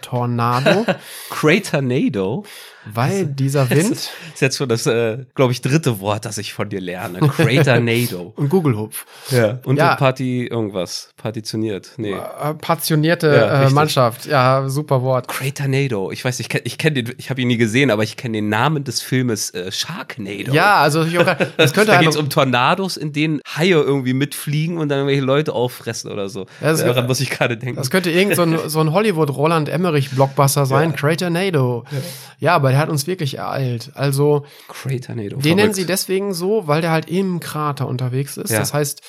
[0.00, 0.84] Tornado,
[1.30, 2.44] Cratornado.
[2.86, 6.38] weil dieser Das Wind ist, ist jetzt schon das, äh, glaube ich, dritte Wort, das
[6.38, 7.18] ich von dir lerne.
[7.20, 8.32] Cratornado.
[8.36, 9.06] und Google-Hupf.
[9.30, 9.58] ja.
[9.64, 9.96] Und Ja.
[9.96, 11.10] Party irgendwas.
[11.16, 11.92] Partitioniert.
[11.96, 12.12] Nee.
[12.12, 13.70] Äh, passionierte Ja, äh.
[13.70, 14.26] Mannschaft.
[14.26, 15.28] Ja, super Wort.
[15.28, 16.10] Cratornado.
[16.10, 18.38] Ich weiß, ich kenne ich kenn den, ich habe ihn nie gesehen, aber ich kenne
[18.38, 20.52] den Namen des Filmes äh, Sharknado.
[20.52, 21.24] Ja, also ich auch,
[21.56, 24.98] das könnte da eine, geht es um Tornados, in denen Haie irgendwie mitfliegen und dann
[24.98, 26.40] irgendwelche Leute auffressen oder so.
[26.60, 27.76] Ja, das- Daran muss ich gerade denken.
[27.76, 28.92] das könnte irgend so ein, so ein
[29.34, 31.84] Hollywood-Roland Emmerich-Blockbuster sein, Craternado.
[32.38, 33.92] Ja, aber der hat uns wirklich ereilt.
[33.94, 35.36] Also, Cratornado.
[35.36, 35.74] Den nennen verrückt.
[35.76, 38.50] sie deswegen so, weil der halt im Krater unterwegs ist.
[38.50, 38.58] Ja.
[38.60, 39.02] Das heißt,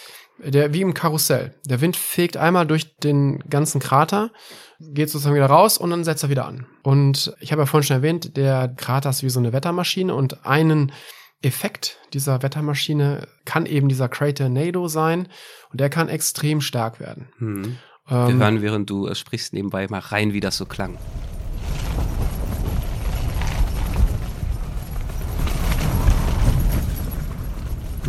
[0.44, 1.56] der wie im Karussell.
[1.66, 4.32] Der Wind fegt einmal durch den ganzen Krater,
[4.80, 6.66] geht sozusagen wieder raus und dann setzt er wieder an.
[6.84, 10.46] Und ich habe ja vorhin schon erwähnt, der Krater ist wie so eine Wettermaschine und
[10.46, 10.92] einen
[11.42, 15.28] Effekt dieser Wettermaschine kann eben dieser Craternado sein
[15.72, 17.30] und der kann extrem stark werden.
[17.38, 17.78] Hm.
[18.08, 20.98] Wir Ähm, hören, während du äh, sprichst, nebenbei mal rein, wie das so klang.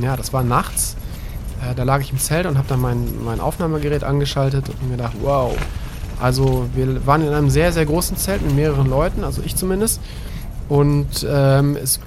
[0.00, 0.96] Ja, das war nachts.
[1.62, 4.96] Äh, da lag ich im Zelt und habe dann mein, mein Aufnahmegerät angeschaltet und mir
[4.96, 5.56] gedacht, wow.
[6.20, 10.02] Also wir waren in einem sehr, sehr großen Zelt mit mehreren Leuten, also ich zumindest.
[10.68, 12.00] Und ähm, es,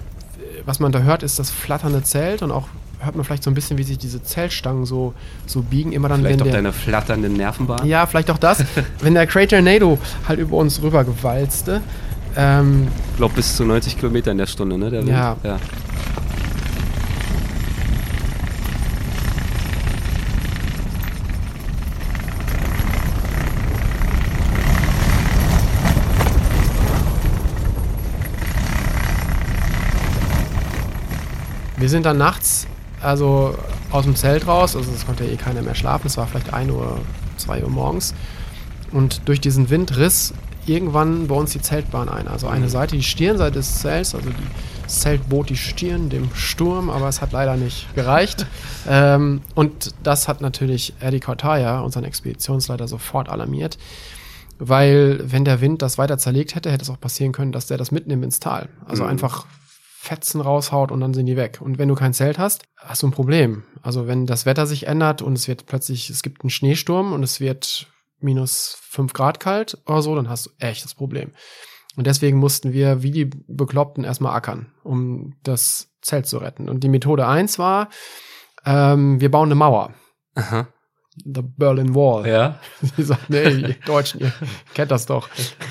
[0.65, 2.67] was man da hört, ist das flatternde Zelt und auch
[2.99, 5.13] hört man vielleicht so ein bisschen, wie sich diese Zeltstangen so,
[5.45, 5.91] so biegen.
[5.91, 7.87] Immer dann, Vielleicht wenn auch der, deine flatternden Nervenbahnen.
[7.87, 8.63] Ja, vielleicht auch das.
[9.01, 9.97] wenn der Crater Nado
[10.27, 11.81] halt über uns rüber gewalzte.
[12.35, 14.89] Ähm, Ich glaube bis zu 90 Kilometer in der Stunde, ne?
[14.89, 15.09] Der Wind.
[15.09, 15.37] Ja.
[15.43, 15.57] ja.
[31.77, 32.67] wir sind dann nachts
[33.01, 33.55] also
[33.91, 34.75] aus dem Zelt raus.
[34.75, 36.07] Also es konnte ja eh keiner mehr schlafen.
[36.07, 36.99] Es war vielleicht 1 Uhr,
[37.37, 38.13] 2 Uhr morgens.
[38.91, 40.33] Und durch diesen Wind riss
[40.65, 42.27] irgendwann bei uns die Zeltbahn ein.
[42.27, 44.35] Also eine Seite, die Stirnseite des Zelts, also die,
[44.83, 48.45] das Zelt bot die Stirn dem Sturm, aber es hat leider nicht gereicht.
[48.87, 53.77] ähm, und das hat natürlich Eddie Cortaya, unseren Expeditionsleiter, sofort alarmiert.
[54.61, 57.77] Weil, wenn der Wind das weiter zerlegt hätte, hätte es auch passieren können, dass der
[57.77, 58.67] das mitnimmt ins Tal.
[58.85, 59.09] Also Mhm.
[59.11, 59.45] einfach
[60.01, 61.59] Fetzen raushaut und dann sind die weg.
[61.59, 63.63] Und wenn du kein Zelt hast, hast du ein Problem.
[63.81, 67.21] Also wenn das Wetter sich ändert und es wird plötzlich, es gibt einen Schneesturm und
[67.21, 67.87] es wird
[68.17, 71.33] minus fünf Grad kalt oder so, dann hast du echt das Problem.
[71.97, 76.69] Und deswegen mussten wir wie die Bekloppten erstmal ackern, um das Zelt zu retten.
[76.69, 77.89] Und die Methode eins war,
[78.65, 79.93] ähm, wir bauen eine Mauer.
[80.35, 80.69] Aha.
[81.25, 82.25] The Berlin Wall.
[82.25, 82.59] Ja.
[82.97, 84.31] Die sagt, nee, ihr Deutschen, ihr
[84.73, 85.27] kennt das doch.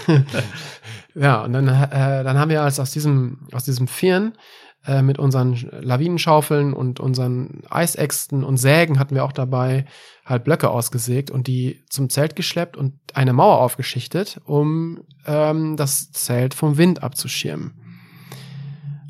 [1.18, 4.34] ja, und dann, äh, dann haben wir als aus diesem, aus diesem Firn
[4.86, 9.84] äh, mit unseren Lawinenschaufeln und unseren Eisäxten und Sägen hatten wir auch dabei
[10.24, 16.12] halt Blöcke ausgesägt und die zum Zelt geschleppt und eine Mauer aufgeschichtet, um ähm, das
[16.12, 17.74] Zelt vom Wind abzuschirmen.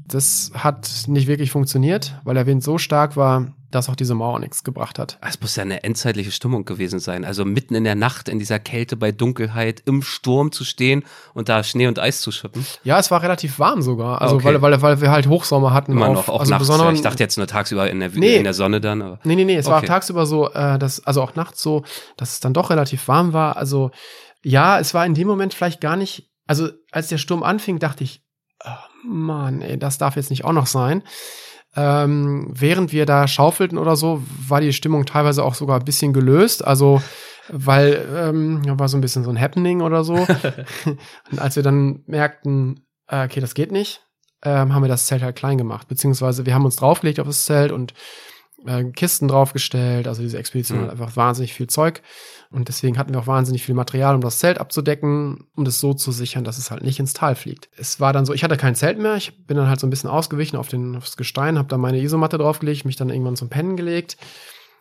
[0.07, 4.39] Das hat nicht wirklich funktioniert, weil der Wind so stark war, dass auch diese Mauer
[4.39, 5.19] nichts gebracht hat.
[5.21, 7.25] Es muss ja eine endzeitliche Stimmung gewesen sein.
[7.25, 11.05] Also mitten in der Nacht, in dieser Kälte bei Dunkelheit, im Sturm zu stehen
[11.35, 12.65] und da Schnee und Eis zu schippen.
[12.85, 14.23] Ja, es war relativ warm sogar.
[14.23, 14.45] Also Okay.
[14.47, 15.93] weil, weil, weil wir halt Hochsommer hatten.
[15.93, 16.67] Immer auf, noch, auch also nachts.
[16.69, 18.37] besonderen- Ich dachte jetzt nur tagsüber in der, Nee.
[18.37, 19.03] in der Sonne dann.
[19.03, 19.19] Aber.
[19.25, 19.87] Nee, nee, nee, es war auch Okay.
[19.89, 21.85] tagsüber so, äh, dass, also auch nachts so,
[22.17, 23.57] dass es dann doch relativ warm war.
[23.57, 23.91] Also
[24.43, 28.05] ja, es war in dem Moment vielleicht gar nicht, also als der Sturm anfing, dachte
[28.05, 28.23] ich,
[28.65, 28.71] oh
[29.07, 31.03] Mann, ey, das darf jetzt nicht auch noch sein.
[31.81, 36.13] Ähm, während wir da schaufelten oder so, war die Stimmung teilweise auch sogar ein bisschen
[36.13, 36.67] gelöst.
[36.67, 37.01] Also,
[37.51, 40.15] weil ähm, war so ein bisschen so ein Happening oder so.
[41.31, 44.03] Und als wir dann merkten, äh, okay, das geht nicht,
[44.43, 45.87] ähm, haben wir das Zelt halt klein gemacht.
[45.87, 47.95] Beziehungsweise wir haben uns draufgelegt auf das Zelt und
[48.67, 50.09] äh, Kisten draufgestellt.
[50.09, 50.83] Also diese Expedition Mhm.
[50.85, 52.03] hat einfach wahnsinnig viel Zeug.
[52.51, 55.93] Und deswegen hatten wir auch wahnsinnig viel Material, um das Zelt abzudecken, um das so
[55.93, 57.69] zu sichern, dass es halt nicht ins Tal fliegt.
[57.77, 59.17] Es war dann so, ich hatte kein Zelt mehr.
[59.17, 62.01] Ich bin dann halt so ein bisschen ausgewichen auf den, aufs Gestein, habe da meine
[62.01, 64.17] Isomatte draufgelegt, mich dann irgendwann zum Pennen gelegt.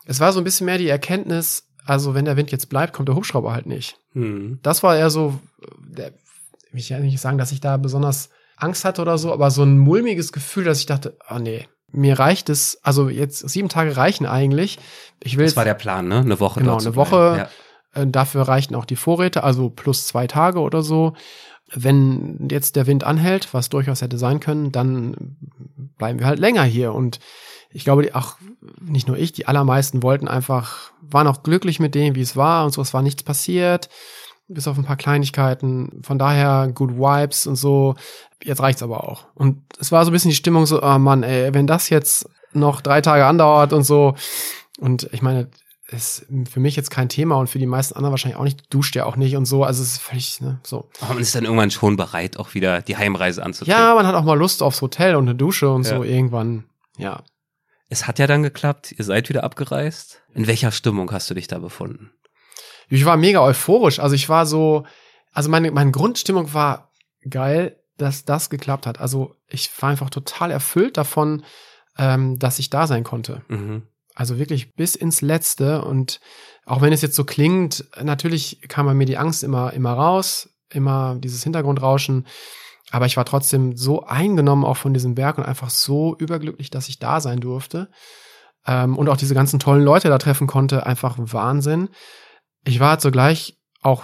[0.05, 3.09] Es war so ein bisschen mehr die Erkenntnis, also wenn der Wind jetzt bleibt, kommt
[3.09, 4.59] der Hubschrauber halt nicht Hm.
[4.63, 5.39] das war eher so,
[5.80, 6.13] der,
[6.74, 9.63] ich will ja nicht sagen, dass ich da besonders Angst hatte oder so, aber so
[9.63, 13.96] ein mulmiges Gefühl, dass ich dachte, oh nee, mir reicht es, also jetzt sieben Tage
[13.98, 14.78] reichen eigentlich.
[15.24, 16.20] Ich will Das war der Plan, ne?
[16.20, 16.96] Eine Woche Genau, eine.
[16.96, 17.50] Woche.
[17.96, 18.02] Ja.
[18.02, 21.14] äh, dafür reichten auch die Vorräte, also plus zwei Tage oder so.
[21.74, 25.36] Wenn jetzt der Wind anhält, was durchaus hätte sein können, dann
[25.98, 26.94] bleiben wir halt länger hier.
[26.94, 27.20] Und
[27.72, 28.38] ich glaube, die, auch
[28.82, 32.66] nicht nur ich, die allermeisten wollten einfach, waren auch glücklich mit dem, wie es war
[32.66, 32.82] und so.
[32.82, 33.90] Es war nichts passiert,
[34.48, 36.02] bis auf ein paar Kleinigkeiten.
[36.04, 37.95] Von daher good Vibes und so.
[38.43, 39.26] Jetzt reicht's aber auch.
[39.36, 42.30] Und es war so ein bisschen die Stimmung so, oh Mann, ey, wenn das jetzt
[42.54, 44.16] noch drei Tage andauert und so.
[44.80, 45.50] Und ich meine,
[45.89, 48.62] ist für mich jetzt kein Thema und für die meisten anderen wahrscheinlich auch nicht.
[48.62, 49.64] Du duscht ja auch nicht und so.
[49.64, 50.89] Also es ist völlig, ne, so.
[51.00, 53.80] Aber man ist dann irgendwann schon bereit, auch wieder die Heimreise anzutreten.
[53.80, 55.95] Ja, man hat auch mal Lust aufs Hotel und eine Dusche und Ja.
[55.98, 56.66] so irgendwann.
[56.98, 57.24] Ja.
[57.89, 60.22] Es hat ja dann geklappt, ihr seid wieder abgereist.
[60.34, 62.12] In welcher Stimmung hast du dich da befunden?
[62.90, 64.00] Ich war mega euphorisch.
[64.00, 64.86] Also ich war so,
[65.34, 66.92] also meine, meine Grundstimmung war
[67.30, 69.00] geil, dass das geklappt hat.
[69.00, 71.44] Also ich war einfach total erfüllt davon,
[71.98, 73.42] ähm, dass ich da sein konnte.
[73.48, 73.84] Mhm.
[74.16, 75.84] Also wirklich bis ins Letzte.
[75.84, 76.20] Und
[76.66, 80.50] auch wenn es jetzt so klingt, natürlich kam bei mir die Angst immer, immer raus,
[80.70, 82.26] immer dieses Hintergrundrauschen.
[82.91, 86.90] Aber ich war trotzdem so eingenommen auch von diesem Berg und einfach so überglücklich, dass
[86.90, 87.90] ich da sein durfte.
[88.66, 90.86] Ähm, und auch diese ganzen tollen Leute da treffen konnte.
[90.86, 91.90] Einfach Wahnsinn.
[92.68, 94.03] Ich war zugleich auch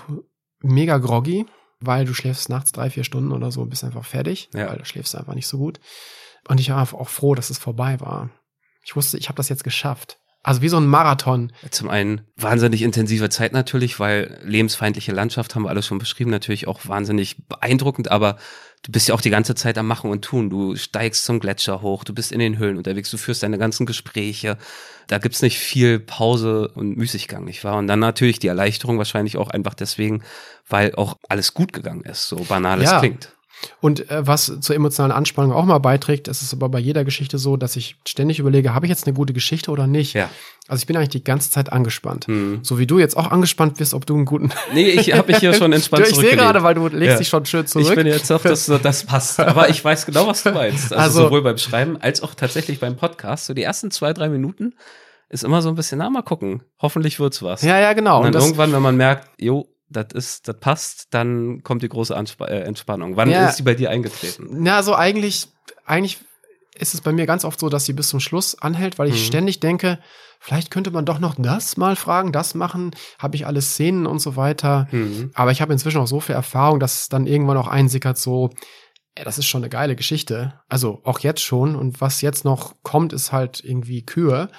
[0.61, 1.45] mega groggy,
[1.81, 4.69] weil du schläfst nachts drei, vier Stunden oder so, bist einfach fertig, Ja.
[4.69, 5.81] weil du schläfst einfach nicht so gut.
[6.47, 8.29] Und ich war einfach auch froh, dass es vorbei war.
[8.85, 10.17] Ich wusste, ich habe das jetzt geschafft.
[10.43, 11.51] Also wie so ein Marathon.
[11.71, 16.67] Zum einen wahnsinnig intensive Zeit natürlich, weil lebensfeindliche Landschaft haben wir alles schon beschrieben, natürlich
[16.67, 18.37] auch wahnsinnig beeindruckend, aber
[18.83, 20.49] du bist ja auch die ganze Zeit am Machen und Tun.
[20.49, 23.85] Du steigst zum Gletscher hoch, du bist in den Höhlen unterwegs, du führst deine ganzen
[23.85, 24.57] Gespräche.
[25.07, 27.77] Da gibt's nicht viel Pause und Müßiggang, nicht wahr?
[27.77, 30.23] Und dann natürlich die Erleichterung wahrscheinlich auch einfach deswegen,
[30.69, 32.99] weil auch alles gut gegangen ist, so banal es Ja.
[32.99, 33.29] klingt.
[33.81, 37.37] Und äh, was zur emotionalen Anspannung auch mal beiträgt, das ist aber bei jeder Geschichte
[37.37, 40.13] so, dass ich ständig überlege, habe ich jetzt eine gute Geschichte oder nicht?
[40.13, 40.29] Ja.
[40.67, 42.27] Also ich bin eigentlich die ganze Zeit angespannt.
[42.27, 42.59] Hm.
[42.63, 44.49] So wie du jetzt auch angespannt bist, ob du einen guten.
[44.73, 47.17] Nee, ich habe mich hier schon entspannt ich sehe gerade, weil du legst Ja.
[47.17, 47.87] dich schon schön zurück.
[47.89, 49.39] Ich bin jetzt auch, dass das passt.
[49.39, 50.93] Aber ich weiß genau, was du meinst.
[50.93, 53.45] Also, Also- sowohl beim Schreiben als auch tatsächlich beim Podcast.
[53.45, 54.73] So die ersten zwei, drei Minuten
[55.29, 56.61] ist immer so ein bisschen, na, mal gucken.
[56.79, 57.61] Hoffentlich wird's was.
[57.63, 58.19] ja, ja, genau.
[58.19, 61.89] Und dann Und irgendwann, wenn man merkt, jo, das ist, das passt, dann kommt die
[61.89, 63.15] große Anspa äh, Entspannung.
[63.15, 63.47] Wann Ja.
[63.47, 64.47] ist die bei dir eingetreten?
[64.51, 65.47] na, so eigentlich,
[65.85, 66.19] eigentlich
[66.75, 69.15] ist es bei mir ganz oft so, dass sie bis zum Schluss anhält, weil ich
[69.21, 69.25] Mhm.
[69.25, 69.99] ständig denke,
[70.39, 74.19] vielleicht könnte man doch noch das mal fragen, das machen, habe ich alle Szenen und
[74.19, 74.87] so weiter.
[74.89, 75.31] Hm.
[75.35, 78.49] Aber ich habe inzwischen auch so viel Erfahrung, dass es dann irgendwann auch einsickert, so,
[79.15, 80.59] ey, das ist schon eine geile Geschichte.
[80.67, 81.75] Also auch jetzt schon.
[81.75, 84.49] Und was jetzt noch kommt, ist halt irgendwie Kür.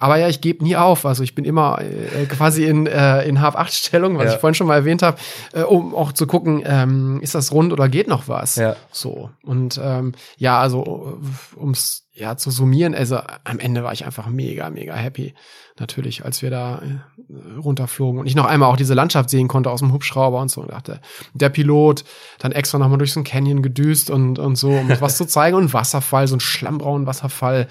[0.00, 1.04] Aber ja, ich gebe nie auf.
[1.04, 4.34] Also ich bin immer äh, quasi in, äh, in Half-Acht-Stellung, was Ja.
[4.34, 5.18] ich vorhin schon mal erwähnt habe,
[5.52, 8.56] äh, um auch zu gucken, ähm, ist das rund oder geht noch was?
[8.56, 8.76] Ja.
[8.92, 9.30] So.
[9.42, 11.18] Und ähm, ja, also
[11.56, 15.34] ums ja zu summieren, also am Ende war ich einfach mega, mega happy.
[15.80, 19.70] Natürlich, als wir da äh, runterflogen und ich noch einmal auch diese Landschaft sehen konnte
[19.70, 21.00] aus dem Hubschrauber und so und dachte,
[21.34, 22.04] der Pilot
[22.38, 25.56] dann extra nochmal durch so ein Canyon gedüst und, und so, um was zu zeigen
[25.56, 27.68] und Wasserfall, so ein schlammbraunen Wasserfall,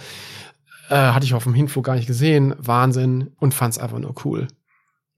[0.90, 2.56] äh, hatte ich auf dem Hinflug gar nicht gesehen.
[2.58, 4.48] Wahnsinn und fand's einfach nur cool.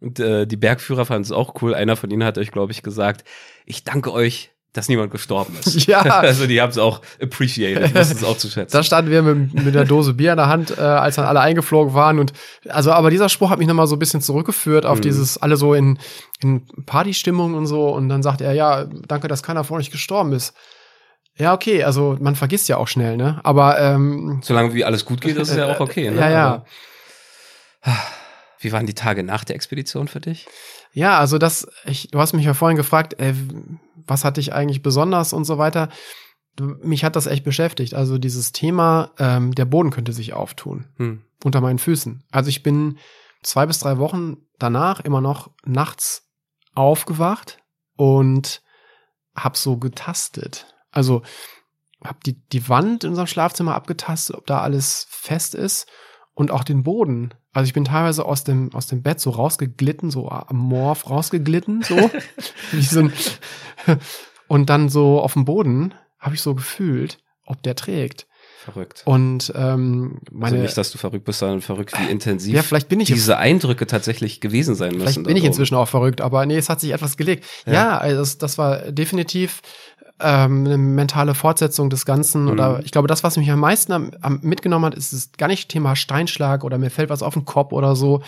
[0.02, 1.76] Und äh, die Bergführer fanden es auch cool.
[1.76, 3.26] Einer von ihnen hat euch, glaube ich, gesagt,
[3.66, 5.86] ich danke euch, dass niemand gestorben ist.
[5.88, 6.00] Ja.
[6.04, 8.72] also die haben es auch appreciated, wussten es auch zu schätzen.
[8.78, 11.40] Da standen wir mit, mit der Dose Bier in der Hand, äh, als dann alle
[11.42, 12.20] eingeflogen waren.
[12.20, 12.34] Und
[12.70, 15.04] also, aber dieser Spruch hat mich nochmal so ein bisschen zurückgeführt auf Mhm.
[15.04, 15.98] dieses, alle so in,
[16.42, 17.90] in Partystimmung und so.
[17.90, 20.54] Und dann sagt er, ja, danke, dass keiner von euch gestorben ist.
[21.40, 23.40] Ja, okay, also man vergisst ja auch schnell, ne?
[23.44, 26.12] Aber ähm, Solange wie alles gut geht, ist es ja auch okay.
[26.12, 26.20] Ne?
[26.20, 26.48] Ja, ja.
[26.48, 26.66] Aber-
[28.60, 30.48] Wie waren die Tage nach der Expedition für dich?
[30.92, 33.34] Ja, also das, ich, du hast mich ja vorhin gefragt, äh,
[34.06, 35.88] was hat dich eigentlich besonders und so weiter.
[36.82, 37.94] Mich hat das echt beschäftigt.
[37.94, 41.24] Also dieses Thema, ähm, der Boden könnte sich auftun Hm.
[41.46, 42.24] unter meinen Füßen.
[42.32, 42.98] Also ich bin
[43.44, 46.28] zwei bis drei Wochen danach immer noch nachts
[46.76, 47.60] aufgewacht
[47.96, 48.62] und
[49.36, 50.66] hab so getastet.
[50.92, 51.22] Also
[52.04, 55.88] hab die, die Wand in unserem Schlafzimmer abgetastet, ob da alles fest ist
[56.34, 57.34] und auch den Boden.
[57.52, 61.96] Also ich bin teilweise aus dem, aus dem Bett so rausgeglitten, so amorph rausgeglitten, so.
[62.72, 63.14] Wie so ein
[64.48, 68.28] und dann so auf dem Boden habe ich so gefühlt, ob der trägt.
[68.64, 69.04] Verrückt.
[69.06, 72.90] Und ähm, meine, also nicht, dass du verrückt bist, sondern verrückt, wie intensiv ja, vielleicht
[72.90, 75.02] bin ich diese Eindrücke tatsächlich gewesen sein müssen.
[75.02, 77.46] Vielleicht bin ich inzwischen auch verrückt, aber nee, es hat sich etwas gelegt.
[77.66, 77.74] Ja.
[77.74, 79.62] Ja, also das, das war definitiv
[80.22, 82.44] ähm, eine mentale Fortsetzung des Ganzen.
[82.44, 82.52] Mhm.
[82.52, 85.48] Oder ich glaube, das, was mich am meisten am, am mitgenommen hat, ist das gar
[85.48, 88.22] nicht Thema Steinschlag oder mir fällt was auf den Kopf oder so.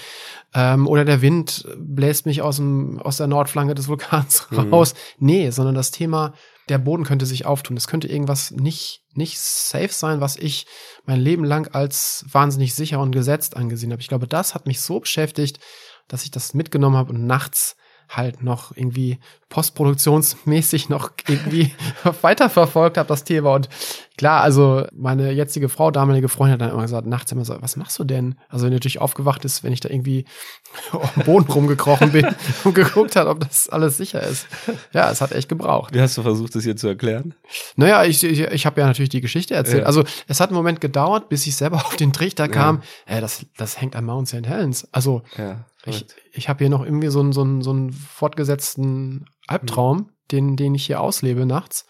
[0.53, 4.73] Ähm, oder der Wind bläst mich aus, dem, aus der Nordflanke des Vulkans Mhm.
[4.73, 4.93] raus.
[5.19, 6.34] Nee, sondern das Thema,
[6.69, 7.76] der Boden könnte sich auftun.
[7.76, 10.65] Es könnte irgendwas nicht, nicht safe sein, was ich
[11.05, 14.01] mein Leben lang als wahnsinnig sicher und gesetzt angesehen habe.
[14.01, 15.59] Ich glaube, das hat mich so beschäftigt,
[16.07, 17.76] dass ich das mitgenommen habe und nachts
[18.11, 19.19] halt noch irgendwie
[19.49, 21.71] postproduktionsmäßig noch irgendwie
[22.21, 23.53] weiterverfolgt habe, das Thema.
[23.53, 23.69] Und
[24.17, 27.75] klar, also meine jetzige Frau, damalige Freundin hat dann immer gesagt, nachts immer so, was
[27.75, 28.35] machst du denn?
[28.49, 30.25] Also wenn natürlich aufgewacht ist, wenn ich da irgendwie
[30.91, 32.27] auf dem Boden rumgekrochen bin
[32.63, 34.47] und geguckt hat, ob das alles sicher ist.
[34.93, 35.93] Ja, es hat echt gebraucht.
[35.93, 37.33] Wie hast du versucht, das hier zu erklären?
[37.75, 39.81] Naja, ich, ich, ich habe ja natürlich die Geschichte erzählt.
[39.81, 39.85] Ja.
[39.85, 43.45] Also es hat einen Moment gedauert, bis ich selber auf den Trichter kam, äh, das,
[43.57, 44.47] das hängt an Mount St.
[44.47, 44.88] Helens.
[44.91, 45.65] Also Ja.
[45.86, 50.56] Ich, ich habe hier noch irgendwie so einen, so einen, so einen fortgesetzten Albtraum, den,
[50.56, 51.86] den ich hier auslebe nachts.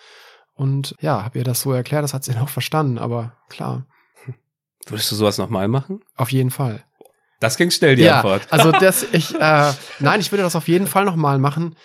[0.54, 3.86] Und ja, habe ihr das so erklärt, das hat sie noch verstanden, aber klar,
[4.88, 6.02] Würdest du sowas nochmal machen?
[6.16, 6.84] auf jeden Fall.
[7.40, 8.48] Das ging schnell, die ja, Antwort.
[8.52, 11.76] also das, ich, äh, nein, ich würde das auf jeden Fall nochmal machen,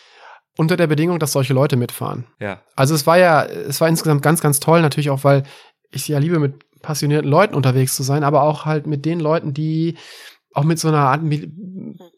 [0.57, 2.27] unter der Bedingung, dass solche Leute mitfahren.
[2.41, 2.61] Ja.
[2.77, 5.45] Also es war ja, es war insgesamt ganz, ganz toll, natürlich auch, weil
[5.91, 9.55] ich ja liebe, mit passionierten Leuten unterwegs zu sein, aber auch halt mit den Leuten,
[9.55, 9.97] die
[10.57, 11.53] auch mit so einer Art mil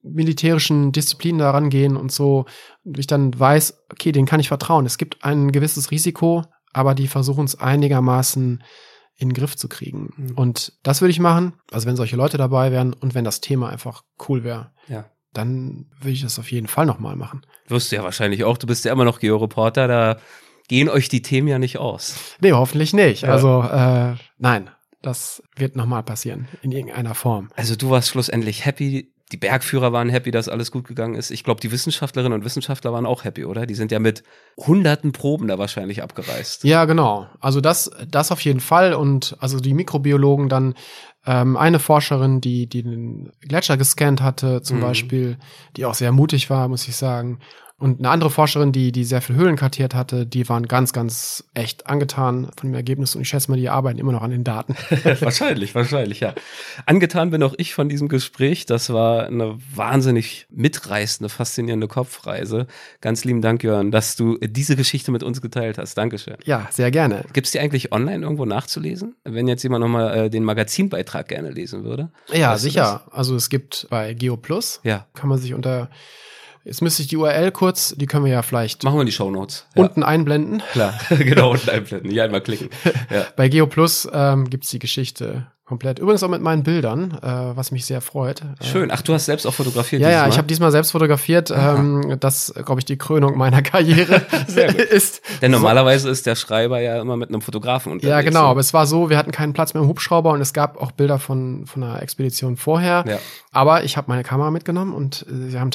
[0.03, 2.47] militärischen Disziplin da rangehen und so,
[2.85, 4.87] und ich dann weiß, okay, denen kann ich vertrauen.
[4.87, 8.63] Es gibt ein gewisses Risiko, aber die versuchen es einigermaßen
[9.17, 10.13] in den Griff zu kriegen.
[10.17, 10.33] Mhm.
[10.39, 13.69] Und das würde ich machen, also wenn solche Leute dabei wären und wenn das Thema
[13.69, 15.07] einfach cool wäre, Ja.
[15.33, 17.43] dann würde ich das auf jeden Fall nochmal machen.
[17.67, 18.57] Wirst du ja wahrscheinlich auch.
[18.57, 20.17] Du bist ja immer noch Georeporter, da
[20.69, 22.37] gehen euch die Themen ja nicht aus.
[22.41, 23.23] Nee, hoffentlich nicht.
[23.23, 23.31] Ja.
[23.33, 24.71] Also, äh, nein,
[25.03, 27.51] das wird nochmal passieren, in irgendeiner Form.
[27.57, 31.31] Also du warst schlussendlich happy, die Bergführer waren happy, dass alles gut gegangen ist.
[31.31, 33.67] Ich glaube, die Wissenschaftlerinnen und Wissenschaftler waren auch happy, oder?
[33.67, 34.23] Die sind ja mit
[34.57, 36.65] hunderten Proben da wahrscheinlich abgereist.
[36.65, 37.27] Ja, genau.
[37.39, 38.95] Also das, das auf jeden Fall.
[38.95, 40.75] Und also die Mikrobiologen dann,
[41.27, 44.83] ähm, eine Forscherin, die, die den Gletscher gescannt hatte, zum Mhm.
[44.83, 45.37] Beispiel,
[45.77, 47.41] die auch sehr mutig war, muss ich sagen.
[47.81, 51.45] Und eine andere Forscherin, die, die sehr viel Höhlen kartiert hatte, die waren ganz, ganz
[51.55, 54.43] echt angetan von dem Ergebnis und ich schätze mal, die arbeiten immer noch an den
[54.43, 54.75] Daten.
[55.21, 56.35] wahrscheinlich, wahrscheinlich, ja.
[56.87, 58.67] Angetan bin auch ich von diesem Gespräch.
[58.67, 62.67] Das war eine wahnsinnig mitreißende, faszinierende Kopfreise.
[63.01, 65.97] Ganz lieben Dank, Jörn, dass du diese Geschichte mit uns geteilt hast.
[65.97, 66.37] Dankeschön.
[66.45, 67.27] Ja, sehr gerne.
[67.33, 69.15] Gibt es die eigentlich online irgendwo nachzulesen?
[69.23, 72.11] Wenn jetzt jemand nochmal äh, den Magazinbeitrag gerne lesen würde?
[72.33, 73.03] Ja, sicher.
[73.13, 75.07] Also es gibt bei GeoPlus, ja.
[75.15, 75.91] kann man sich unter
[76.69, 79.13] Jetzt müsste ich die URL kurz, die können wir ja vielleicht machen wir in die
[79.13, 79.85] Show Notes ja.
[79.85, 80.63] unten einblenden.
[80.73, 82.11] Klar, genau unten einblenden.
[82.11, 82.69] Hier einmal klicken.
[83.11, 83.25] Ja.
[83.37, 85.99] Bei GeoPlus ähm, gibt's die Geschichte Komplett.
[85.99, 88.41] Übrigens auch mit meinen Bildern, äh, was mich sehr freut.
[88.63, 88.91] Schön.
[88.91, 90.01] Ach, du hast selbst auch fotografiert.
[90.01, 91.51] Ja, ja, ich habe diesmal selbst fotografiert.
[91.55, 94.15] Ähm, das, glaube ich, die Krönung meiner Karriere
[94.91, 95.21] ist.
[95.43, 98.11] Denn normalerweise ist der Schreiber ja immer mit einem Fotografen unterwegs.
[98.11, 98.45] Ja, genau.
[98.45, 100.91] Aber es war so, wir hatten keinen Platz mehr im Hubschrauber und es gab auch
[100.91, 103.05] Bilder von von einer Expedition vorher.
[103.07, 103.19] Ja.
[103.53, 105.71] Aber ich habe meine Kamera mitgenommen und äh, sie haben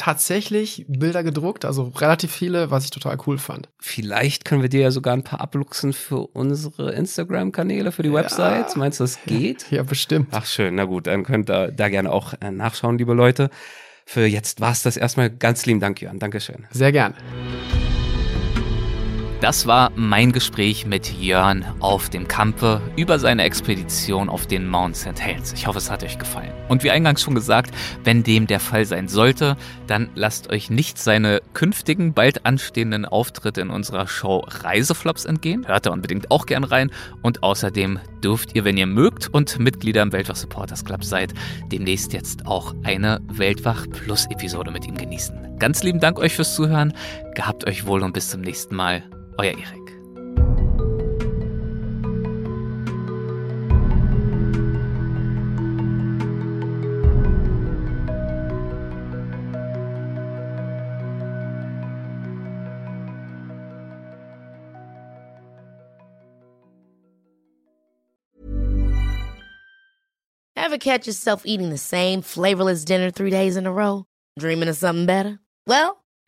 [0.00, 3.68] tatsächlich Bilder gedruckt, also relativ viele, was ich total cool fand.
[3.78, 8.14] Vielleicht können wir dir ja sogar ein paar abluchsen für unsere Instagram-Kanäle, für die ja.
[8.14, 8.76] Website.
[8.76, 9.70] Meinst du, das geht?
[9.70, 10.28] Ja, bestimmt.
[10.30, 13.50] Ach schön, na gut, dann könnt ihr da gerne auch äh, nachschauen, liebe Leute.
[14.06, 15.28] Für jetzt war es das erstmal.
[15.28, 16.18] Ganz lieben Dank, Jörn.
[16.18, 16.66] Dankeschön.
[16.70, 17.14] Sehr gern.
[19.40, 24.96] Das war mein Gespräch mit Jörn auf dem Kampe über seine Expedition auf den Mount
[24.96, 25.18] St.
[25.18, 25.54] Helens.
[25.54, 26.52] Ich hoffe, es hat euch gefallen.
[26.68, 29.56] Und wie eingangs schon gesagt, wenn dem der Fall sein sollte,
[29.86, 35.66] dann lasst euch nicht seine künftigen, bald anstehenden Auftritte in unserer Show Reiseflops entgehen.
[35.66, 36.90] Hört da unbedingt auch gern rein.
[37.22, 41.32] Und außerdem dürft ihr, wenn ihr mögt und Mitglieder im Weltwach Supporters Club seid,
[41.72, 45.50] demnächst jetzt auch eine Weltwach Plus Episode mit ihm genießen.
[45.58, 46.94] Ganz lieben Dank euch fürs Zuhören.
[47.34, 49.02] Gehabt euch wohl und bis zum nächsten Mal.
[49.38, 50.00] Euer Erik.
[70.56, 74.04] Ever catch yourself eating the same flavorless dinner three days in a row?
[74.38, 75.40] Dreaming of something better?
[75.66, 75.99] Well,